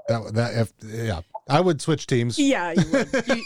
[0.07, 1.21] that that if yeah.
[1.49, 2.37] I would switch teams.
[2.37, 2.71] Yeah.
[2.71, 3.27] You would.
[3.27, 3.45] You-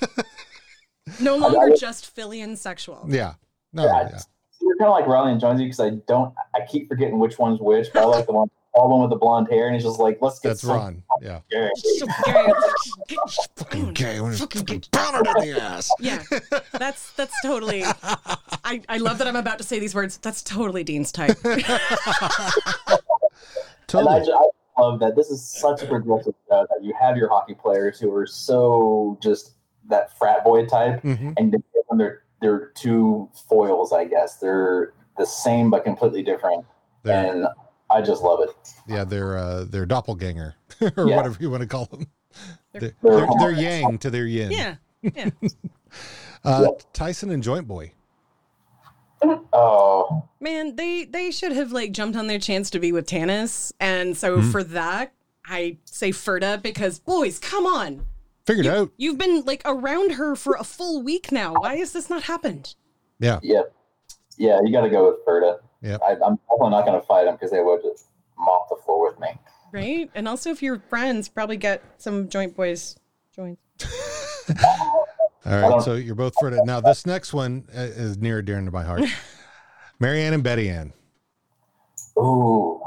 [1.19, 3.05] no longer just Philly and sexual.
[3.07, 3.33] Yeah.
[3.73, 3.85] No.
[3.85, 4.19] Yeah, Yeah.
[4.59, 7.59] You're kind of like Reilly and Jonesy because I don't, I keep forgetting which one's
[7.61, 9.99] which, but I like the one, all one with the blonde hair, and he's just
[9.99, 11.03] like, let's get That's some- Ron.
[11.21, 11.39] Yeah.
[11.51, 11.69] Yeah.
[13.55, 14.19] Fucking gay.
[14.21, 15.89] when it's fucking pounded in the ass.
[15.99, 16.23] Yeah,
[16.73, 17.83] that's that's totally.
[18.63, 20.17] I, I love that I'm about to say these words.
[20.17, 21.37] That's totally Dean's type.
[23.93, 24.33] And I, ju-
[24.77, 27.99] I love that this is such a progressive show that you have your hockey players
[28.01, 29.51] who are so just
[29.87, 31.33] that frat boy type, Mhm.
[31.37, 31.57] and they-
[31.89, 34.37] and they're they're two foils, I guess.
[34.39, 36.65] They're the same but completely different,
[37.03, 37.47] They're- and
[37.89, 38.49] I just love it.
[38.87, 40.55] Yeah, they're uh, they're doppelganger
[40.97, 41.15] or Yeah.
[41.15, 42.07] whatever you want to call them.
[42.73, 44.51] They're, They're- they're, they're yang to their yin.
[44.51, 45.29] yeah, yeah.
[46.43, 47.91] Uh, Tyson and Joint Boy.
[49.51, 53.71] Oh, Man, they they should have like jumped on their chance to be with Tanis,
[53.79, 54.51] and so Mhm.
[54.51, 55.13] for that,
[55.45, 58.05] I say Ferda because boys, come on,
[58.45, 58.91] Figured out.
[58.97, 61.55] you've been like around her for a full week now.
[61.55, 62.75] Why has this not happened?
[63.19, 63.39] Yeah.
[63.41, 63.63] yeah,
[64.37, 64.59] yeah.
[64.63, 65.59] You got to go with Ferda.
[65.81, 66.01] Yep.
[66.03, 69.09] I, I'm probably not going to fight them because they would just mop the floor
[69.09, 69.29] with me.
[69.71, 72.97] Right, and also if you're friends, probably get some joint boys
[73.35, 73.61] joints.
[75.45, 76.65] All right, so you're both for it.
[76.65, 79.03] Now, this next one uh, is near and dear to my heart.
[79.99, 80.93] Marianne and Betty Ann.
[82.17, 82.81] Ooh.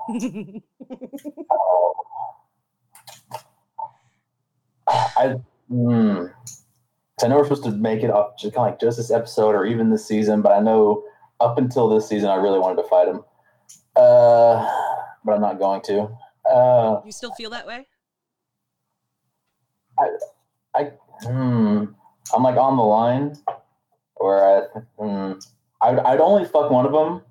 [4.89, 5.37] I
[5.71, 8.97] mm, 'cause I know we're supposed to make it up just kind of like just
[8.97, 11.05] this episode or even this season, but I know
[11.41, 13.23] up until this season I really wanted to fight him.
[13.97, 14.69] Uh,
[15.25, 16.09] but I'm not going to.
[16.51, 17.87] Uh, You still feel that way?
[20.75, 20.93] I
[21.23, 21.85] hmm,
[22.35, 23.37] I'm like on the line,
[24.17, 25.33] or I, hmm,
[25.83, 27.23] I'd, I'd only fuck one of them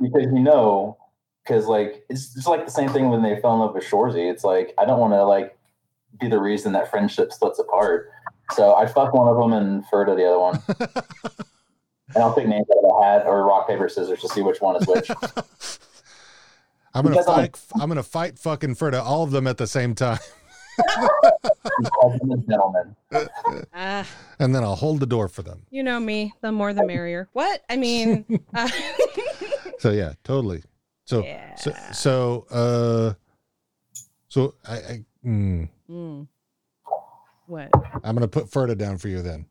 [0.00, 0.98] because you know,
[1.42, 4.30] because like it's just like the same thing when they fell in love with Shoresy.
[4.30, 5.56] It's like I don't want to like
[6.20, 8.10] be the reason that friendship splits apart.
[8.52, 10.62] So I'd fuck one of them and Ferda the other one,
[12.14, 14.60] and I'll pick names out of a hat or rock paper scissors to see which
[14.60, 15.10] one is which.
[16.96, 17.60] I'm gonna Because I'm fight.
[17.80, 20.18] I'm gonna fight fucking Ferda, all of them at the same time,
[20.76, 22.96] Because I'm a gentleman.
[23.74, 24.06] Ah,
[24.38, 25.66] and then I'll hold the door for them.
[25.70, 26.32] you know me.
[26.40, 27.28] The more the merrier.
[27.32, 27.62] What?
[27.68, 28.24] I mean,
[28.54, 28.68] uh,
[29.80, 30.62] So yeah, totally.
[31.04, 31.26] So
[31.56, 33.14] so so uh,
[34.28, 36.28] so I, I mm, mm.
[37.46, 37.70] what?
[38.04, 39.46] I'm gonna put Ferda down for you then.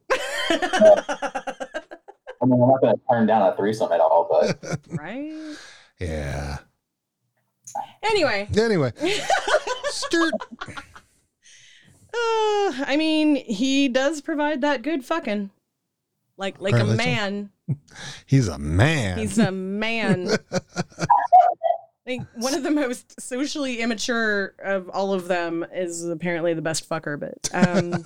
[2.43, 5.33] I mean, I'm not going to turn down a threesome at all, but Right?
[5.99, 6.57] Yeah.
[8.03, 8.49] Anyway.
[8.55, 8.91] Anyway,
[9.85, 10.33] Sturt.
[12.13, 15.49] Uh, I mean, he does provide that good fucking.
[16.35, 17.09] Like like a Apparently so.
[17.09, 17.49] man.
[18.25, 19.19] He's a man.
[19.19, 20.27] He's a man.
[22.05, 26.89] like one of the most socially immature of all of them is apparently the best
[26.89, 28.03] fucker, but um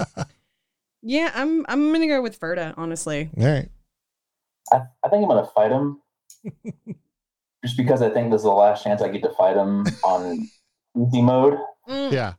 [1.02, 3.30] yeah, I'm I'm gonna go with Ferda, honestly.
[3.38, 3.70] All right.
[4.72, 6.02] I, I think I'm going to fight him
[7.66, 10.50] just because I think this is the last chance I get to fight him on
[11.08, 11.58] easy mode.
[11.88, 12.12] Mm.
[12.12, 12.34] Yeah.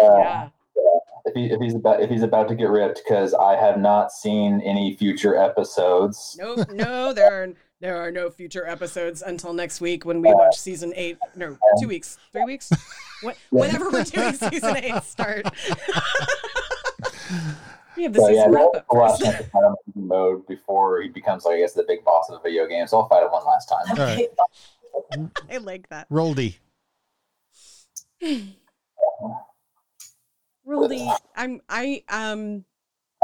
[0.00, 0.48] Uh,
[1.24, 4.12] If, he, if he's about if he's about to get ripped, because I have not
[4.12, 6.36] seen any future episodes.
[6.38, 7.48] Nope, no, there are
[7.80, 11.18] there are no future episodes until next week when we watch season eight.
[11.36, 12.70] No, two weeks, three weeks,
[13.22, 15.46] what, whenever we're doing season eight start.
[17.98, 19.22] We have the So yeah, season wrap that's the last first.
[19.32, 22.40] chance to fight him in mode before he becomes, I guess, the big boss of
[22.40, 22.86] the video game.
[22.86, 23.98] So I'll fight him one last time.
[23.98, 24.28] All right.
[25.50, 26.08] I like that.
[26.08, 26.56] Roldy.
[30.64, 32.66] Really, I'm I um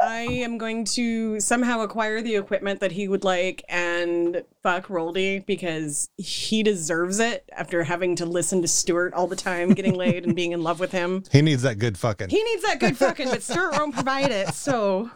[0.05, 5.45] I am going to somehow acquire the equipment that he would like and fuck Roldy
[5.47, 10.27] because he deserves it after having to listen to Stewart all the time, getting laid
[10.27, 11.25] and being in love with him.
[11.33, 12.29] He needs that good fucking.
[12.29, 14.53] He needs that good fucking, but Stewart won't provide it.
[14.53, 15.11] So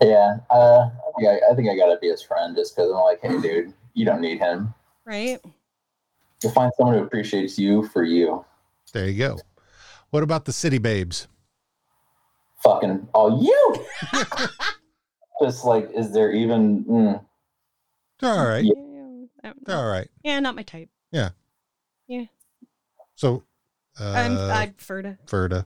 [0.00, 3.00] Yeah, uh, I think I, I think I gotta be his friend just because I'm
[3.00, 4.72] like, hey, dude, you don't need him.
[5.04, 5.40] right,
[6.42, 8.44] You'll find someone who appreciates you for you.
[8.92, 9.38] There you go.
[10.10, 11.26] What about the city babes?
[12.64, 13.86] Fucking all you.
[15.42, 16.84] just like, is there even?
[16.84, 17.24] Mm,
[18.22, 18.64] All right.
[18.64, 19.52] Yeah.
[19.68, 20.08] All right.
[20.22, 20.88] yeah, not my type.
[21.12, 21.30] Yeah.
[22.08, 22.24] Yeah,
[23.14, 23.44] So,
[24.00, 25.16] uh, I'm I'm Ferda.
[25.26, 25.64] Ferda.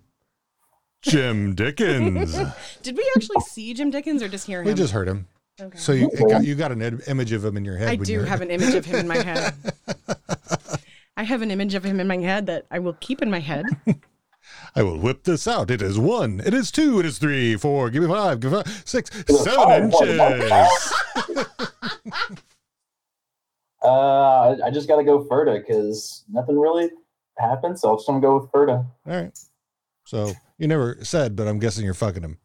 [1.02, 2.36] Jim Dickens.
[2.82, 4.66] Did we actually see Jim Dickens or just hear him?
[4.68, 5.26] we just heard him.
[5.60, 5.76] Okay.
[5.78, 7.88] So you got, you got an ed- image of him in your head.
[7.88, 9.54] I when do you're- have an image of him in my head.
[11.16, 13.40] I have an image of him in my head that I will keep in my
[13.40, 13.64] head.
[14.78, 15.70] I will whip this out.
[15.70, 16.40] It is one.
[16.44, 17.00] It is two.
[17.00, 17.56] It is three.
[17.56, 17.90] Four.
[17.90, 18.38] Give me five.
[18.38, 18.82] Give me five.
[18.84, 19.10] Six.
[19.28, 20.20] Seven inches.
[23.82, 26.90] uh, I, I just gotta go Ferda because nothing really
[27.38, 28.86] happened, so I'm just gonna go with Ferda.
[29.06, 29.36] All right.
[30.04, 32.38] So you never said, but I'm guessing you're fucking him.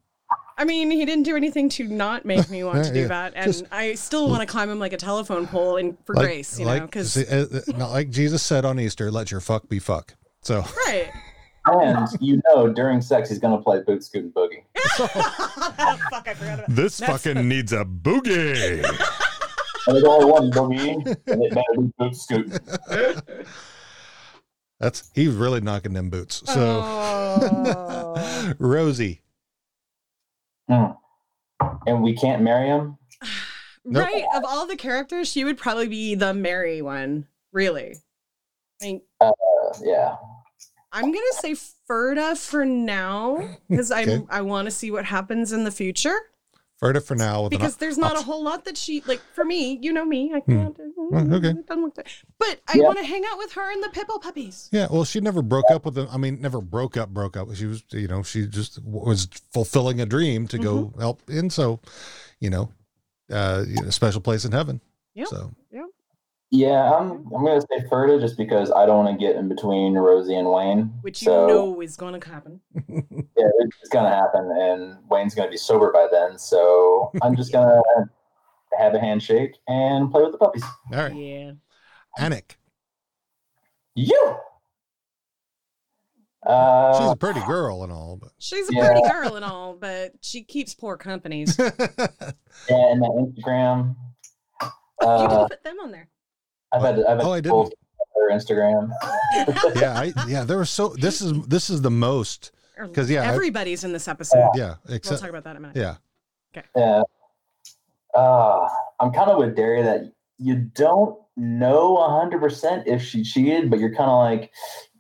[0.58, 3.08] I mean, he didn't do anything to not make me want to do Yeah.
[3.08, 6.16] that, and Just- I still want to climb him like a telephone pole and for
[6.16, 9.32] Like- grace, you like, know, because uh, uh, not like Jesus said on Easter, let
[9.32, 10.16] your fuck be fuck.
[10.42, 11.12] So right.
[11.66, 14.64] And you know, during sex, he's gonna play Boot Scootin' Boogie.
[14.98, 18.84] Fuck, I forgot about this That's- fucking needs a boogie.
[19.86, 22.58] And there's only one boogie, and it better be Boot Scoot.
[24.80, 26.42] That's he's really knocking them boots.
[26.46, 28.54] So Oh.
[28.60, 29.22] Rosie.
[30.70, 30.92] Hmm.
[31.86, 32.98] And we can't marry him.
[33.84, 34.06] Nope.
[34.06, 34.24] Right.
[34.36, 37.28] Of all the characters, she would probably be the Mary one.
[37.52, 37.96] Really.
[38.82, 39.32] I mean, Uh,
[39.82, 40.16] yeah.
[40.94, 41.56] I'm gonna say
[41.90, 44.22] Ferda for now because Okay.
[44.30, 46.16] I I want to see what happens in the future.
[46.82, 47.44] Ferda for now.
[47.44, 48.26] With because op- there's not a option.
[48.26, 50.52] whole lot that she like for me you know me i Hmm.
[50.58, 51.50] can't Well, okay.
[51.50, 52.08] it doesn't look that-
[52.38, 52.84] but i Yeah.
[52.84, 55.70] want to hang out with her and the pipple puppies Yeah, well, she never broke
[55.72, 56.08] up with him.
[56.12, 57.54] I mean, never broke up, broke up.
[57.56, 61.00] She was, you know, she just was fulfilling a dream to go Mm-hmm.
[61.00, 61.50] help in.
[61.50, 61.80] So,
[62.40, 62.70] you know,
[63.32, 64.82] uh, you know, special place in heaven.
[65.16, 65.26] Yeah.
[65.26, 65.86] So, Yep.
[66.56, 67.12] Yeah, I'm.
[67.34, 70.48] I'm gonna say Ferda just because I don't want to get in between Rosie and
[70.52, 70.94] Wayne.
[71.02, 73.50] which you know is going to happen yeah,
[73.80, 76.38] it's gonna happen, and Wayne's gonna be sober by then.
[76.38, 77.82] So I'm just gonna
[78.78, 80.64] have a handshake and play with the puppies.
[80.92, 81.16] all right.
[81.16, 81.54] yeah
[82.20, 82.52] Anik.
[83.96, 84.36] You.
[86.46, 88.86] Uh, She's a pretty girl and all, but She's a Yeah.
[88.86, 91.58] pretty girl and all, but she keeps poor companies.
[91.60, 91.72] yeah,
[92.70, 93.08] and the
[93.42, 93.96] Instagram.
[95.02, 96.10] Uh, can put them on there.
[96.74, 97.74] I've had I've had Oh, I didn't.
[98.16, 98.90] her Instagram.
[99.76, 100.44] yeah, I, yeah.
[100.44, 100.90] There was so.
[101.00, 102.52] This is this is the most
[102.82, 104.50] because yeah, I- Everybody's in this episode.
[104.56, 104.76] yeah.
[104.88, 105.76] we'll talk about that in a minute.
[105.76, 105.96] yeah.
[106.56, 106.68] Okay.
[106.76, 107.02] Yeah.
[108.16, 108.68] Uh,
[109.00, 113.96] I'm kind of with Derry that you don't know 100% if she cheated, but you're
[113.96, 114.52] kind of like,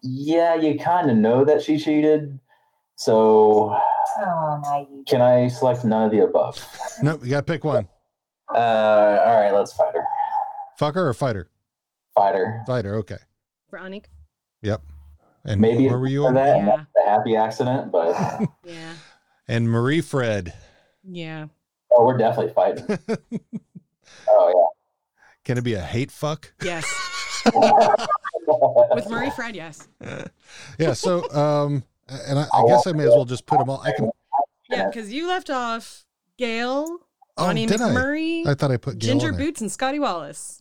[0.02, 2.40] yeah, you kind of know that she cheated.
[2.96, 3.76] So,
[4.20, 6.64] Oh, can I select none of the above?
[7.02, 7.88] Nope, you gotta pick one.
[8.54, 8.58] Uh,
[9.26, 10.06] all right, let's fight her.
[10.78, 11.50] Fuck her or fighter?
[12.16, 12.62] Fighter.
[12.68, 12.96] Fighter.
[12.96, 13.18] Okay.
[13.70, 14.06] For Anik.
[14.62, 14.82] Yep.
[15.46, 16.36] And Maybe where were you on?
[16.36, 16.58] that?
[16.58, 18.16] and that's a happy accident, but
[18.64, 18.94] Yeah.
[19.48, 20.54] And Marie Fred.
[21.04, 21.48] Yeah.
[21.94, 22.86] oh, we're definitely fighting.
[24.30, 24.68] oh yeah.
[25.44, 26.54] Can it be a hate fuck?
[26.64, 26.86] Yes.
[27.46, 29.88] With Marie Fred, yes.
[30.80, 30.94] Yeah.
[30.94, 33.82] So, um, and I, I guess I may as well just put them all.
[33.82, 34.10] I can.
[34.70, 36.06] Yeah, because you left off
[36.38, 36.86] Gail,
[37.38, 37.90] Oh, Bonnie did I?
[37.90, 39.46] McMurray, I thought I put Gail Ginger on there.
[39.48, 40.58] Boots, and Scotty Wallace,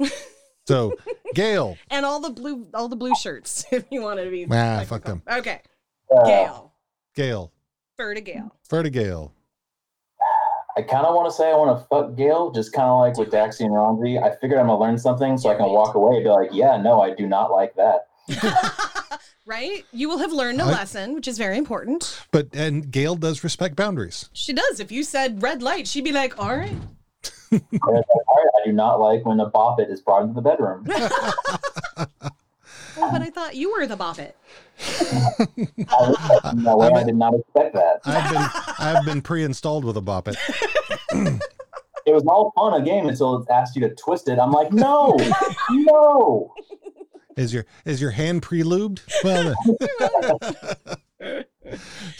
[0.66, 0.94] So,
[1.34, 1.76] Gail.
[1.90, 3.64] and all the blue, all the blue shirts.
[3.72, 4.46] If you wanted to be.
[4.50, 5.22] Ah, fuck them.
[5.30, 5.60] Okay.
[6.14, 6.72] Uh, Gail.
[7.14, 7.52] Gail.
[7.98, 8.54] Ferda Gail.
[8.70, 9.32] Ferda Gail.
[10.76, 13.18] I kind of want to say I want to fuck Gail, just kind of like
[13.18, 14.22] with Daxie and Ronzi.
[14.22, 16.78] I figured I'm gonna learn something so I can walk away and be like, yeah,
[16.80, 18.06] no, I do not like that.
[19.44, 19.84] Right?
[19.92, 22.24] You will have learned a I- lesson, which is very important.
[22.30, 24.30] But and Gail does respect boundaries.
[24.32, 24.78] She does.
[24.78, 26.76] If you said red light, she'd be like, all right.
[27.52, 30.86] I do not like when a boppet is brought into the bedroom.
[32.94, 34.32] Well, but I thought you were the boppet.
[36.54, 38.00] no way, I did not expect that.
[38.04, 38.48] I've been
[38.78, 40.36] I've been pre-installed with a boppet.
[42.04, 44.36] It was all fun a game until it asked you to twist it.
[44.40, 45.16] I'm like, no,
[45.70, 46.52] no.
[47.36, 49.02] Is your is your hand pre-lubed?
[49.22, 50.76] Well, then-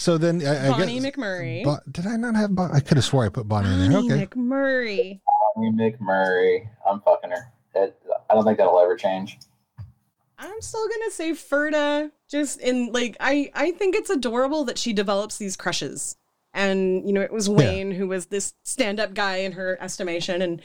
[0.03, 1.65] so then I, I Bonnie guess, McMurray.
[1.65, 2.55] Bo- did I not have?
[2.55, 3.91] Bon- I could have swore I put Bonnie in there.
[3.93, 4.27] Bonnie Okay.
[4.27, 5.20] McMurray.
[5.55, 6.69] Bonnie McMurray.
[6.89, 7.53] I'm fucking her.
[7.74, 7.97] It,
[8.29, 9.39] I don't think that'll ever change.
[10.39, 12.11] I'm still gonna say Ferda.
[12.29, 16.16] Just in like, I I think it's adorable that she develops these crushes,
[16.53, 20.61] and you know, it was Wayne who was this stand-up guy in her estimation, and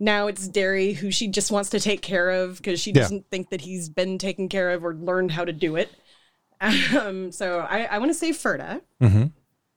[0.00, 3.02] now it's Derry who she just wants to take care of because she Yeah.
[3.02, 5.90] doesn't think that he's been taken care of or learned how to do it.
[6.60, 9.26] Um, so I I want to say Ferda hmm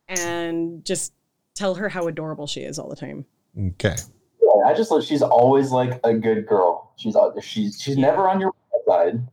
[0.07, 1.13] and just
[1.55, 3.25] tell her how adorable she is all the time.
[3.57, 3.95] Okay.
[4.41, 6.93] Yeah, I just like she's always like a good girl.
[6.97, 8.51] She's uh, she's she's never on your
[8.87, 9.25] side,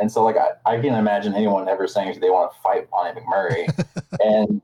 [0.00, 3.18] and so like I, I can't imagine anyone ever saying they want to fight Bonnie
[3.20, 3.72] McMurray,
[4.20, 4.60] and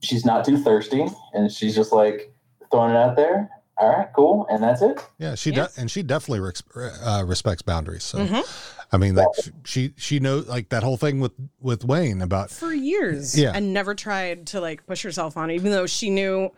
[0.00, 2.32] she's not too thirsty, and she's just like
[2.70, 3.50] throwing it out there.
[3.76, 4.98] All right, cool, and that's it.
[5.18, 5.68] Yeah, she Yes.
[5.74, 6.64] does, and she definitely res-
[7.00, 8.02] uh, respects boundaries.
[8.02, 8.42] So, Mhm.
[8.90, 9.28] I mean, like
[9.64, 13.52] she she knows like that whole thing with with Wayne about for years Yeah.
[13.54, 16.50] and never tried to like push herself on it, even though she knew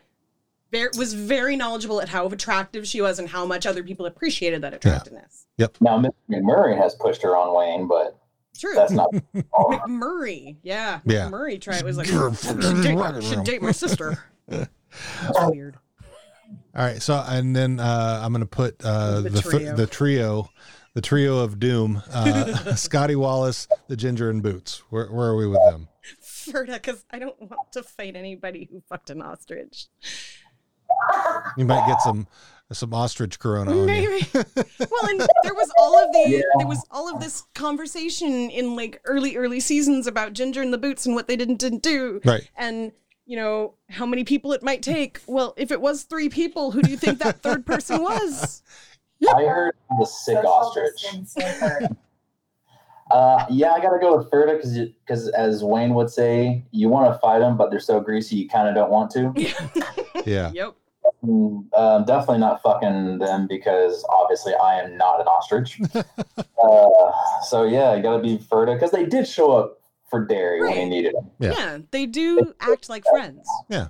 [0.70, 4.62] very, was very knowledgeable at how attractive she was and how much other people appreciated
[4.62, 5.47] that attractiveness.
[5.57, 8.16] Yep now Miss McMurray has pushed her on Wayne, but
[8.57, 8.74] True.
[8.74, 9.11] that's not.
[9.35, 10.57] McMurray.
[10.62, 11.01] Yeah.
[11.05, 11.28] Yeah.
[11.31, 14.23] McMurray tried was like Grr, should date, my, should date my sister.
[14.48, 14.69] That's
[15.51, 15.77] weird.
[16.77, 19.59] All right, so and then uh, I'm going to put uh, The the the trio.
[19.61, 19.77] trio.
[19.77, 20.51] the trio,
[20.94, 24.82] the trio of doom: uh, Scotty Wallace, the Ginger, and Boots.
[24.90, 25.88] Where, where are we with them?
[26.22, 29.86] Ferda, because I don't want to fight anybody who fucked an ostrich.
[31.56, 32.26] You might get some
[32.72, 33.74] some ostrich corona.
[33.74, 34.26] Maybe.
[34.32, 34.44] well,
[35.08, 36.40] and there was all of the Yeah.
[36.58, 40.78] there was all of this conversation in like early early seasons about Ginger and the
[40.78, 42.20] Boots and what they didn't didn't do.
[42.24, 42.48] Right.
[42.56, 42.92] And
[43.26, 45.20] you know how many people it might take.
[45.26, 48.62] Well, if it was three people, who do you think that third person was?
[49.34, 51.05] I heard the sick ostrich.
[53.10, 57.12] Uh, yeah, I gotta go with Ferda because because as Wayne would say, you want
[57.12, 59.32] to fight them, but they're so greasy you kind of don't want to.
[60.26, 60.52] Yeah.
[60.55, 60.74] Yep.
[61.24, 65.80] Um, definitely not fucking them because obviously I am not an ostrich.
[65.94, 67.12] uh,
[67.48, 70.84] so yeah, you gotta be Ferda because they did show up for Derry when he
[70.84, 71.30] needed them.
[71.40, 71.78] Yeah.
[71.90, 73.47] they do act like friends.
[73.68, 73.88] Yeah.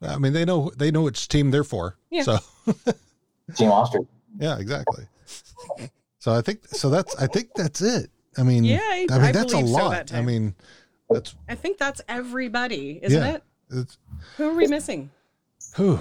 [0.00, 1.96] I mean, they know they know which team they're for.
[2.10, 2.22] Yeah.
[2.22, 2.38] So
[3.56, 4.06] Team ostrich.
[4.42, 5.04] Yeah, exactly.
[6.18, 6.90] So I think so.
[6.90, 8.10] That's I think that's it.
[8.36, 9.90] I mean, Yeah, I- mean I that's a believe so lot.
[10.08, 10.54] that I mean,
[11.10, 13.34] that's I think that's everybody, isn't yeah.
[13.36, 13.42] it?
[13.70, 13.98] It's,
[14.36, 15.10] Who are we missing?
[15.76, 15.98] whew.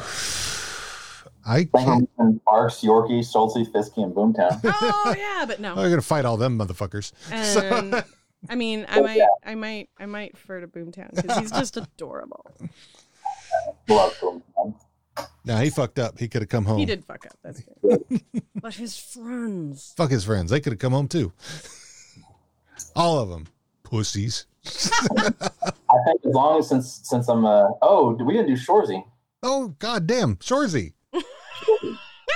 [1.45, 2.09] I can't.
[2.45, 4.59] Arcs, Yorkie, Schulte, Fisky, and Boomtown.
[4.63, 5.73] Oh yeah, but no.
[5.77, 7.11] Oh, I'm gonna fight all them motherfuckers.
[7.53, 8.03] So- And
[8.49, 11.77] I mean, I oh, might, I might, I might refer to Boomtown because he's just
[11.77, 12.51] adorable.
[13.87, 14.75] Love Boomtown.
[15.45, 16.19] Now he fucked up.
[16.19, 16.77] He could have come home.
[16.79, 17.33] He did fuck up.
[17.43, 18.03] That's good.
[18.55, 19.93] but his friends.
[19.97, 20.51] Fuck his friends.
[20.51, 21.33] They could have come home too.
[22.95, 23.47] All of them,
[23.83, 24.45] pussies.
[24.65, 25.31] I
[26.05, 29.03] think as long as since since I'm uh oh we didn't do Shoresy.
[29.43, 30.93] Oh god damn, Shoresy.
[31.13, 31.19] I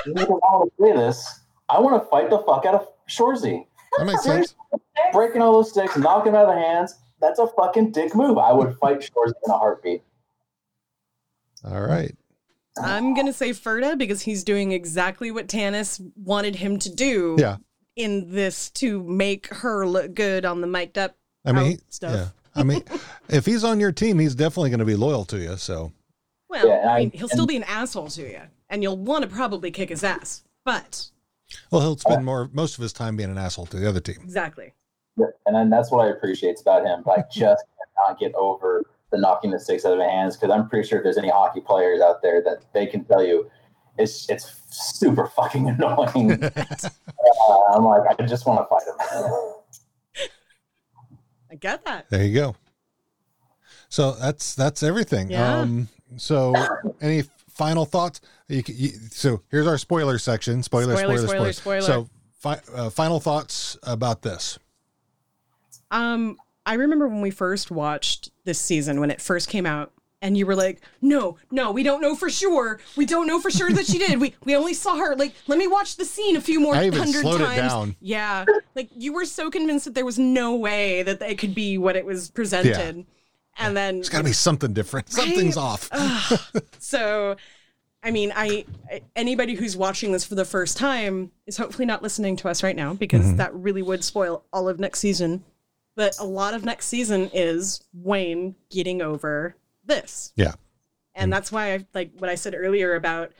[0.06, 1.40] want to say this.
[1.70, 3.66] I want to fight the fuck out of Shoresy.
[3.98, 4.56] That makes sense.
[5.14, 6.96] Breaking all those sticks, knocking out of the hands.
[7.22, 8.38] That's a fucking dick move.
[8.38, 10.04] I would fight Shoresy in a heartbeat.
[11.64, 12.16] All right.
[12.82, 17.36] I'm gonna say Ferda because he's doing exactly what Tanis wanted him to do.
[17.40, 17.58] Yeah.
[17.96, 21.16] In this to make her look good on the mic'd up
[21.46, 22.14] I mean, out stuff.
[22.14, 22.28] yeah.
[22.56, 22.84] I mean,
[23.30, 25.56] if he's on your team, he's definitely going to be loyal to you.
[25.58, 25.94] So,
[26.50, 29.30] Well, Yeah, I mean, he'll still be an asshole to you, and you'll want to
[29.30, 30.44] probably kick his ass.
[30.66, 31.10] But
[31.72, 34.00] well, he'll spend uh, more most of his time being an asshole to the other
[34.00, 34.18] team.
[34.24, 34.74] exactly.
[35.18, 37.04] Yeah, and then that's what I appreciate about him.
[37.06, 37.64] But I just
[37.96, 38.84] cannot get over
[39.16, 41.30] the knocking the sticks out of the hands because I'm pretty sure if there's any
[41.30, 43.50] hockey players out there that they can tell you
[43.98, 46.44] it's it's super fucking annoying.
[46.44, 46.90] uh,
[47.74, 50.30] I'm like, I just want to fight him.
[51.52, 52.10] I get that.
[52.10, 52.56] There you go.
[53.90, 55.30] So that's that's everything.
[55.30, 55.60] Yeah.
[55.60, 55.88] Um,
[56.18, 56.54] so
[57.02, 58.20] any final thoughts?
[58.50, 60.62] You, you, so here's our spoiler section.
[60.64, 61.54] Spoiler, Spoiler, spoiler, spoiler.
[61.54, 62.06] spoiler, spoiler.
[62.06, 62.10] So
[62.40, 64.60] fi- uh, final thoughts about this.
[65.92, 70.36] Um, I remember when we first watched this season when it first came out, and
[70.38, 72.80] you were like, "No, no, we don't know for sure.
[72.96, 74.20] We don't know for sure that she did.
[74.20, 75.16] We we only saw her.
[75.16, 77.96] Like, let me watch the scene a few more hundred slowed it times." down.
[78.00, 81.78] Yeah, like you were so convinced that there was no way that it could be
[81.78, 83.06] what it was presented,
[83.58, 85.12] and then It's got to be something different.
[85.12, 85.90] Something's off.
[86.80, 87.36] so
[88.04, 88.66] i mean I,
[89.16, 92.76] anybody who's watching this for the first time is hopefully not listening to us right
[92.76, 93.38] now because Mhm.
[93.38, 95.44] that really would spoil all of next season
[95.96, 99.56] but a lot of next season is wayne getting over
[99.86, 100.54] this Yeah.
[101.14, 103.32] and that's why i like what i said earlier about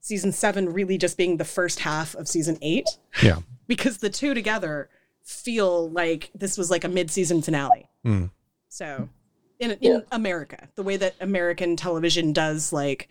[0.00, 2.86] season seven really just being the first half of season eight
[3.22, 3.38] Yeah.
[3.66, 4.88] because the two together
[5.22, 8.26] feel like this was like a mid-season finale Hmm.
[8.68, 9.08] so
[9.60, 13.08] in in America, the way that American television does like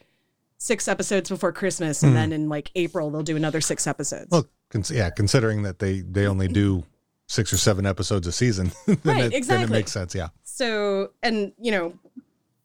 [0.58, 2.16] six episodes before Christmas, and Mhm.
[2.16, 4.28] then in like April they'll do another six episodes.
[4.30, 6.84] Well, cons- yeah, considering that they they only do
[7.32, 10.14] six or seven episodes a season, then, Right, it, then it makes sense.
[10.14, 10.30] Yeah.
[10.44, 11.94] So, and you know,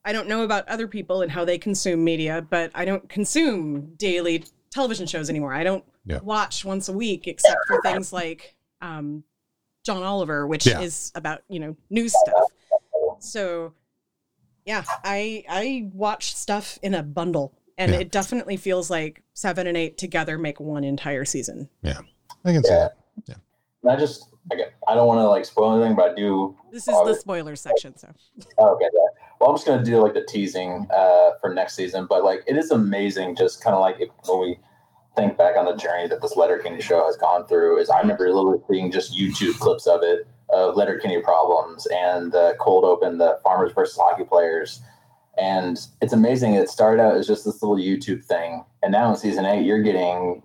[0.05, 3.95] I don't know about other people and how they consume media, but I don't consume
[3.97, 5.53] daily television shows anymore.
[5.55, 6.19] I don't Yeah.
[6.23, 9.23] watch once a week except for things like um,
[9.85, 10.81] John Oliver, which Yeah.
[10.81, 12.45] is about you know news stuff.
[13.21, 13.73] So,
[14.65, 18.01] yeah, I I watch stuff in a bundle, and Yeah.
[18.01, 21.69] it definitely feels like seven and eight together make one entire season.
[21.83, 22.01] Yeah.
[22.45, 22.89] I can see Yeah.
[22.89, 22.97] that.
[23.29, 23.37] And
[23.89, 26.57] I just, again, I don't want to like spoil anything, but I do.
[26.73, 28.09] This is the spoiler section, so
[28.59, 29.01] Oh, okay, yeah.
[29.41, 32.57] Well, I'm just gonna do like the teasing uh, for next season, but like it
[32.57, 34.59] is amazing, just kind of like if, when we
[35.17, 37.79] think back on the journey that this Letterkenny show has gone through.
[37.79, 42.55] Is I remember literally seeing just YouTube clips of it of Letterkenny problems and the
[42.61, 44.81] cold open, the farmers versus hockey players,
[45.39, 46.55] and it's amazing.
[46.55, 49.83] It started out as just this little YouTube thing, and now in season eight, you're
[49.83, 50.43] getting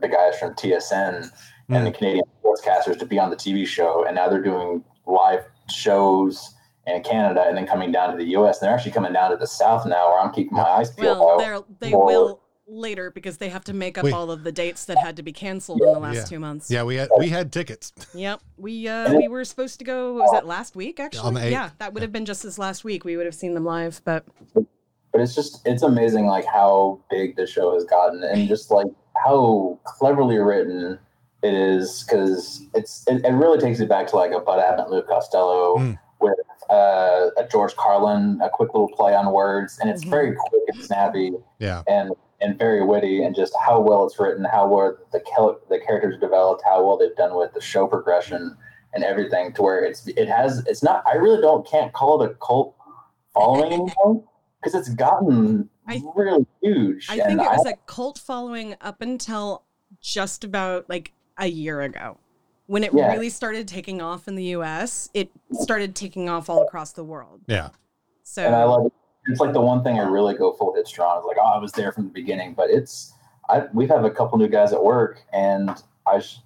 [0.00, 1.30] the guys from TSN
[1.68, 5.44] and the Canadian sportscasters to be on the TV show, and now they're doing live
[5.68, 6.54] shows
[6.86, 8.60] in Canada and then coming down to the US.
[8.60, 11.18] And they're actually coming down to the South now, where I'm keeping my eyes peeled.
[11.18, 14.14] well, they're, they for- will later because they have to make up Wait.
[14.14, 16.24] all of the dates that had to be canceled in the last yeah.
[16.24, 16.70] two months.
[16.70, 17.92] Yeah, we had we had tickets.
[18.14, 18.42] Yep.
[18.56, 21.26] We uh we were supposed to go what was that last week actually?
[21.26, 21.50] On the eighth.
[21.50, 23.04] yeah, that would have been just this last week.
[23.04, 24.24] We would have seen them live, but
[24.54, 28.86] but it's just it's amazing like how big the show has gotten and just like
[29.24, 30.98] how cleverly written
[31.42, 34.90] it is because it's it, it really takes it back to like a Bud Abbott,
[34.90, 36.36] Lou Costello with
[36.68, 40.84] uh, a George Carlin, a quick little play on words, and it's very quick and
[40.84, 41.82] snappy Yeah.
[41.88, 42.12] and
[42.42, 46.18] and very witty, and just how well it's written, how well the kel- the characters
[46.20, 48.56] developed, how well they've done with the show progression
[48.94, 51.02] and everything, to where it's it has it's not.
[51.06, 52.74] I really don't can't call it a cult
[53.32, 54.24] following anymore
[54.60, 55.68] because it's gotten
[56.14, 57.06] really huge.
[57.08, 59.64] I think it was a cult following up until
[60.00, 62.18] just about like a year ago.
[62.66, 63.10] When it Yeah.
[63.10, 67.40] really started taking off in the US, it started taking off all across the world.
[67.48, 67.70] Yeah.
[68.22, 68.92] So and I love it.
[69.26, 71.18] It's like the one thing I really go full hit strong.
[71.18, 73.12] It's like, oh, I was there from the beginning, but it's
[73.48, 75.70] I we've had a couple new guys at work, and
[76.06, 76.38] I sh-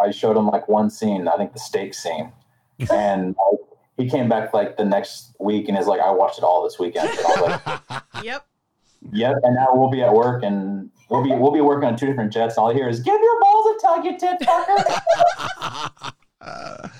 [0.00, 2.32] I showed him like one scene, I think the steak scene,
[2.92, 3.56] and I,
[3.96, 6.78] he came back like the next week and is like, I watched it all this
[6.78, 7.08] weekend.
[7.08, 8.46] And I was like, Yep.
[9.12, 9.34] yep.
[9.42, 12.32] And now we'll be at work and we'll be we'll be working on two different
[12.32, 16.12] jets, and all I hear is, "Give your balls a tug, you tit fucker."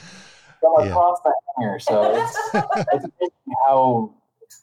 [0.81, 1.79] Across the hangar.
[1.79, 2.39] So it's,
[2.93, 4.15] it's amazing how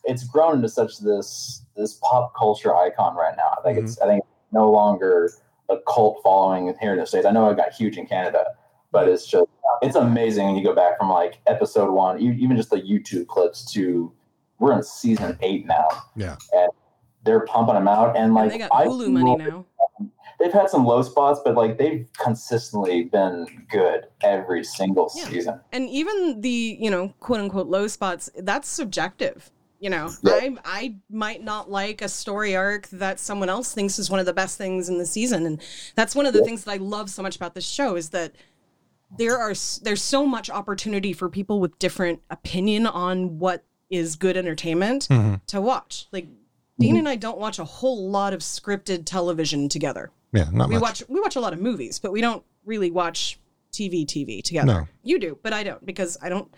[0.04, 3.56] it's grown into such this this pop culture icon right now.
[3.58, 4.04] I think it's mm-hmm.
[4.04, 5.32] I think it's no longer
[5.70, 7.26] a cult following here in the states.
[7.26, 8.46] I know it got huge in Canada,
[8.92, 9.48] but it's just
[9.82, 13.72] it's amazing when you go back from like episode one, even just the YouTube clips
[13.74, 14.12] to
[14.60, 16.38] we're in season eight now, Yeah.
[16.54, 16.70] and
[17.26, 19.66] they're pumping them out, and like they got I- Hulu money now.
[20.40, 25.30] They've had some low spots, but like they've consistently been good every single Yeah.
[25.30, 25.60] season.
[25.72, 29.50] And even the, you know, quote unquote low spots, that's subjective.
[29.80, 30.34] You know, Yeah.
[30.34, 34.26] I I might not like a story arc that someone else thinks is one of
[34.26, 35.62] the best things in the season, and
[35.96, 38.34] that's one of the things that I love so much about this show is that
[39.18, 39.54] there are
[39.84, 45.46] there's so much opportunity for people with different opinion on what is good entertainment Mhm.
[45.48, 46.08] to watch.
[46.12, 46.28] Like
[46.80, 50.12] Dean and I don't watch a whole lot of scripted television together.
[50.34, 50.82] Yeah, not we much.
[50.82, 53.40] watch we watch a lot of movies, but we don't really watch
[53.72, 54.68] TV TV together.
[54.68, 54.88] No.
[55.04, 56.54] You do, but I don't because I don't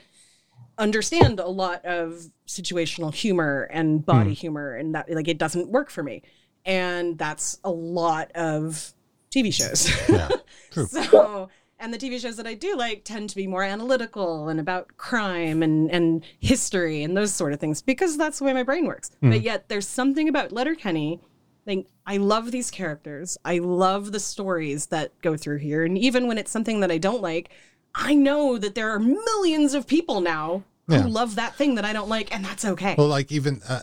[0.78, 4.34] understand a lot of situational humor and body Hmm.
[4.34, 6.24] humor and that like it doesn't work for me.
[6.66, 8.94] And that's a lot of
[9.34, 9.90] TV shows.
[10.10, 10.30] Yeah,
[10.72, 10.86] true.
[10.92, 14.60] so and the TV shows that I do like tend to be more analytical and
[14.60, 18.64] about crime and and history and those sort of things because that's the way my
[18.64, 19.12] brain works.
[19.22, 19.32] Hmm.
[19.32, 21.20] But yet there's something about Letterkenny
[21.66, 23.38] like I love these characters.
[23.44, 26.98] I love the stories that go through here and even when it's something that I
[26.98, 27.50] don't like,
[27.94, 31.92] I know that there are millions of people now who love that thing that I
[31.92, 32.96] don't like and that's okay.
[32.98, 33.82] Well, like even uh,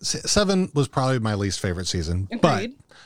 [0.00, 2.40] seven was probably my least favorite season, Agreed.
[2.40, 2.96] But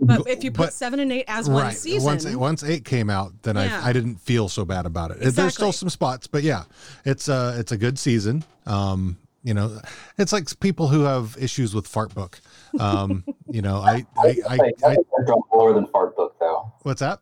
[0.00, 3.32] if you put but- seven and eight as one season, once once eight came out,
[3.42, 3.80] then Yeah.
[3.82, 5.20] I I didn't feel so bad about it.
[5.34, 6.64] There's still some spots, but yeah,
[7.04, 8.44] it's uh it's a good season.
[8.66, 9.80] Um, you know,
[10.18, 12.40] it's like people who have issues with fart book.
[12.80, 16.34] Um, you know, I I I, Hey, I nothing has dropped lower than Fart Book,
[16.40, 16.72] though.
[16.82, 17.20] what's that?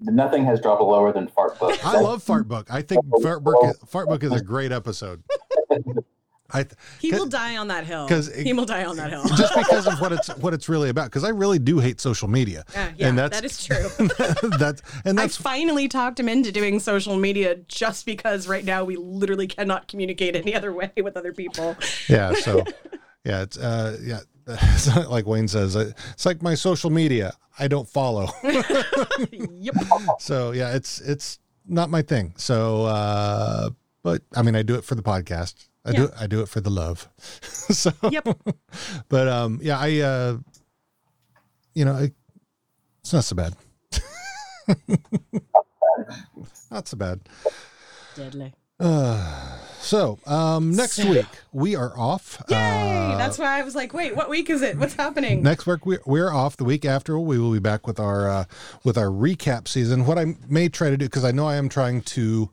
[0.00, 1.84] Nothing has dropped lower than Fart Book.
[1.84, 2.68] I love fart book.
[2.72, 5.22] I think fart book fart book is a great episode.
[6.50, 8.08] I th- he will die on that hill.
[8.08, 9.22] 'cause- he will die on that hill.
[9.36, 11.04] just because of what it's what it's really about.
[11.06, 14.08] Because I really do hate social media, Yeah, yeah, and that's that is true.
[14.58, 18.82] that's and I that's finally talked him into doing social media just because right now
[18.84, 21.76] we literally cannot communicate any other way with other people.
[22.08, 22.64] yeah so
[23.24, 27.34] yeah it's uh yeah it's not like wayne says uh, it's like my social media
[27.58, 28.26] i don't follow
[29.30, 29.74] yep.
[30.18, 33.68] so yeah it's it's not my thing so uh
[34.02, 36.08] but i mean i do it for the podcast i do Yeah.
[36.08, 37.08] it i do it for the love
[37.42, 38.28] so Yep.
[39.08, 40.36] but um yeah i uh
[41.74, 42.12] you know I,
[43.00, 43.54] it's not so bad
[46.70, 47.20] not so bad
[48.14, 48.52] Deadly.
[48.80, 52.56] uh, so um next So- week we are off Yay!
[52.56, 54.78] Uh, That's why I was like, wait, what week is it?
[54.78, 55.42] What's happening?
[55.42, 56.56] Next week we, we're off.
[56.56, 58.44] The week after we will be back with our uh,
[58.84, 60.06] with our recap season.
[60.06, 62.48] What I may try to do because I know I am trying to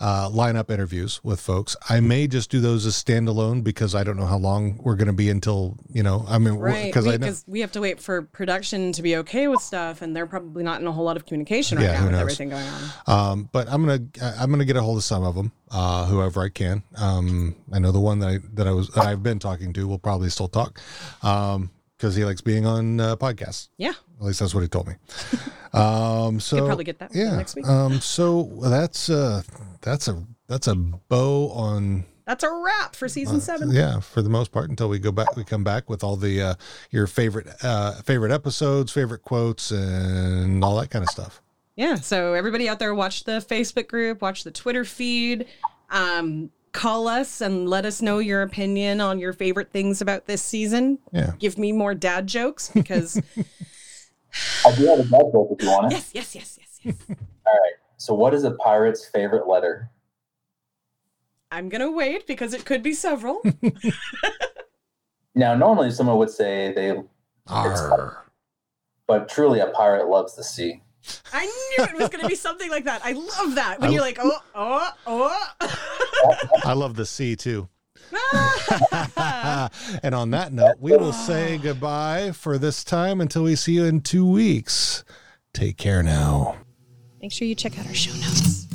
[0.00, 1.74] uh, line up interviews with folks.
[1.88, 5.08] I may just do those as standalone because I don't know how long we're going
[5.08, 6.24] to be until you know.
[6.28, 9.60] I mean, Right, because because we have to wait for production to be okay with
[9.60, 12.12] stuff, and they're probably not in a whole lot of communication right Yeah, now with
[12.12, 12.20] knows?
[12.20, 12.82] everything going on.
[13.06, 14.04] Um, but I'm gonna
[14.38, 16.82] I'm gonna get a hold of some of them, uh, whoever I can.
[16.96, 19.88] Um, I know the one that I that I was that I've been talking to
[19.88, 20.80] will probably still talk,
[21.22, 23.68] um, because he likes being on uh, podcasts.
[23.76, 23.92] Yeah.
[24.20, 24.94] At least that's what he told me.
[25.74, 27.36] Um, so probably get that yeah.
[27.36, 27.68] next week.
[27.68, 29.42] Um, so that's uh
[29.82, 33.68] that's a that's a bow on That's a wrap for season seven.
[33.68, 36.16] Uh, yeah for the most part until we go back we come back with all
[36.16, 36.54] the uh
[36.90, 41.42] your favorite uh favorite episodes favorite quotes and all that kind of stuff
[41.76, 41.96] Yeah.
[41.96, 45.44] So everybody out there, watch the Facebook group, watch the Twitter feed,
[45.90, 50.42] um, call us and let us know your opinion on your favorite things about this
[50.42, 50.98] season.
[51.12, 51.32] Yeah.
[51.38, 53.20] Give me more dad jokes because
[54.64, 55.96] I do have a bad joke if you want it.
[55.96, 56.96] yes, yes, yes, yes, yes.
[57.46, 57.72] All right.
[57.96, 59.90] So, what is a pirate's favorite letter?
[61.50, 63.42] I'm gonna wait because it could be several.
[65.38, 67.00] Now, normally someone would say they,
[67.46, 68.26] Arr.
[69.06, 70.82] but truly a pirate loves the sea.
[71.32, 73.00] I knew it was gonna be something like that.
[73.04, 76.58] I love that when I- you're like, oh, oh, oh.
[76.64, 77.68] I love the sea too.
[80.02, 83.84] and on that note, we will say goodbye for this time until we see you
[83.84, 85.04] in two weeks.
[85.52, 86.56] Take care now.
[87.20, 88.67] Make sure you check out our show notes.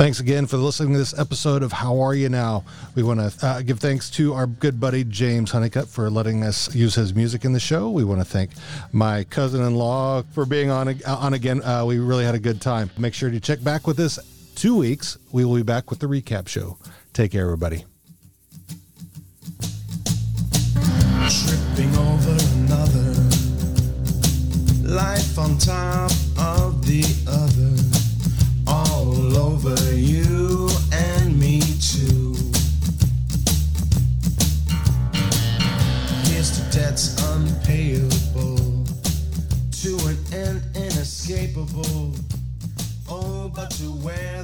[0.00, 2.64] Thanks again for listening to this episode of How Are You Now?
[2.94, 6.74] We want to uh, give thanks to our good buddy James Honeycutt for letting us
[6.74, 7.90] use his music in the show.
[7.90, 8.52] We want to thank
[8.92, 11.62] my cousin-in-law for being on on again.
[11.62, 12.90] Uh, we really had a good time.
[12.96, 14.18] Make sure to check back with us
[14.54, 15.18] two weeks.
[15.32, 16.78] We will be back with the recap show.
[17.12, 17.84] Take care, everybody.
[21.28, 23.12] tripping over another.
[24.82, 27.59] Life on top of the other.
[29.36, 32.34] Over you and me too.
[36.24, 38.84] Here's to debts unpayable.
[39.82, 42.14] To an end inescapable.
[43.08, 44.39] Oh, but to wear